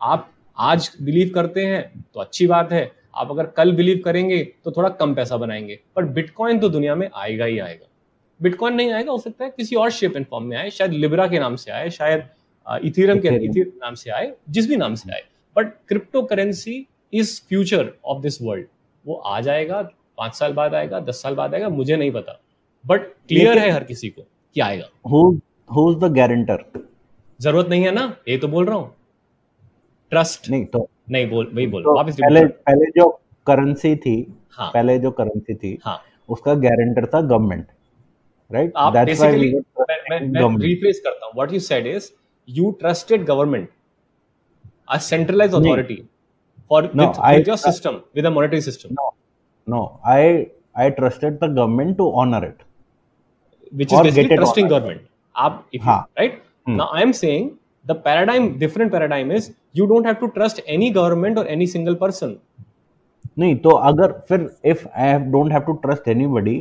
आप 0.00 0.30
आज 0.58 0.90
बिलीव 1.02 1.30
करते 1.34 1.64
हैं 1.66 2.04
तो 2.14 2.20
अच्छी 2.20 2.46
बात 2.46 2.72
है। 2.72 2.90
आप 3.14 3.30
अगर 3.30 3.46
कल 3.46 3.72
बिलीव 3.72 4.00
करेंगे 4.04 4.42
तो 4.64 4.72
थोड़ा 4.72 4.88
कम 4.90 5.14
पैसा 5.14 5.36
बनाएँगे। 5.36 5.78
पर 5.96 6.04
बिटकॉइन 6.04 6.58
तो 6.58 6.68
दुनिया 6.68 6.94
में 6.94 7.08
आएगा 7.14 7.44
ही 7.44 7.58
आएगा। 7.58 7.86
बिटकॉइन 8.40 8.74
नहीं 8.74 8.92
आएगा 8.92 9.12
हो 9.12 9.18
सकता 9.18 9.44
है 9.44 9.50
किसी 9.50 9.76
और 9.76 9.90
शेप 9.90 10.16
एंड 10.16 10.26
फॉर्म 10.26 10.44
में 10.44 10.56
आए। 10.56 10.70
शायद 10.70 10.92
लिब्रा 10.92 11.26
के 11.28 11.38
नाम 11.38 11.56
से 11.56 11.70
आए 11.70 11.90
शायद 11.90 12.28
इथीरियम 12.84 13.20
के 13.20 13.28
इथीरियम 13.28 13.72
नाम 13.76 13.94
से 13.94 14.10
आए 14.10 14.32
जिस 14.50 14.68
भी 14.68 14.76
नाम 14.76 14.94
से 14.94 15.12
आए। 15.12 15.22
But 15.56 15.72
crypto 15.88 16.22
currency 16.22 16.86
is 17.12 17.40
future 17.48 17.92
of 18.04 18.22
this 18.22 18.42
world 18.42 18.66
वो 19.06 19.14
आ 19.14 19.40
जाएगा 19.40 19.80
पाँच 20.18 20.34
साल 20.34 20.52
बाद 20.52 20.74
आएगा 20.74 21.00
दस 21.00 21.22
साल 21.22 21.34
बाद 21.34 21.54
आएगा 21.54 21.68
मुझे 21.68 21.96
नहीं 21.96 22.10
पता। 22.12 22.40
बट 22.84 23.00
क्लियर 23.28 23.58
है 23.58 23.70
हर 23.70 23.84
किसी 23.84 24.08
को 24.08 24.22
कि 24.56 24.60
आएगा। 24.60 24.88
द 26.00 26.12
गारंटर 26.16 26.64
ज़रूरत 27.40 27.68
नहीं 27.68 27.84
है 27.84 27.90
ना 27.90 28.04
ये 28.28 28.36
तो 28.38 28.48
बोल 28.48 28.66
रहा 28.66 28.76
हूँ। 28.76 28.94
ट्रस्ट 30.12 30.48
नहीं 30.50 30.64
तो 30.66 30.88
नहीं 31.10 31.28
बोल 31.30 31.50
वही 31.54 31.66
बोल 31.66 31.82
तो 31.82 31.94
वापस 31.96 32.16
पहले 32.20 32.44
पहले 32.46 32.90
जो 32.98 33.08
करेंसी 33.46 33.94
थी 33.96 34.16
हाँ, 34.50 34.70
पहले 34.74 34.98
जो 34.98 35.10
करेंसी 35.10 35.54
थी 35.54 35.78
हाँ, 35.84 36.00
उसका 36.28 36.54
गारंटर 36.66 37.06
था 37.14 37.20
गवर्नमेंट 37.22 37.66
राइट 38.50 38.72
आप 38.76 38.92
बेसिकली 38.96 39.52
मैं 40.10 40.20
मैं 40.30 40.58
रिप्लेस 40.58 41.00
करता 41.04 41.26
हूँ। 41.26 41.32
What 41.36 41.52
you 41.52 41.60
said 41.60 41.86
is 41.86 42.10
you 42.48 42.70
trusted 42.80 43.24
government 43.26 43.68
a 44.88 44.98
centralized 45.04 45.54
authority 45.58 45.94
for 46.67 46.81
no, 46.93 47.07
with, 47.07 47.19
I, 47.19 47.37
with 47.37 47.47
your 47.47 47.57
system 47.67 48.03
with 48.13 48.25
a 48.25 48.33
monetary 48.37 48.61
system 48.69 48.97
no 48.99 49.07
no 49.67 49.81
i 50.17 50.49
i 50.83 50.89
trusted 50.99 51.39
the 51.39 51.49
government 51.59 51.97
to 52.01 52.11
honor 52.21 52.43
it 52.51 52.59
which 53.79 53.91
is 53.93 53.99
basically 54.09 54.37
trusting 54.43 54.69
government 54.75 55.01
आप 55.43 55.65
if 55.71 55.81
you, 55.89 55.97
right 56.19 56.33
hmm. 56.67 56.77
now 56.81 56.87
i 56.99 57.01
am 57.07 57.13
saying 57.23 57.57
the 57.91 57.97
paradigm 58.07 58.47
different 58.63 58.91
paradigm 58.95 59.31
is 59.37 59.51
you 59.79 59.85
don't 59.91 60.07
have 60.09 60.19
to 60.23 60.29
trust 60.37 60.61
any 60.77 60.89
government 60.99 61.37
or 61.41 61.45
any 61.57 61.67
single 61.75 61.99
person 62.05 62.39
नहीं 63.39 63.55
तो 63.63 63.69
अगर 63.89 64.11
फिर 64.29 64.49
if 64.71 64.87
I 64.87 65.13
don't 65.33 65.51
have 65.51 65.61
to 65.67 65.73
trust 65.83 66.07
anybody 66.13 66.55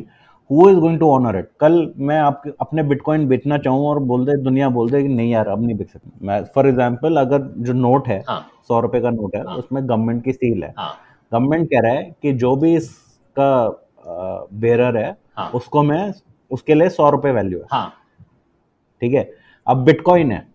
who 0.50 0.70
is 0.70 0.78
going 0.80 1.00
to 1.00 1.10
honour 1.12 1.38
it 1.38 1.50
कल 1.60 1.94
मैं 2.00 2.20
आपके 2.20 2.50
अपने 2.62 2.84
bitcoin 2.84 3.28
बेचना 3.28 3.58
चाहूँ 3.58 3.88
और 3.88 4.00
बोल 4.12 4.26
दे 4.26 4.36
दुनिया 4.44 4.70
बोल 4.70 4.90
दे 4.92 5.02
कि 5.04 5.08
नहीं 5.10 5.32
यार 5.32 5.48
अब 5.48 5.66
नहीं 5.66 5.76
बिक 5.78 5.90
सकता। 5.90 6.10
मैं 6.22 6.44
फॉर 6.56 6.68
एग्ज़ाम्पल 6.68 7.18
अगर 7.18 7.42
जो 7.60 7.74
नोट 7.74 8.08
है 8.08 8.24
हाँ. 8.28 8.40
सौ 8.68 8.80
रुपए 8.80 9.02
का 9.02 9.10
नोट 9.12 9.36
है 9.36 9.44
हाँ. 9.44 9.56
उसमें 9.56 9.88
गवर्नमेंट 9.88 10.24
की 10.24 10.34
सील 10.34 10.64
है। 10.64 10.74
गवर्नमेंट 10.78 11.62
हाँ. 11.62 11.68
कह 11.72 11.88
रहा 11.88 11.94
है 11.94 12.04
कि 12.22 12.34
जो 12.34 12.56
भी 12.56 12.76
इसका 12.76 13.68
बेरर 14.56 14.98
है 14.98 15.16
हाँ. 15.38 15.50
उसको 15.52 15.84
मैं 15.84 16.14
उसके 16.52 16.76
लिए 16.76 16.90
सौ 16.90 17.10
रुपए 17.10 17.32
वैल्यू 17.32 17.60
है। 17.60 17.66
हाँ. 17.72 17.94
ठीक 19.02 19.14
है? 19.14 19.30
अब 19.68 19.84
बिटकॉइन 19.86 20.32
है। 20.32 20.46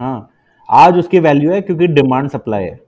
हाँ। 0.00 0.28
आज 0.68 0.98
उसकी 0.98 1.18
वैल्यू 1.20 1.52
है 1.52 1.60
क्योंकि 1.62 1.86
डिमांड 1.88 2.28
सप्लाई 2.30 2.64
है। 2.64 2.80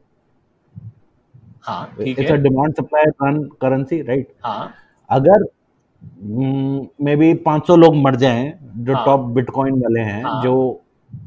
हाँ 1.62 1.84
है। 1.98 2.36
डिमांड 2.42 2.74
सप्लाई 2.74 3.12
करेंसी 3.60 4.00
राइट 4.02 4.32
हाँ। 4.44 4.72
अगर 5.10 5.44
मे 7.04 7.16
बी 7.16 7.32
500 7.46 7.76
लोग 7.76 7.94
मर 7.96 8.16
जाएँ 8.16 8.52
जो 8.76 8.94
टॉप 8.94 9.20
हाँ, 9.20 9.32
बिटकॉइन 9.34 9.80
वाले 9.82 10.00
हैं 10.00 10.22
हाँ, 10.24 10.40
जो 10.42 10.54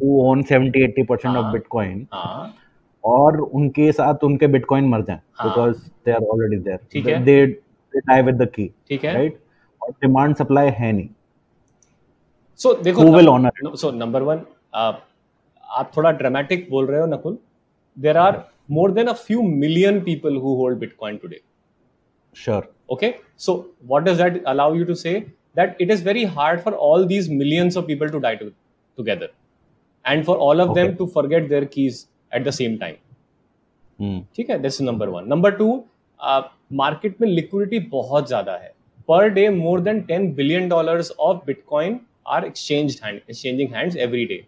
ओन 0.04 0.44
70 0.44 0.84
80 0.88 1.06
परसेंट 1.10 1.36
ऑफ़ 1.38 1.46
बिटकॉइन 1.54 2.06
और 3.04 3.40
उनके 3.40 3.92
साथ 3.92 4.24
उनके 4.24 4.48
बिटकॉइन 4.48 4.88
मर 4.90 5.02
जाएँ 5.02 5.20
because 5.44 5.78
they 6.06 6.12
are 6.12 6.24
already 6.24 6.58
there 6.64 7.20
they 7.20 7.46
they 7.46 8.00
die 8.00 8.22
with 8.22 8.36
the 8.36 8.48
key 8.56 8.68
ठीक 8.90 9.04
है। 9.06 9.14
राइट 9.14 9.40
और 9.82 9.92
डिमांड 10.02 10.36
सप्लाई 10.36 10.70
है 10.70 10.92
नहीं। 10.92 11.10
सो 12.60 12.70
so, 12.70 12.84
देखो 12.84 13.12
will 13.16 13.30
honour 13.30 13.76
so 13.76 13.92
number 13.92 14.22
one 14.22 14.42
आप 14.76 15.92
थोड़ा 15.98 16.12
ड्रामेटिक 16.12 16.68
बोल 16.70 16.86
रहे 16.86 17.00
हो 17.00 17.06
Nakul. 17.08 17.38
There 17.98 18.18
are 18.18 18.44
more 18.72 18.92
than 18.92 19.08
a 19.08 19.14
few 19.14 19.42
million 19.42 20.00
people 20.02 20.36
who 20.36 20.56
hold 20.56 20.80
bitcoin 20.80 21.18
today 21.18 21.42
sure 22.34 22.72
okay 22.90 23.18
so 23.38 23.68
what 23.86 24.06
does 24.06 24.18
that 24.18 24.42
allow 24.46 24.72
you 24.74 24.86
to 24.86 24.96
say 24.96 25.16
that 25.56 25.76
it 25.80 25.90
is 25.90 26.02
very 26.02 26.24
hard 26.38 26.62
for 26.62 26.74
all 26.88 27.06
these 27.06 27.30
millions 27.30 27.76
of 27.76 27.88
people 27.88 28.10
to 28.10 28.20
die 28.20 28.36
to, 28.36 28.54
together 28.98 29.30
and 30.06 30.26
for 30.26 30.38
all 30.38 30.62
of 30.62 30.70
okay. 30.70 30.84
them 30.84 30.98
to 30.98 31.08
forget 31.08 31.50
their 31.50 31.66
keys 31.66 32.08
at 32.32 32.44
the 32.44 32.56
same 32.62 32.80
time 32.86 33.04
ठीक 34.00 34.50
है 34.50 34.58
this 34.62 34.82
number 34.82 35.10
one 35.10 35.28
number 35.28 35.52
two 35.52 35.68
market 36.80 37.22
में 37.22 37.28
liquidity 37.28 37.80
बहुत 37.92 38.28
ज़्यादा 38.28 38.54
है 38.64 38.72
per 39.08 39.30
day 39.30 39.48
more 39.50 39.80
than 39.82 40.02
ten 40.10 40.34
billion 40.36 40.68
dollars 40.70 41.12
of 41.20 41.38
bitcoin 41.46 42.00
are 42.28 42.46
exchange 42.46 43.00
hand 43.04 43.20
exchanging 43.30 43.74
hands 43.76 43.96
every 44.06 44.26
day 44.26 44.42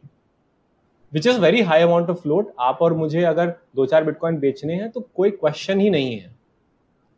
which 1.13 1.27
is 1.27 1.39
very 1.39 1.61
high 1.71 1.81
amount 1.81 2.09
of 2.09 2.21
float 2.21 2.53
आप 2.59 2.81
और 2.81 2.93
मुझे 2.93 3.23
अगर 3.25 3.55
दो 3.75 3.85
चार 3.85 4.03
बिटकॉइन 4.03 4.39
बेचने 4.39 4.75
हैं 4.81 4.89
तो 4.91 5.07
कोई 5.15 5.31
क्वेश्चन 5.31 5.79
ही 5.79 5.89
नहीं 5.89 6.15
है 6.19 6.31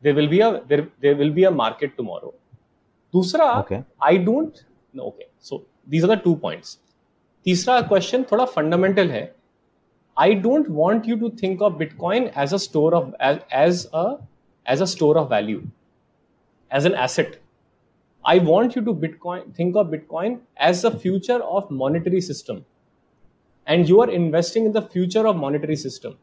there 0.03 0.15
will 0.15 0.27
be 0.27 0.39
a 0.41 0.51
there, 0.69 0.87
there 1.01 1.15
will 1.15 1.33
be 1.39 1.43
a 1.43 1.51
market 1.63 1.97
tomorrow 1.97 2.33
दूसरा 3.13 3.45
I 4.03 4.17
don't 4.25 4.59
okay 5.01 5.25
so 5.43 5.57
these 5.89 6.03
are 6.03 6.15
the 6.15 6.19
two 6.23 6.33
points 6.43 6.77
तीसरा 7.45 7.79
क्वेश्चन 7.87 8.23
थोड़ा 8.31 8.45
फंडामेंटल 8.53 9.09
है 9.11 9.23
I 10.17 10.33
don't 10.45 10.69
want 10.69 11.07
you 11.09 11.17
to 11.19 11.29
think 11.41 11.61
of 11.61 11.73
bitcoin 11.77 12.29
as 12.43 12.53
a 12.53 12.57
store 12.67 12.93
of 12.95 13.09
as 13.23 13.85
a 13.95 14.05
as 14.65 14.81
a 14.81 14.85
store 14.93 15.17
of 15.17 15.29
value 15.33 15.61
as 16.71 16.85
an 16.85 16.95
asset 17.03 17.39
I 18.25 18.37
want 18.37 18.75
you 18.75 18.81
to 18.83 18.93
Bitcoin 18.93 19.53
think 19.55 19.75
of 19.75 19.87
Bitcoin 19.87 20.39
as 20.57 20.83
the 20.83 20.91
future 20.91 21.41
of 21.43 21.71
monetary 21.71 22.21
system. 22.21 22.65
And 23.67 23.89
you 23.89 24.01
are 24.01 24.09
investing 24.11 24.65
in 24.65 24.73
the 24.73 24.83
future 24.83 25.25
of 25.27 25.37
monetary 25.37 25.77
system. 25.83 26.13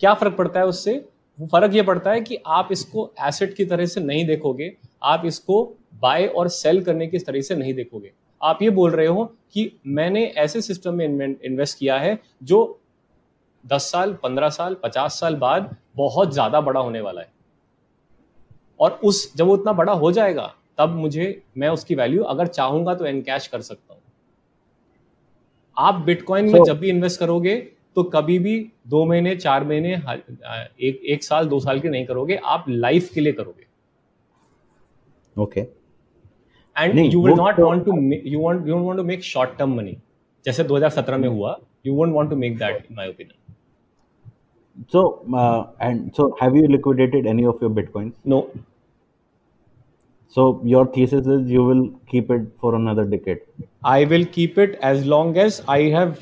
क्या 0.00 0.14
फ़र्क 0.14 0.36
पड़ता 0.36 0.60
है 0.60 0.66
उससे 0.66 0.94
फ़र्क 1.38 1.74
ये 1.74 1.82
पड़ता 1.82 2.10
है 2.10 2.20
कि 2.20 2.36
आप 2.46 2.68
इसको 2.72 3.10
एसेट 3.20 3.54
की 3.54 3.64
तरह 3.64 3.86
से 3.86 4.00
नहीं 4.00 4.26
देखोगे 4.26 4.72
आप 5.02 5.22
इसको 5.26 5.62
बाय 6.02 6.26
और 6.26 6.48
सेल 6.48 6.82
करने 6.84 7.06
की 7.06 7.18
तरह 7.18 7.40
से 7.40 7.54
नहीं 7.54 7.74
देखोगे। 7.74 8.12
आप 8.40 8.62
ये 8.62 8.70
बोल 8.70 8.90
रहे 8.90 9.06
हो 9.06 9.24
कि 9.52 9.70
मैंने 9.86 10.24
ऐसे 10.26 10.60
सिस्टम 10.62 10.94
में 10.94 11.04
इन्वेस्ट 11.44 11.78
किया 11.78 11.98
है 11.98 12.18
जो 12.42 12.80
10 13.64 13.90
साल 13.92 14.16
15 14.24 14.50
साल 14.50 14.76
50 14.84 15.18
साल 15.20 15.36
बाद 15.36 15.76
बहुत 15.96 16.32
ज़्यादा 16.32 16.60
बड़ा 16.60 16.80
होने 16.80 17.00
वाला 17.00 17.20
है। 17.20 17.32
और 18.80 19.00
उस 19.04 19.36
जब 19.36 19.46
वो 19.46 19.54
उतना 19.54 19.72
बड़ा 19.72 19.92
हो 19.94 20.12
जाएगा 20.12 20.52
तब 20.78 20.94
मुझे 20.96 21.42
मैं 21.56 21.68
उसकी 21.68 21.94
वैल्यू 21.94 22.22
अगर 22.24 22.46
चाहूँगा 22.48 22.94
तो 22.94 23.06
एनकैश 23.06 23.46
कर 23.46 23.60
सकता 23.62 23.94
हूँ। 23.94 24.02
आप 25.76 25.94
बिटकॉइन 25.96 26.48
so, 26.48 26.52
में 26.52 26.64
जब 26.64 26.78
भी 26.78 26.88
इन्वेस्ट 26.88 27.20
करोगे 27.20 27.56
तो 27.96 28.02
कभी 28.14 28.38
भी 28.38 28.58
दो 28.88 29.04
महीने 29.04 29.34
चार 29.36 29.64
महीने 29.64 29.92
एक, 29.92 31.00
एक 31.04 31.24
साल 31.24 31.46
दो 31.48 31.60
साल 31.60 31.80
के 31.80 31.88
नहीं 31.88 32.06
करोगे 32.06 32.36
आप 32.44 32.64
लाइफ 32.68 33.10
के 33.14 33.20
लिए 33.20 33.32
करोगे। 33.32 33.66
Okay 35.36 35.60
and 35.60 36.98
you 37.12 37.24
will 37.24 37.34
not 37.34 37.60
want 37.60 37.84
to 37.84 38.00
you 38.24 38.40
want 38.40 38.68
you 38.68 38.78
want 38.78 38.98
to 38.98 39.04
make 39.04 39.22
short 39.24 39.56
term 39.58 39.74
money 39.76 39.96
जैसे 40.44 40.64
2017 40.64 41.18
में 41.18 41.28
हुआ 41.28 41.56
you 41.86 41.94
won't 41.94 42.14
want 42.14 42.30
to 42.30 42.36
make 42.36 42.58
that 42.58 42.86
in 42.90 42.96
my 42.96 43.08
opinion 43.08 43.42
so 44.92 45.08
and 45.82 46.10
so 46.12 46.28
have 46.42 46.56
you 46.56 46.66
liquidated 46.66 47.26
any 47.26 47.44
of 47.44 47.58
your 47.62 47.72
bitcoins 47.72 48.12
no 48.26 48.46
so 50.36 50.60
your 50.64 50.92
thesis 50.96 51.26
is 51.28 51.52
you 51.52 51.64
will 51.68 51.82
keep 52.10 52.32
it 52.32 52.48
for 52.62 52.74
another 52.74 53.08
decade 53.08 53.42
I 53.86 54.04
will 54.04 54.24
keep 54.34 54.58
it 54.58 54.78
as 54.84 55.06
long 55.06 55.38
as 55.38 55.60
I 55.68 55.88
have 55.90 56.14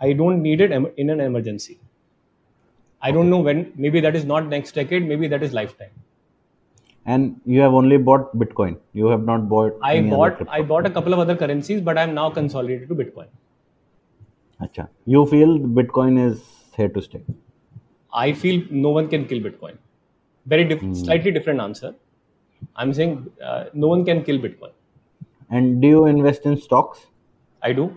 I 0.00 0.12
don't 0.12 0.42
need 0.42 0.60
it 0.60 0.72
in 0.72 1.10
an 1.10 1.20
emergency. 1.20 1.78
I 3.02 3.10
don't 3.10 3.30
know 3.30 3.38
when. 3.38 3.72
Maybe 3.76 4.00
that 4.00 4.16
is 4.16 4.24
not 4.24 4.46
next 4.46 4.74
decade. 4.74 5.06
Maybe 5.06 5.28
that 5.28 5.42
is 5.42 5.52
lifetime. 5.52 5.90
And 7.06 7.40
you 7.46 7.60
have 7.60 7.72
only 7.72 7.96
bought 7.96 8.36
Bitcoin. 8.38 8.78
You 8.92 9.06
have 9.06 9.24
not 9.24 9.48
bought. 9.48 9.78
I 9.82 9.96
any 9.96 10.10
bought. 10.10 10.46
I 10.48 10.60
bought 10.62 10.86
a 10.86 10.90
couple 10.90 11.14
of 11.14 11.18
other 11.18 11.36
currencies, 11.36 11.80
but 11.80 11.96
I'm 11.96 12.14
now 12.14 12.30
consolidated 12.30 12.88
to 12.88 12.94
Bitcoin. 12.94 13.28
Acha. 14.60 14.88
You 15.06 15.24
feel 15.26 15.58
Bitcoin 15.58 16.18
is 16.30 16.42
here 16.76 16.88
to 16.88 17.00
stay. 17.00 17.22
I 18.12 18.32
feel 18.32 18.62
no 18.70 18.90
one 18.90 19.08
can 19.08 19.24
kill 19.26 19.40
Bitcoin. 19.40 19.78
Very 20.46 20.64
diff- 20.64 20.96
slightly 20.96 21.30
different 21.30 21.60
answer. 21.60 21.94
I'm 22.76 22.92
saying 22.92 23.30
uh, 23.42 23.64
no 23.72 23.88
one 23.88 24.04
can 24.04 24.22
kill 24.22 24.38
Bitcoin. 24.38 24.72
And 25.48 25.80
do 25.80 25.88
you 25.88 26.06
invest 26.06 26.44
in 26.44 26.56
stocks? 26.60 27.06
I 27.62 27.72
do. 27.72 27.96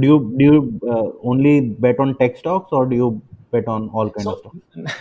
Do 0.00 0.06
you 0.06 0.18
do 0.38 0.44
you 0.44 0.80
uh, 0.92 1.08
only 1.22 1.60
bet 1.84 2.00
on 2.00 2.16
tech 2.16 2.36
stocks 2.36 2.72
or 2.72 2.86
do 2.86 2.96
you 2.96 3.22
bet 3.52 3.68
on 3.68 3.88
all 3.90 4.10
kind 4.10 4.26
of 4.26 4.38
stocks? 4.38 4.94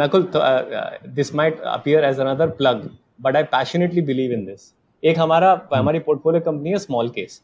Nakul, 0.00 0.24
th- 0.32 0.34
uh, 0.34 0.76
uh, 0.80 0.98
this 1.04 1.32
might 1.32 1.58
appear 1.64 2.02
as 2.02 2.18
another 2.18 2.48
plug, 2.48 2.90
but 3.18 3.36
I 3.36 3.42
passionately 3.44 4.02
believe 4.02 4.32
in 4.32 4.44
this. 4.44 4.72
एक 5.02 5.18
हमारा 5.18 5.50
हमारी 5.74 5.98
portfolio 6.06 6.40
company 6.46 6.70
है 6.70 6.78
smallcase 7.10 7.40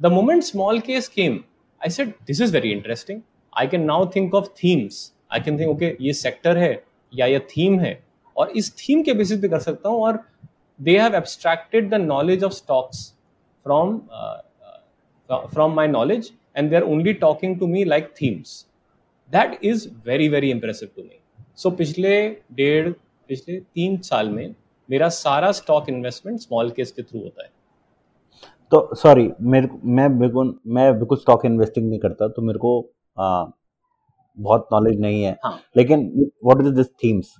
the 0.00 0.06
moment 0.12 0.42
smallcase 0.88 1.08
came 1.14 1.38
I 1.80 1.90
said 1.90 2.12
this 2.26 2.40
is 2.40 2.52
very 2.52 2.70
interesting 2.72 3.20
I 3.58 3.66
can 3.68 3.84
now 3.84 4.06
think 4.16 4.34
of 4.34 4.48
themes 4.62 5.00
I 5.32 5.40
can 5.40 5.58
think 5.60 5.70
okay 5.70 5.96
ये 6.00 6.12
sector 6.12 6.58
है 6.58 6.72
या 7.12 7.26
ये 7.26 7.38
theme 7.56 7.78
है 7.80 7.92
और 8.36 8.50
इस 8.56 8.72
थीम 8.78 9.02
के 9.02 9.12
बेसिस 9.14 9.40
पे 9.40 9.48
कर 9.48 9.60
सकता 9.60 9.88
हूँ 9.88 10.02
और 10.02 10.22
they 10.80 10.98
have 10.98 11.14
abstracted 11.16 11.90
the 11.90 12.00
knowledge 12.02 12.44
of 12.44 12.52
stocks 12.52 13.06
from 13.66 14.00
from 15.32 15.74
my 15.74 15.88
knowledge 15.88 16.32
and 16.56 16.70
they 16.70 16.76
are 16.76 16.82
only 16.84 17.12
talking 17.22 17.58
to 17.58 17.66
me 17.66 17.84
like 17.84 18.08
themes 18.22 18.66
that 19.30 19.58
is 19.64 19.88
very 20.06 20.28
very 20.28 20.50
impressive 20.50 20.88
to 20.96 21.02
me 21.02 21.20
so 21.56 21.70
पिछले 21.72 22.18
डेढ़ 22.52 22.88
पिछले 22.90 23.58
तीन 23.58 23.96
साल 24.02 24.28
में 24.30 24.54
मेरा 24.88 25.08
सारा 25.08 25.50
स्टॉक 25.52 25.88
इन्वेस्टमेंट 25.88 26.40
स्मॉल 26.40 26.70
केस 26.70 26.90
के 26.92 27.02
through 27.02 27.20
होता 27.20 27.42
है। 27.42 27.50
तो 28.72 28.94
सॉरी 28.94 29.30
मेरे 29.42 29.68
मैं 29.84 30.18
बिल्कुल 30.18 30.54
मैं 30.68 30.92
बिल्कुल 30.94 31.18
स्टॉक 31.18 31.44
इन्वेस्टिंग 31.46 31.88
नहीं 31.88 31.98
करता 31.98 32.28
तो 32.28 32.42
मेरे 32.42 32.58
को 32.58 32.80
आ, 33.18 33.44
बहुत 34.38 34.68
नॉलेज 34.72 35.00
नहीं 35.00 35.22
है। 35.22 35.36
हाँ। 35.44 35.60
लेकिन 35.76 36.06
व्हाट 36.44 36.60
इज़ 36.60 36.74
दिस 36.74 36.86
थीम्स 36.94 37.34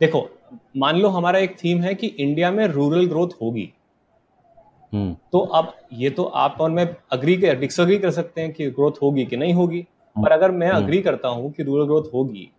देखो 0.00 0.28
मान 0.76 0.96
लो 0.96 1.08
हमारा 1.08 1.38
एक 1.38 1.56
थीम 1.58 1.80
है 1.80 1.94
कि 1.94 2.06
इंडिया 2.06 2.50
में 2.50 2.66
रूरल 2.66 3.06
ग्रोथ 3.06 3.28
होगी। 3.42 3.72
तो 4.92 5.38
अब 5.38 5.72
ये 5.92 6.10
तो 6.10 6.22
आप 6.36 6.56
और 6.60 6.70
मैं 6.70 6.86
अग्री 7.12 7.36
कर 7.36 7.58
डिसअग्री 7.58 7.98
कर 7.98 8.10
सकते 8.10 8.40
हैं 8.40 8.52
कि 8.52 8.70
ग्रोथ 8.70 9.02
होगी 9.02 9.24
कि 9.24 9.36
नहीं 9.36 9.54
होगी 9.54 9.86
पर 10.16 10.32
अगर 10.32 10.50
मैं 10.52 10.68
हम्म। 10.68 10.82
अग्री 10.82 11.00
करता 11.02 11.28
हूँ 11.28 11.52
कि 11.52 11.62
रूरल 11.62 11.84
ग्रोथ 11.86 12.12
होगी 12.14 12.50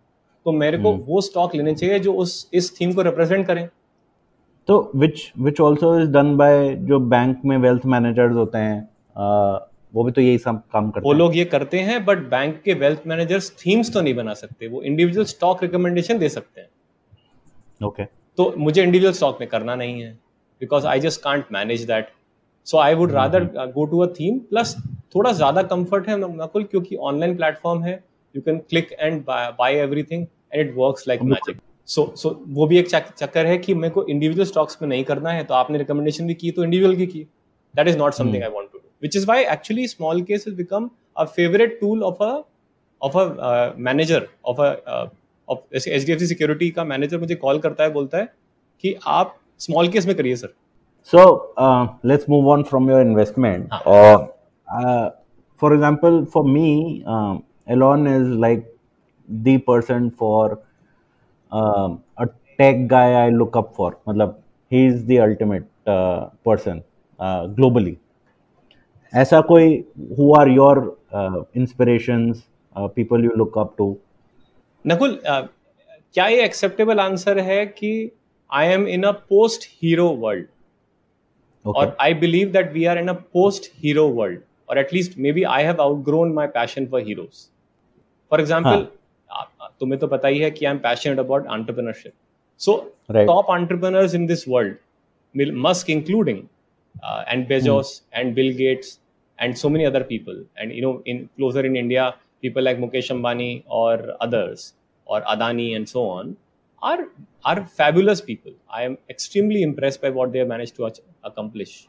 तो 0.46 0.52
मेरे 0.52 0.78
को 0.78 0.92
हम्म। 0.92 1.02
वो 1.02 1.20
स्टॉक 1.20 1.54
लेने 1.54 1.74
चाहिए 1.74 1.98
जो 1.98 2.14
उस 2.14 2.50
इस 2.52 2.74
थीम 2.80 2.92
को 2.92 3.02
रिप्रेजेंट 3.02 3.46
करें 3.46 3.68
तो 4.68 4.78
which 4.96 5.20
which 5.38 5.60
also 5.60 5.98
is 6.00 6.08
done 6.10 6.36
by 6.36 6.74
जो 6.82 6.98
बैंक 7.08 7.44
में 7.44 7.56
वेल्थ 7.58 7.86
मैनेजर्स 7.86 8.34
होते 8.34 8.58
हैं 8.58 8.80
आ, 9.16 9.58
वो 9.94 10.04
भी 10.04 10.12
तो 10.12 10.20
यही 10.20 10.38
सब 10.38 10.62
काम 10.72 10.90
करते 10.90 11.04
वो 11.04 11.12
हैं 11.12 11.18
लोग 11.18 11.36
ये 11.36 11.44
करते 11.46 11.80
हैं 11.80 12.04
बट 12.04 12.18
बैंक 12.28 12.60
के 12.62 12.74
वेल्थ 12.76 13.06
मैनेजर्स 13.06 13.50
थीम्स 13.56 13.92
तो 13.92 14.00
नहीं 14.00 14.14
बना 14.14 14.34
सकते 14.34 14.68
वो 14.68 14.82
इंडिविजुअल 14.82 15.26
स्टॉक 15.26 15.62
रिकमेंडेशन 15.62 16.18
दे 16.18 16.28
सकते 16.30 16.60
हैं 16.60 16.68
ओके 17.80 18.02
okay. 18.02 18.14
तो 18.38 18.54
मुझे 18.58 18.82
इंडिविजुअल 18.82 19.12
स्टॉक 19.12 19.38
में 19.40 19.48
करना 19.48 19.74
नहीं 19.74 20.02
है 20.02 20.12
because 20.60 20.86
I 20.86 21.00
just 21.00 21.20
can't 21.20 21.44
manage 21.52 21.84
that 21.86 22.08
so 22.66 22.78
I 22.78 22.94
would 22.94 23.12
rather 23.12 23.44
go 23.74 23.84
to 23.86 23.98
a 23.98 24.06
theme 24.14 24.38
plus 24.50 24.76
थोड़ा 25.14 25.32
ज़्यादा 25.32 25.62
कंफर्ट 25.64 26.08
है 26.08 26.16
नकुल 26.18 26.64
क्योंकि 26.64 26.96
ऑनलाइन 26.96 27.36
प्लेटफॉर्म 27.36 27.82
है। 27.82 27.92
You 28.34 28.42
can 28.42 28.58
click 28.70 28.92
and 28.92 29.22
buy 29.24 29.76
everything 29.76 30.26
and 30.52 30.60
it 30.60 30.74
works 30.76 31.08
like 31.08 31.22
magic 31.24 31.60
so 31.88 32.12
so 32.16 32.30
वो 32.48 32.66
भी 32.66 32.78
एक 32.78 32.88
चक्कर 32.88 33.46
है 33.46 33.56
कि 33.58 33.74
मेरे 33.74 33.94
को 33.94 34.04
इंडिविजुअल 34.06 34.46
स्टॉक्स 34.46 34.78
में 34.82 34.88
नहीं 34.88 35.04
करना 35.04 35.30
है 35.30 35.44
तो 35.44 35.54
आपने 35.54 35.78
रिकमेंडेशन 35.78 36.26
भी 36.26 36.34
की 36.34 36.50
तो 36.50 36.64
इंडिविजुअल 36.64 36.96
की 36.96 37.06
की। 37.06 37.26
That 37.74 37.88
is 37.88 37.98
not 37.98 38.14
something 38.14 38.42
I 38.42 38.50
want 38.50 38.70
to 38.72 38.78
do 38.78 38.84
which 39.02 39.16
is 39.16 39.26
why 39.26 39.44
actually 39.44 39.86
smallcase 40.22 40.44
has 40.48 40.56
become 40.56 40.90
a 41.16 41.24
favourite 41.26 41.78
tool 41.80 42.02
of 42.02 42.22
a 42.24 42.32
of 43.00 43.18
a 43.18 43.74
manager 43.78 44.28
of 44.46 44.60
a 44.60 45.04
of 45.48 45.76
HDFC 46.18 46.26
security 46.26 46.70
का 46.70 46.84
मैनेजर 46.84 47.18
मुझे 47.18 47.34
call 47.34 47.58
करता 47.58 47.84
है 47.84 47.92
बोलता 47.92 48.18
है 48.18 48.32
कि 48.84 48.94
आप 49.06 49.38
स्मॉल 49.60 49.88
केस 49.88 50.06
में 50.06 50.16
करिए 50.16 50.36
sir 50.36 50.54
So 51.02 51.50
uh, 51.56 51.88
let's 52.02 52.28
move 52.28 52.46
on 52.48 52.64
from 52.64 52.88
your 52.88 53.00
investment. 53.00 53.70
हाँ. 53.72 53.82
Uh, 53.86 54.28
uh, 54.68 55.10
for 55.56 55.72
example, 55.74 56.24
for 56.26 56.44
me, 56.44 57.02
um, 57.06 57.44
Elon 57.68 58.06
is 58.06 58.28
like 58.28 58.66
the 59.28 59.58
person 59.58 60.10
for 60.10 60.60
um, 61.52 62.02
a 62.18 62.28
tech 62.58 62.86
guy 62.86 63.26
I 63.26 63.30
look 63.30 63.56
up 63.56 63.74
for. 63.76 63.96
मतलब 64.08 64.36
he 64.70 64.86
is 64.86 65.04
the 65.04 65.20
ultimate 65.20 65.66
uh, 65.86 66.28
person 66.44 66.82
uh, 67.20 67.46
globally. 67.48 67.96
ऐसा 69.12 69.40
कोई 69.50 69.84
who 70.16 70.32
are 70.34 70.48
your 70.48 70.94
uh, 71.12 71.42
inspirations, 71.54 72.42
uh, 72.76 72.88
people 72.88 73.22
you 73.22 73.32
look 73.36 73.56
up 73.56 73.76
to? 73.76 73.94
Nakul 74.84 75.16
अ, 75.26 75.40
क्या 76.14 76.26
ये 76.28 76.42
acceptable 76.44 77.00
answer 77.00 77.38
है 77.38 77.64
कि 77.66 77.90
I 78.50 78.66
am 78.68 78.86
in 78.88 79.02
a 79.02 79.10
post 79.28 79.68
hero 79.82 80.08
world 80.24 80.46
Okay. 81.65 81.79
और 81.79 81.95
I 82.01 82.13
believe 82.25 82.51
that 82.51 82.71
we 82.73 82.85
are 82.85 82.97
in 82.97 83.07
a 83.07 83.13
post 83.33 83.71
hero 83.83 84.07
world 84.19 84.41
और 84.69 84.77
at least 84.79 85.17
maybe 85.31 85.43
I 85.55 85.63
have 85.63 85.81
outgrown 85.81 86.33
my 86.33 86.47
passion 86.59 86.85
for 86.91 87.01
heroes 87.07 87.45
for 88.31 88.41
example 88.41 88.87
तुम्हें 89.79 89.99
तो 89.99 90.07
पता 90.07 90.27
ही 90.27 90.39
है 90.39 90.51
कि 90.51 90.65
I 90.65 90.71
am 90.71 90.77
passionate 90.85 91.19
about 91.19 91.45
entrepreneurship 91.51 92.13
so 92.59 92.75
Right. 93.15 93.27
top 93.27 93.49
entrepreneurs 93.55 94.13
in 94.17 94.23
this 94.29 94.41
world, 94.53 94.71
Mil- 95.35 95.51
Musk 95.65 95.89
including, 95.93 96.39
uh, 97.09 97.21
and 97.33 97.45
Bezos 97.51 97.91
and 98.21 98.33
Bill 98.39 98.49
Gates 98.57 98.89
and 99.39 99.59
so 99.59 99.69
many 99.75 99.85
other 99.89 100.01
people, 100.09 100.41
and 100.57 100.73
you 100.77 100.81
know, 100.85 100.91
in 101.13 101.21
closer 101.37 101.63
in 101.69 101.77
India, 101.81 102.07
people 102.43 102.65
like 102.67 102.81
Mukesh 102.81 103.11
Ambani 103.15 103.47
or 103.81 103.93
others 104.25 104.65
or 105.07 105.21
Adani 105.35 105.67
and 105.77 105.91
so 105.93 106.03
on 106.17 106.35
are 106.82 107.08
are 107.44 107.64
fabulous 107.66 108.20
people. 108.20 108.52
I 108.70 108.82
am 108.82 108.98
extremely 109.08 109.62
impressed 109.62 110.02
by 110.02 110.10
what 110.10 110.32
they 110.32 110.38
have 110.40 110.48
managed 110.48 110.76
to 110.76 110.90
accomplish, 111.24 111.88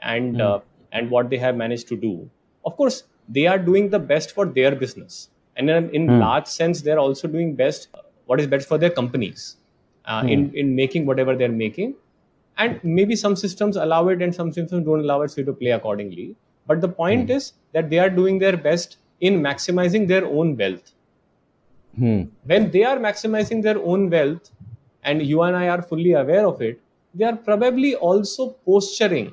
and 0.00 0.40
uh, 0.40 0.60
and 0.92 1.10
what 1.10 1.30
they 1.30 1.38
have 1.38 1.56
managed 1.56 1.88
to 1.88 1.96
do. 1.96 2.28
Of 2.64 2.76
course, 2.76 3.04
they 3.28 3.46
are 3.46 3.58
doing 3.58 3.90
the 3.90 3.98
best 3.98 4.32
for 4.32 4.46
their 4.46 4.74
business, 4.74 5.30
and 5.56 5.70
in, 5.70 5.90
in 5.90 6.18
large 6.18 6.46
sense, 6.46 6.82
they 6.82 6.92
are 6.92 6.98
also 6.98 7.28
doing 7.28 7.54
best 7.54 7.88
uh, 7.94 8.02
what 8.26 8.40
is 8.40 8.46
best 8.46 8.68
for 8.68 8.78
their 8.78 8.90
companies 8.90 9.56
uh, 10.04 10.24
in 10.26 10.50
in 10.54 10.74
making 10.74 11.06
whatever 11.06 11.36
they're 11.36 11.58
making. 11.60 11.94
And 12.56 12.80
maybe 12.84 13.16
some 13.16 13.34
systems 13.34 13.76
allow 13.76 14.08
it 14.08 14.22
and 14.22 14.32
some 14.34 14.52
systems 14.52 14.84
don't 14.84 15.00
allow 15.00 15.22
it 15.22 15.30
so 15.30 15.42
to 15.42 15.52
play 15.52 15.70
accordingly. 15.70 16.36
But 16.66 16.80
the 16.80 16.88
point 16.88 17.28
is 17.28 17.52
that 17.72 17.90
they 17.90 17.98
are 17.98 18.08
doing 18.08 18.38
their 18.38 18.56
best 18.56 18.98
in 19.20 19.40
maximizing 19.40 20.06
their 20.06 20.24
own 20.24 20.56
wealth 20.56 20.92
Hmm. 21.96 22.22
when 22.44 22.70
they 22.70 22.82
are 22.84 22.98
maximizing 22.98 23.62
their 23.62 23.78
own 23.78 24.10
wealth 24.10 24.50
and 25.04 25.22
you 25.22 25.42
and 25.42 25.56
i 25.56 25.68
are 25.68 25.82
fully 25.82 26.12
aware 26.20 26.46
of 26.46 26.62
it 26.68 26.80
they 27.14 27.24
are 27.24 27.36
probably 27.48 27.94
also 28.08 28.46
posturing 28.70 29.28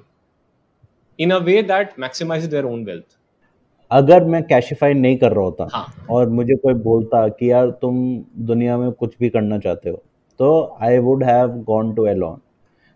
in 1.20 1.32
a 1.32 1.40
way 1.40 1.62
that 1.64 1.98
maximizes 1.98 2.52
their 2.56 2.68
own 2.74 2.86
wealth 2.92 3.18
अगर 3.92 4.24
मैं 4.34 4.42
Cashify 4.48 4.94
नहीं 4.94 5.18
कर 5.18 5.32
रहा 5.32 5.44
होता 5.44 5.68
हाँ। 5.72 6.06
और 6.10 6.30
मुझे 6.30 6.56
कोई 6.58 6.74
बोलता 6.84 7.28
कि 7.40 7.50
यार 7.52 7.70
तुम 7.82 7.98
दुनिया 8.50 8.78
में 8.78 8.92
कुछ 9.00 9.16
भी 9.20 9.30
करना 9.30 9.58
चाहते 9.66 9.90
हो 9.90 10.02
तो 10.40 10.52
I 10.84 10.98
would 11.08 11.24
have 11.24 11.58
gone 11.70 11.94
to 11.96 12.06
Elon 12.08 12.40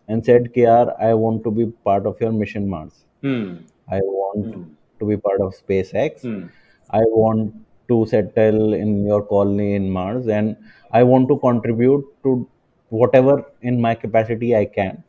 and 0.09 0.23
said 0.23 0.47
कि 0.51 0.63
यार 0.63 0.95
I 0.99 1.13
want 1.23 1.43
to 1.43 1.51
be 1.51 1.65
part 1.85 2.05
of 2.05 2.23
your 2.23 2.31
mission 2.33 2.67
Mars 2.69 3.05
hmm. 3.25 3.49
I 3.93 3.99
want 4.05 4.53
to 4.99 5.05
be 5.07 5.15
part 5.25 5.41
of 5.41 5.55
SpaceX 6.05 6.25
Hmm. 6.25 6.45
I 6.89 7.01
want 7.07 7.53
to 7.88 8.06
settle 8.06 8.74
in 8.74 9.04
your 9.04 9.22
colony 9.22 9.74
in 9.74 9.90
Mars 9.90 10.28
and 10.28 10.56
I 10.92 11.02
want 11.02 11.28
to 11.28 11.38
contribute 11.38 12.04
to 12.24 12.48
whatever 12.92 13.44
in 13.62 13.80
my 13.80 13.94
capacity 13.94 14.56
I 14.56 14.64
can 14.64 15.02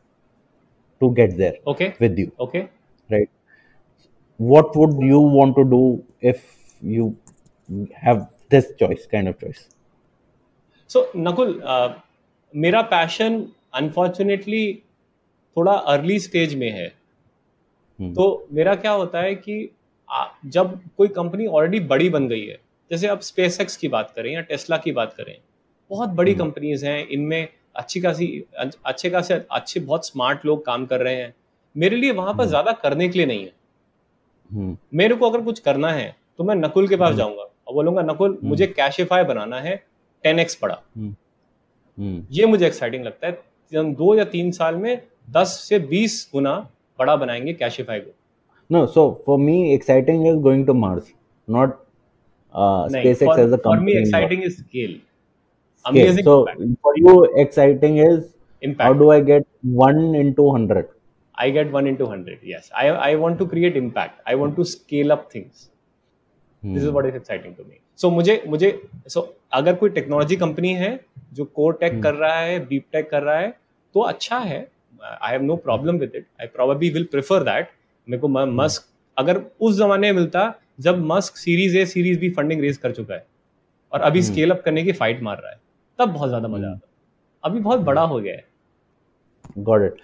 to 1.00 1.10
get 1.12 1.36
there 1.36 1.56
okay 1.66 1.94
with 1.98 2.18
you, 2.18 2.30
okay 2.38 2.68
right? 3.10 3.28
What 4.36 4.76
would 4.76 5.00
you 5.02 5.20
want 5.20 5.56
to 5.56 5.64
do 5.64 6.04
if 6.20 6.44
you 6.80 7.16
have 7.94 8.28
this 8.48 8.72
choice, 8.78 9.06
kind 9.06 9.28
of 9.28 9.38
choice? 9.38 9.68
So 10.90 11.00
Nakul 11.16 11.60
uh, 11.64 11.90
मेरा 12.54 12.80
passion 12.88 13.36
unfortunately 13.74 14.64
थोड़ा 15.56 15.72
early 15.92 16.18
stage 16.20 16.54
में 16.54 16.70
है 16.70 16.86
हम्म। 16.86 18.12
तो 18.14 18.46
मेरा 18.52 18.74
क्या 18.74 18.92
होता 18.92 19.20
है 19.20 19.34
कि 19.34 19.56
आ, 20.08 20.26
जब 20.46 20.78
कोई 20.96 21.08
कंपनी 21.18 21.46
ऑलरेडी 21.46 21.80
बड़ी 21.92 22.08
बन 22.16 22.28
गई 22.28 22.44
है 22.46 22.58
जैसे 22.91 23.07
आप 23.07 23.21
स्पेस 23.21 23.77
की 23.81 23.87
बात 23.87 24.13
करें 24.15 24.31
या 24.33 24.41
टेस्ला 24.41 24.77
की 24.77 24.91
बात 24.91 25.13
करें 25.13 25.35
बहुत 25.91 26.09
बड़ी 26.09 26.33
कंपनीज़ 26.33 26.85
हैं 26.85 27.07
इनमें 27.07 27.47
अच्छी 27.75 28.01
खासी 28.01 28.45
अच्छे 28.59 29.09
खासे 29.09 29.33
अच्छे 29.51 29.79
बहुत 29.79 30.07
स्मार्ट 30.07 30.45
लोग 30.45 30.65
काम 30.65 30.85
कर 30.85 31.01
रहे 31.01 31.15
हैं। 31.15 31.33
मेरे 31.75 31.95
लिए 31.95 32.11
वहाँ 32.11 32.33
पर 32.33 32.45
ज़्यादा 32.45 32.71
करने 32.71 33.07
के 33.09 33.17
लिए 33.19 33.25
नहीं 33.25 33.45
है। 33.45 33.51
Hmm. 34.51 34.75
मेरे 34.93 35.15
को 35.15 35.29
अगर 35.29 35.41
कुछ 35.41 35.59
करना 35.59 35.91
है 35.91 36.15
तो 36.37 36.43
मैं 36.43 36.55
नकुल 36.55 36.87
के 36.87 36.95
पास 36.95 37.07
हम्म। 37.07 37.17
जाऊँगा 37.17 37.41
और 37.41 37.73
बोलूँगा 37.73 38.01
नकुल 38.01 38.31
हम्म। 38.31 38.47
मुझे 38.47 38.67
कैशिफाई 38.67 39.23
बनाना 39.23 39.59
है 39.59 39.75
टेन 40.23 40.39
एक्स 40.39 40.57
हम्म, 40.63 42.23
ये 42.31 42.45
मुझे 42.45 42.65
एक्साइटिंग 42.67 43.05
लगता 43.05 43.27
है। 43.27 43.39
हम 43.73 43.93
दो 43.95 44.15
या 44.15 44.23
तीन 44.25 44.51
साल 44.51 44.75
में 44.75 45.01
दस 45.29 45.59
से 45.69 45.79
बीस 45.79 46.29
गुना 46.33 46.55
बड़ा 46.99 47.15
बनाएँगे 47.15 47.53
कैशिफाई 47.53 47.99
को। 47.99 48.11
No 48.71 48.85
so 48.85 49.23
for 49.25 49.39
me 49.39 49.73
exciting 49.73 50.25
is 50.27 50.41
going 50.43 50.65
to 50.65 50.75
Mars, 50.83 51.05
not 51.47 51.73
uh, 52.57 52.87
नहीं 52.91 53.03
SpaceX 53.03 53.25
for 53.25 53.39
as 53.45 53.55
a 53.57 53.61
company. 53.67 53.93
or 53.95 54.01
exciting 54.01 54.43
is 54.43 54.57
scale 54.61 54.91
scale. 54.91 54.99
Amazing 55.85 56.25
So 56.27 56.35
impact. 56.43 56.77
for 56.85 56.93
you, 57.01 57.15
exciting 57.45 57.97
is 58.05 58.21
impact. 58.61 58.85
how 58.87 58.93
do 59.01 59.09
I 59.15 59.19
get 59.31 59.47
one 59.81 59.99
into 60.21 60.45
hundred? 60.57 60.93
I 61.37 61.49
get 61.57 61.73
one 61.73 61.87
into 61.89 62.05
hundred. 62.11 62.45
Yes, 62.51 62.69
I 62.83 62.85
I 63.07 63.09
want 63.23 63.37
to 63.41 63.45
create 63.49 63.75
impact. 63.81 64.21
I 64.31 64.37
want 64.43 64.55
to 64.59 64.63
scale 64.69 65.11
up 65.15 65.25
things. 65.33 65.65
Hmm. 66.63 66.73
This 66.77 66.83
is 66.83 66.89
Hmm. 66.89 66.95
what 66.99 67.09
is 67.11 67.17
exciting 67.19 67.53
to 67.59 67.65
me. 67.67 67.75
So 68.03 68.09
मुझे 68.15 68.35
मुझे 68.53 68.71
so 69.15 69.23
अगर 69.59 69.75
कोई 69.81 69.89
technology 69.99 70.35
company 70.45 70.73
है 70.79 70.89
जो 71.39 71.45
core 71.59 71.77
take 71.81 71.93
Hmm. 71.93 72.01
कर 72.03 72.13
रहा 72.23 72.39
है 72.39 72.59
deep 72.69 72.85
take 72.93 73.09
कर 73.11 73.23
रहा 73.23 73.37
है 73.39 73.49
तो 73.95 74.01
अच्छा 74.13 74.39
है 74.51 74.59
I 75.01 75.31
have 75.31 75.41
no 75.43 75.55
problem 75.67 75.97
with 76.03 76.15
it 76.15 76.25
I 76.41 76.47
probably 76.55 76.89
will 76.97 77.03
prefer 77.11 77.43
that 77.51 77.69
मेरे 78.07 78.21
को 78.21 78.27
Hmm. 78.27 78.53
मस्क 78.61 78.87
अगर 79.17 79.41
उस 79.67 79.77
जमाने 79.77 80.11
में 80.11 80.19
मिलता 80.21 80.47
जब 80.79 81.05
Musk 81.05 81.37
series 81.37 81.77
A 81.77 81.85
series 81.85 82.19
B 82.19 82.29
funding 82.29 82.61
raise 82.61 82.77
कर 82.77 82.91
चुका 82.91 83.13
है 83.13 83.25
और 83.91 84.01
अभी. 84.01 84.21
स्केल 84.21 84.51
अप 84.51 84.61
करने 84.65 84.83
की 84.83 84.91
फाइट 84.91 85.21
मार 85.23 85.37
रहा 85.37 85.51
है 85.51 85.59
तब 85.99 86.13
बहुत 86.13 86.29
ज़्यादा 86.29 86.47
मज़ा 86.47 86.67
Hmm. 86.67 86.75
आता 86.75 86.87
अभी 87.43 87.59
बहुत 87.59 87.79
बड़ा 87.79 88.01
हो 88.03 88.19
गया 88.19 88.35
है 88.35 88.45
Got 89.63 89.85
it. 89.87 89.99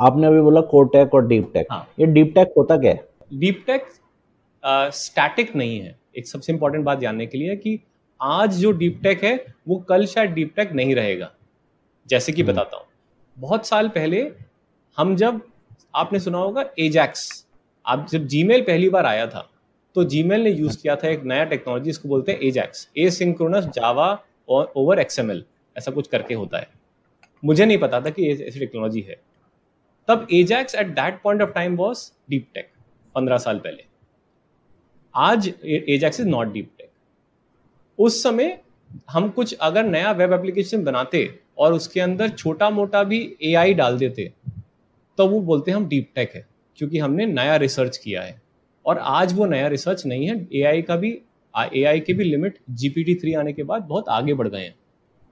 आपने 0.00 0.26
अभी 0.26 0.40
बोला 0.40 0.60
कोटेक 0.66 1.14
और 1.14 1.26
डीप 1.26 1.50
टेक 1.54 1.66
हाँ। 1.70 1.86
ये 2.00 2.06
डीप 2.06 2.32
टेक 2.34 2.52
होता 2.56 2.76
क्या 2.76 2.92
है 2.92 3.04
डीप 3.34 3.62
टेक 3.66 3.88
स्टैटिक 4.94 5.54
नहीं 5.56 5.78
है 5.80 5.96
एक 6.16 6.26
सबसे 6.26 6.52
इंपॉर्टेंट 6.52 6.84
बात 6.84 6.98
जानने 6.98 7.26
के 7.26 7.38
लिए 7.38 7.56
कि 7.56 7.78
आज 8.20 8.56
जो 8.56 8.72
डीप 8.72 9.00
टेक 9.02 9.22
है 9.24 9.34
वो 9.68 9.76
कल 9.88 10.06
शायद 10.06 10.30
डीप 10.30 10.52
टेक 10.56 10.72
नहीं 10.72 10.94
रहेगा 10.94 11.30
जैसे 12.08 12.32
कि 12.32 12.42
हम्म। 12.42 12.52
बताता 12.52 12.76
हूँ 12.76 12.86
बहुत 13.36 13.66
साल 13.66 13.88
पहले 13.88 14.30
हम 14.98 15.14
जब 15.16 15.40
आपने 15.94 16.18
सुना 16.20 16.38
होगा 16.38 16.64
एजैक्स 16.78 17.24
आप 17.86 18.06
जब 18.10 18.26
जीमेल 18.26 18.62
पहली 18.62 18.88
बार 18.88 19.06
आया 19.06 19.26
था 19.26 19.48
तो 19.96 20.04
जीमेल 20.04 20.40
ने 20.40 20.50
यूज़ 20.50 20.80
किया 20.82 20.96
था 20.96 21.08
एक 21.08 21.24
नया 21.24 21.44
टेक्नोलॉजी 21.44 21.90
इसको 21.90 22.08
बोलते 22.08 22.32
हैं 22.32 22.40
एजैक्स 22.40 22.88
ए 22.98 23.10
सिंक्रोनस 23.10 23.64
जावा 23.74 24.06
और 24.48 24.72
ओवर 24.76 24.98
एक्सएमएल 24.98 25.44
ऐसा 25.76 25.90
कुछ 25.92 26.08
करके 26.08 26.34
होता 26.34 26.58
है। 26.58 26.68
मुझे 27.42 27.64
नहीं 27.66 27.78
पता 27.78 28.00
था 28.00 28.10
कि 28.10 28.30
ऐसी 28.32 28.58
टेक्नोलॉजी 28.58 29.00
है। 29.00 29.16
तब 30.08 30.26
Ajax 30.32 30.74
at 30.74 30.86
that 30.90 31.20
point 31.22 31.42
of 31.42 31.50
time 31.50 31.76
was 31.76 32.10
deep 32.30 32.46
tech 32.54 32.70
पंद्रह 33.14 33.38
साल 33.38 33.58
पहले। 33.58 33.84
आज 35.14 35.52
Ajax 35.64 36.20
is 36.20 36.28
not 36.28 36.52
deep 36.52 36.70
tech 36.78 36.90
उस 37.98 38.22
समय 38.22 38.58
हम 39.10 39.28
कुछ 39.30 39.54
अगर 39.54 39.84
नया 39.84 40.12
वेब 40.12 40.32
एप्लीकेशन 40.32 40.84
बनाते 40.84 41.28
और 41.58 41.72
उसके 41.72 42.00
अंदर 42.00 42.28
छोटा 42.28 42.70
मोटा 42.70 43.02
भी 43.04 43.18
एआई 43.42 43.74
डाल 43.74 43.98
देते 43.98 44.32
तो 45.18 45.26
वो 45.28 45.40
बोलते 45.42 45.70
हम 45.70 45.86
डीप 45.88 46.08
टेक 46.14 46.34
है, 46.34 46.46
क्योंकि 46.78 46.98
हमने 46.98 47.26
नया 47.26 47.56
रिसर्च 47.56 47.96
किया 47.96 48.22
है। 48.22 48.41
और 48.86 48.98
आज 48.98 49.32
वो 49.32 49.46
नया 49.46 49.68
रिसर्च 49.68 50.04
नहीं 50.06 50.28
है 50.28 50.46
एआई 50.54 50.82
का 50.82 50.96
भी 50.96 51.10
एआई 51.54 52.00
के 52.00 52.12
भी 52.12 52.24
लिमिट 52.24 52.58
जीपीटी 52.72 53.14
थ्री 53.14 53.34
आने 53.34 53.52
के 53.52 53.62
बाद 53.62 53.82
बहुत 53.82 54.08
आगे 54.10 54.34
बढ़ 54.34 54.48
गए 54.48 54.60
हैं। 54.60 54.74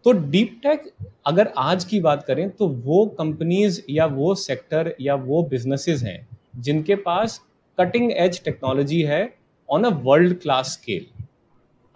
तो 0.07 0.13
डीप 0.13 0.61
टेक 0.63 0.91
अगर 1.27 1.53
आज 1.59 1.85
की 1.85 2.01
बात 2.01 2.23
करें 2.23 2.49
तो 2.51 2.69
वो 2.85 3.05
कंपनीज़ 3.19 3.81
या 3.91 4.07
वो 4.09 4.35
सेक्टर 4.37 4.95
या 5.01 5.15
वो 5.17 5.43
बिजनेसेस 5.43 6.03
हैं, 6.03 6.29
जिनके 6.57 6.95
पास 6.99 7.41
कटिंग 7.79 8.13
एज 8.13 8.43
टेक्नोलॉजी 8.45 9.01
है 9.03 9.23
on 9.69 9.85
a 9.85 9.89
world 10.03 10.39
class 10.41 10.73
scale 10.73 11.07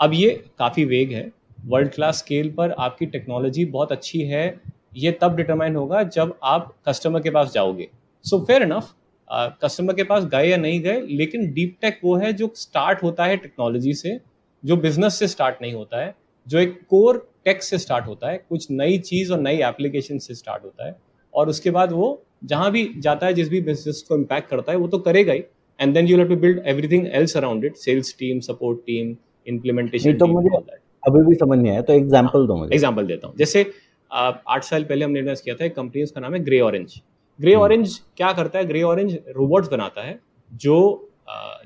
अब 0.01 0.15
ये 0.15 0.31
काफ़ी 0.59 0.85
वेग 0.85 1.13
है। 1.13 1.31
वर्ल्ड 1.67 1.91
क्लास 1.91 2.19
स्केल 2.19 2.51
पर 2.53 2.71
आपकी 2.73 3.07
टेक्नोलॉजी 3.07 3.65
बहुत 3.67 3.93
अच्छी 3.93 4.21
है, 4.23 4.61
ये 4.97 5.11
तब 5.13 5.37
डिटरमाइन 5.37 5.77
होगा 5.77 6.03
जब 6.05 6.37
आप 6.45 6.75
कस्टमर 6.89 7.21
के 7.21 7.31
पास 7.31 7.53
जाओगे। 7.53 7.89
सो 8.25 8.39
फेयर 8.41 8.63
इनफ 8.63 8.95
कस्टमर 9.31 9.95
के 9.95 10.03
पास 10.05 10.25
गए 10.25 10.49
या 10.49 10.57
नहीं 10.57 10.81
गए 10.81 11.01
लेकिन 11.11 11.53
डीप 11.53 11.77
टेक 11.83 12.01
वो 12.05 12.17
है 12.17 12.33
जो 12.33 12.53
स्टार्ट 12.57 13.03
होता 13.03 13.25
है 13.25 13.37
टेक्नोलॉजी 13.37 13.95
से 13.95 14.19
जो 14.63 14.77
बिज़नेस 14.77 15.19
से 15.19 15.29
स्टार्ट 15.29 15.63
नहीं 15.63 15.73
होता 15.73 16.05
है 16.05 16.15
जो 16.47 16.59
एक 16.59 16.79
कोर 16.91 17.27
टेक 17.45 17.63
से 17.63 17.79
स्टार्ट 17.79 18.07
होता 18.07 18.31
है 18.31 18.45
कुछ 18.49 18.71
नई 18.71 18.99
चीज़ 19.01 19.33
और 19.33 19.41
नई 19.41 19.61
एप्लीकेशन 19.63 20.19
से 20.19 20.35
स्टार्ट 20.35 20.65
होता 20.65 20.87
है 20.87 20.97
और 21.35 21.49
उसके 21.49 21.71
बाद 21.71 21.93
वो 21.93 22.09
जहाँ 22.45 22.71
भी 22.73 22.89
जाता 22.99 23.27
है 23.27 23.35
जिस 23.35 23.49
भी 23.49 23.61
बिज़नेस 23.61 24.05
को 24.09 24.17
इम्पैक्ट 24.17 24.49
करता 24.51 24.73
है 24.73 24.79
वो 24.79 24.89
तो 24.89 24.99
करेगा 25.01 25.33
ही 25.33 25.43
and 25.79 25.95
then 25.95 26.07
you 26.07 26.19
have 26.19 26.29
to 26.29 26.37
build 26.37 26.63
everything 26.67 27.07
else 27.13 27.37
around 27.37 27.65
it 27.65 27.77
sales 27.77 28.15
team 28.19 28.41
support 28.41 28.79
team 28.87 29.15
implementation 29.47 30.19
तो 30.19 30.27
मुझे 30.27 30.57
अभी 31.03 31.23
भी 31.25 31.35
समझ 31.35 31.59
नहीं 31.59 31.73
आया 31.73 31.81
तो 31.83 31.93
एग्ज़ाम्पल 31.93 32.47
दो 32.47 32.57
मुझे। 32.57 32.75
एग्ज़ाम्पल 32.75 33.07
देता 33.07 33.27
हूँ। 33.27 33.37
जैसे 33.39 33.67
आठ 34.11 34.65
साल 34.65 34.85
पहले 34.85 35.05
हमने 35.05 35.21
इन्वेस्ट 35.21 35.45
किया 35.45 35.55
था 35.55 35.65
एक 35.65 35.75
कंपनी 35.77 36.03
उसका 36.03 36.21
नाम 36.21 36.35
है 36.35 36.41
ग्रे 36.45 36.61
ऑरेंज 36.61 36.95
ग्रे 37.39 37.55
ऑरेंज 37.55 37.99
क्या 38.17 38.33
करता 38.33 38.59
है? 38.59 38.65
ग्रे 38.65 38.83
ऑरेंज 38.83 39.19
रोबोट्स 39.29 39.69
बनाता 39.69 40.03
है 40.03 40.19
जो 40.53 41.11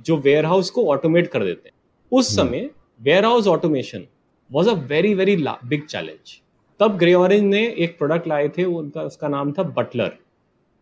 जो 0.00 0.16
वेयर 0.16 0.46
हाउस 0.46 0.70
को 0.70 0.86
ऑटोमेट 0.90 1.26
कर 1.26 1.44
देते 1.44 1.68
हैं। 1.68 1.74
उस 2.12 2.34
समय 2.36 2.70
warehouse 3.24 3.46
automation 3.46 4.06
was 4.50 4.68
a 4.68 4.72
very 4.88 5.14
very 5.14 5.36
big 5.36 5.84
challenge 5.86 6.40
तब 6.80 6.96
ग्रे 6.98 7.12
ऑरेंज 7.14 7.42
ने 7.42 7.66
एक 7.78 7.96
प्रोडक्ट 7.98 8.28
लाए 8.28 8.48
थे 8.48 8.64
उनका 8.64 9.02
उसका 9.02 9.28
नाम 9.28 9.52
था 9.52 9.62
बटलर 9.76 10.12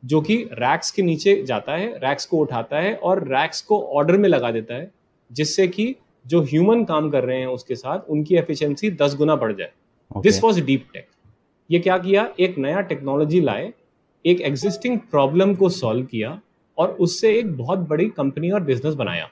जो 0.03 0.21
कि 0.21 0.37
रैक्स 0.53 0.91
के 0.91 1.03
नीचे 1.03 1.43
जाता 1.43 1.77
है 1.77 1.89
रैक्स 1.99 2.27
को 2.27 2.39
उठाता 2.39 2.81
है 2.81 2.95
और 2.97 3.23
रैक्स 3.29 3.61
को 3.63 3.81
ऑर्डर 3.97 4.17
में 4.17 4.29
लगा 4.29 4.51
देता 4.51 4.75
है 4.75 4.91
जिससे 5.31 5.67
कि 5.69 5.95
जो 6.27 6.43
ह्यूमन 6.43 6.85
काम 6.85 7.11
कर 7.11 7.25
रहे 7.25 7.39
हैं 7.39 7.47
उसके 7.47 7.75
साथ 7.75 8.11
उनकी 8.11 8.37
एफिशिएंसी 8.37 8.91
दस 8.91 9.17
गुना 9.17 9.37
बढ़ 9.37 9.53
जाए। 9.53 9.71
दिस 10.17 10.43
वॉज़ 10.45 10.61
डीप 10.65 10.87
टेक 10.95 11.07
ये 11.71 11.79
क्या 11.79 11.99
किया? 11.99 12.29
एक 12.41 12.59
नया 12.59 12.81
टेक्नोलॉजी 12.83 13.41
लाए 13.41 13.73
एक 14.27 14.41
एग्जिस्टिंग 14.41 14.99
प्रॉब्लम 15.11 15.55
को 15.55 15.69
सॉल्व 15.69 16.05
किया 16.07 16.41
और 16.79 16.89
उससे 17.01 17.33
एक 17.39 17.57
बहुत 17.57 17.79
बड़ी 17.89 18.09
कंपनी 18.17 18.51
और 18.51 18.63
बिज़नेस 18.63 18.95
बनाया। 18.95 19.29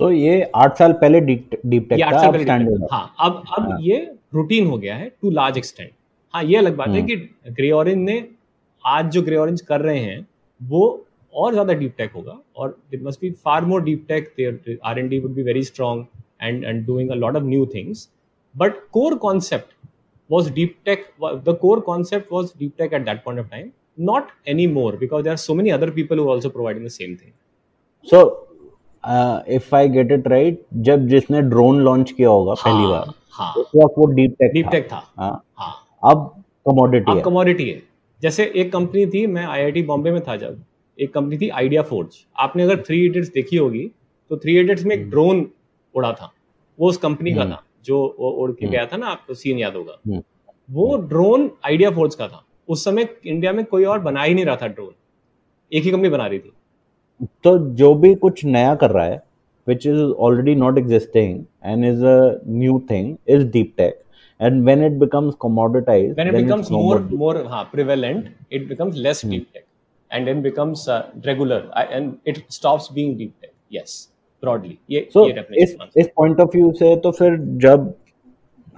तो 0.00 0.10
ये 0.12 0.50
आठ 0.54 0.78
साल 0.78 0.92
पहले 0.92 1.20
डीप 1.20 1.50
डीप 1.66 1.88
टेक 1.88 2.00
था 2.02 2.26
अब 2.26 2.40
स्टैंडर्ड 2.40 2.86
हाँ। 2.92 3.14
अब 3.20 3.42
अब 3.58 3.70
हाँ। 3.70 3.78
ये 3.80 3.98
रूटीन 4.34 4.66
हो 4.66 4.78
गया 4.78 4.96
है 4.96 5.08
टू 5.22 5.30
लार्ज 5.30 5.58
एक्सटेंट 5.58 5.90
हाँ 6.34 6.42
ये 6.44 6.56
अलग 6.56 6.76
बात 6.76 6.88
है 6.88 7.00
हम्म। 7.00 7.06
कि 7.06 7.52
ग्रे 7.52 7.70
ऑरेंज 7.70 7.98
ने 7.98 8.24
आज 8.84 9.10
जो 9.10 9.22
ग्रे 9.22 9.36
ऑरेंज 9.36 9.60
कर 9.62 9.80
रहे 9.80 9.98
हैं 9.98 10.26
वो 10.60 10.82
और 11.34 11.52
ज़्यादा 11.52 11.72
डीप 11.74 11.94
टेक 11.98 12.12
होगा 12.12 12.38
और 12.56 12.76
it 12.94 13.02
must 13.02 13.20
be 13.20 13.30
far 13.44 13.64
more 13.64 13.82
deep 13.82 14.04
tech 14.08 14.32
there 14.36 14.78
R 14.84 14.98
and 14.98 15.10
D 15.10 15.18
would 15.20 15.34
be 15.34 15.42
very 15.42 15.62
strong 15.62 16.06
and 16.42 16.64
and 16.64 16.84
doing 16.86 17.10
a 17.10 17.14
lot 17.14 17.36
of 17.36 17.44
new 17.44 17.66
things 17.74 18.08
but 18.54 18.78
core 18.92 19.14
concept 19.18 19.72
was 20.30 20.50
deep 20.50 20.76
tech 20.84 21.02
the 21.44 21.54
core 21.54 21.80
concept 21.82 22.30
was 22.30 22.52
deep 22.52 22.76
tech 22.76 22.92
at 22.92 23.04
that 23.04 23.24
point 23.24 23.38
of 23.38 23.50
time. 23.50 23.72
Not 23.98 24.30
anymore 24.46 24.92
because 25.00 25.22
there 25.24 25.32
are 25.32 25.42
so 25.42 25.54
many 25.54 25.72
other 25.72 25.90
people 25.90 26.16
who 26.16 26.24
are 26.24 26.34
also 26.34 26.50
providing 26.50 26.84
the 26.84 26.94
same 26.94 27.16
thing. 27.16 27.32
So 28.08 28.20
if 29.54 29.74
I 29.76 29.88
get 29.88 30.12
it 30.12 30.28
right 30.28 30.64
जब 30.86 31.06
जिसने 31.08 31.40
drone 31.42 31.80
launch 31.84 32.10
किया 32.10 32.28
होगा 32.28 32.54
पहली 32.54 32.86
बार 32.86 33.12
हाँ। 33.32 33.52
उस 33.52 33.70
वक्त 33.76 33.94
वो 33.98 34.06
डीप 34.14 34.34
टेक 34.40 34.52
डीप 34.52 34.68
टेक 34.70 34.86
था। 34.92 35.02
हाँ। 35.18 35.42
हाँ। 35.58 35.74
अब 36.10 36.30
कमोडिटी 36.68 37.12
अब 37.12 37.20
कमोडिटी 37.24 37.68
है। 37.70 37.82
जैसे 38.22 38.50
एक 38.56 38.72
कंपनी 38.72 39.06
थी 39.06 39.26
मैं 39.26 39.44
आईआईटी 39.46 39.82
बॉम्बे 39.82 40.10
में 40.10 40.20
था 40.28 40.36
जब। 40.36 40.62
एक 40.98 41.12
कंपनी 41.14 41.38
थी 41.38 41.48
आइडिया 41.50 41.82
फोर्ज 41.82 42.24
आपने 42.38 42.62
अगर 42.62 42.82
थ्री 42.86 43.04
इडियट्स 43.06 43.28
देखी 43.34 43.56
होगी 43.56 43.90
तो 44.30 44.36
थ्री 44.36 44.58
इडियट्स 44.60 44.84
में 44.84 44.94
एक 44.96 45.08
ड्रोन 45.10 45.46
उड़ा 45.94 46.12
था। 46.12 46.32
वो 46.78 46.88
उस 46.88 46.96
कंपनी 46.96 47.34
का 47.34 47.42
हम्म। 47.42 47.52
था 47.52 47.62
जो 47.84 48.04
उड़ 48.04 48.50
के 48.50 48.64
हम्म। 48.64 48.72
गया 48.72 48.86
था 48.86 48.96
ना 48.96 49.06
आपको 49.06 49.34
सीन 49.34 49.58
याद 49.58 49.76
होगा। 49.76 49.98
हम्म। 50.06 50.22
वो 50.70 50.96
ड्रोन 51.08 51.50
आइडिया 51.66 51.90
फोर्ज 51.90 52.14
का 52.14 52.28
था। 52.28 52.43
उस 52.68 52.84
समय 52.84 53.08
इंडिया 53.26 53.52
में 53.52 53.64
कोई 53.64 53.84
और 53.84 53.98
बना 54.00 54.22
ही 54.22 54.34
नहीं 54.34 54.44
रहा 54.44 54.56
था 54.56 54.66
ड्रोन 54.66 54.92
एक 55.72 55.82
ही 55.84 55.90
कंपनी 55.90 56.08
बना 56.08 56.26
रही 56.26 56.38
थी। 56.38 56.52
तो 57.44 57.58
जो 57.74 57.94
भी 57.94 58.14
कुछ 58.14 58.44
नया 58.44 58.74
कर 58.74 58.90
रहा 58.90 59.04
है 59.04 59.22
which 59.66 59.86
is 59.86 60.00
already 60.26 60.54
not 60.54 60.78
existing 60.78 61.44
and 61.64 61.84
is 61.84 62.04
a 62.04 62.78
thing 62.90 63.16
is 63.28 63.44
deep 63.52 63.74
tech 63.76 64.02
and 64.40 64.64
when 64.64 64.84
it 64.84 64.98
becomes 64.98 65.34
commoditise 65.42 66.10
it 66.10 66.34
becomes 66.34 66.70
it 68.52 68.68
becomes 68.68 68.96
less 68.96 69.24
deep 69.26 69.46
tech 69.54 69.64
and 70.10 70.28
in 70.28 70.42
becomes 70.42 70.86
regular 71.26 71.70
and 71.90 72.12
it 72.26 72.44
stops 72.50 72.88
being 72.92 73.16
deep 73.18 73.32
tech 73.40 73.52
yes 73.72 74.08
broadly 74.42 74.78
ये 74.90 75.08
so 75.16 75.26
ये 75.26 75.32
definition 75.32 76.00
इस 76.00 76.08
point 76.16 76.40
of 76.40 76.56
view 76.56 76.72
से 76.72 76.96
तो 76.96 77.10
फिर 77.10 77.36
जब 77.66 77.94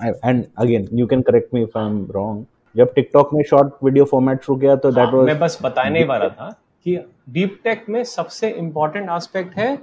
and 0.04 0.44
again 0.58 0.88
you 0.92 1.06
can 1.06 1.22
correct 1.22 1.54
me 1.54 1.62
if 1.62 1.78
I 1.78 1.86
am 1.86 2.06
wrong 2.10 2.44
जब 2.76 2.92
TikTok 2.94 3.32
में 3.34 3.42
short 3.50 3.76
video 3.84 4.04
format 4.08 4.42
शुरू 4.44 4.58
किया 4.60 4.76
तो 4.76 4.90
that 4.92 5.12
हाँ, 5.12 5.22
मैं 5.24 5.38
बस 5.38 5.58
बताने 5.62 6.04
वाला 6.04 6.28
था 6.28 6.48
कि 6.86 6.96
डीप 7.30 7.58
टेक 7.64 7.84
में 7.88 8.02
सबसे 8.04 8.50
इंपॉर्टेंट 8.58 9.08
एस्पेक्ट 9.10 9.56
है 9.58 9.78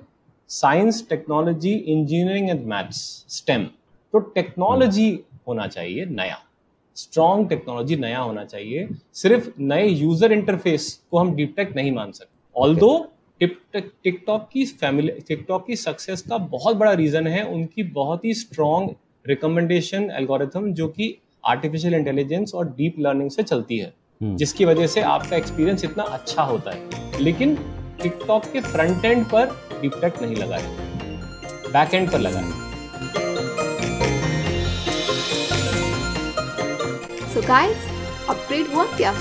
science 0.50 1.06
technology 1.10 1.72
engineering 1.72 2.50
and 2.50 2.66
maths 2.68 3.00
STEM 3.30 3.64
तो 4.14 4.20
टेक्नोलॉजी 4.36 5.08
होना 5.48 5.68
चाहिए 5.68 6.06
नया। 6.06 6.38
स्ट्रॉन्ग 6.98 7.50
टेक्नोलॉजी 7.50 7.96
नया 7.96 8.20
होना 8.20 8.44
चाहिए। 8.46 8.88
सिर्फ़ 9.14 9.50
नए 9.62 9.88
यूज़र 9.88 10.32
इंटरफेस 10.32 10.92
को 11.12 11.18
हम 11.18 11.34
डीप 11.36 11.54
टेक 11.58 11.76
नहीं 11.76 11.92
मान 11.92 12.12
सकते। 12.12 12.62
ऑल 12.62 12.76
दो 12.76 12.92
टिकटॉक 13.42 14.48
की 14.52 14.66
फैमिली 14.66 15.12
टिकटॉक 15.28 15.66
की 15.68 15.76
सक्सेस 15.76 16.22
का 16.22 16.38
बहुत 16.38 16.78
बड़ा 16.78 16.92
रीजन 16.94 17.28
है 17.28 17.44
उनकी 17.46 17.84
बहुत 17.94 18.26
ही 18.26 18.34
स्ट्रॉन्ग 18.34 18.96
रिकमेंडेशन 19.26 20.10
एल्गोरिथम 20.18 20.72
जो 20.74 20.88
कि 20.88 21.16
आर्टिफिशियल 21.46 21.94
इंटेलिजेंस 21.94 22.54
और 22.56 22.70
डीप 22.78 22.96
लर्निंग 23.00 23.30
से 23.32 23.44
चलती 23.44 23.78
है 23.78 23.94
हम्म। 24.22 24.36
जिसकी 24.38 24.66
वजह 24.66 24.88
से 24.88 25.02
आपका 25.02 25.36
एक्सपीरियंस 25.38 25.86
इतना 25.86 26.04
अच्छा 26.18 26.44
होता 26.44 26.72
है 26.72 27.22
लेकिन 27.22 27.56
टिकटॉक 28.02 28.52
के 28.54 28.62
फ्रंट 28.62 29.06
एंड 29.06 29.26
पर 29.32 29.56
डीप 29.82 30.00
टेक 30.02 30.22
नहीं 30.22 30.36
लगा 30.36 30.58
है 30.58 31.72
बैक 31.72 31.94
एंड 31.94 32.12
पर 32.12 32.20
लगा 32.20 32.40
है 32.40 32.62
So 37.34 37.42
guys, 37.42 37.86
upgrade 38.28 38.68
हुआ 38.74 38.86
क्या? 38.98 39.14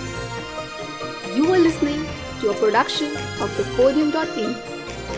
You 1.36 1.46
are 1.46 1.60
listening 1.60 2.04
to 2.40 2.50
a 2.50 2.54
production 2.54 3.16
of 3.40 3.56
thepodium.in. 3.56 4.54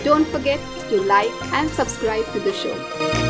Don't 0.05 0.29
forget 0.29 0.73
to 0.89 1.03
like 1.05 1.47
and 1.53 1.71
subscribe 1.73 2.33
to 2.33 2.41
the 2.41 2.53
show. 2.55 3.24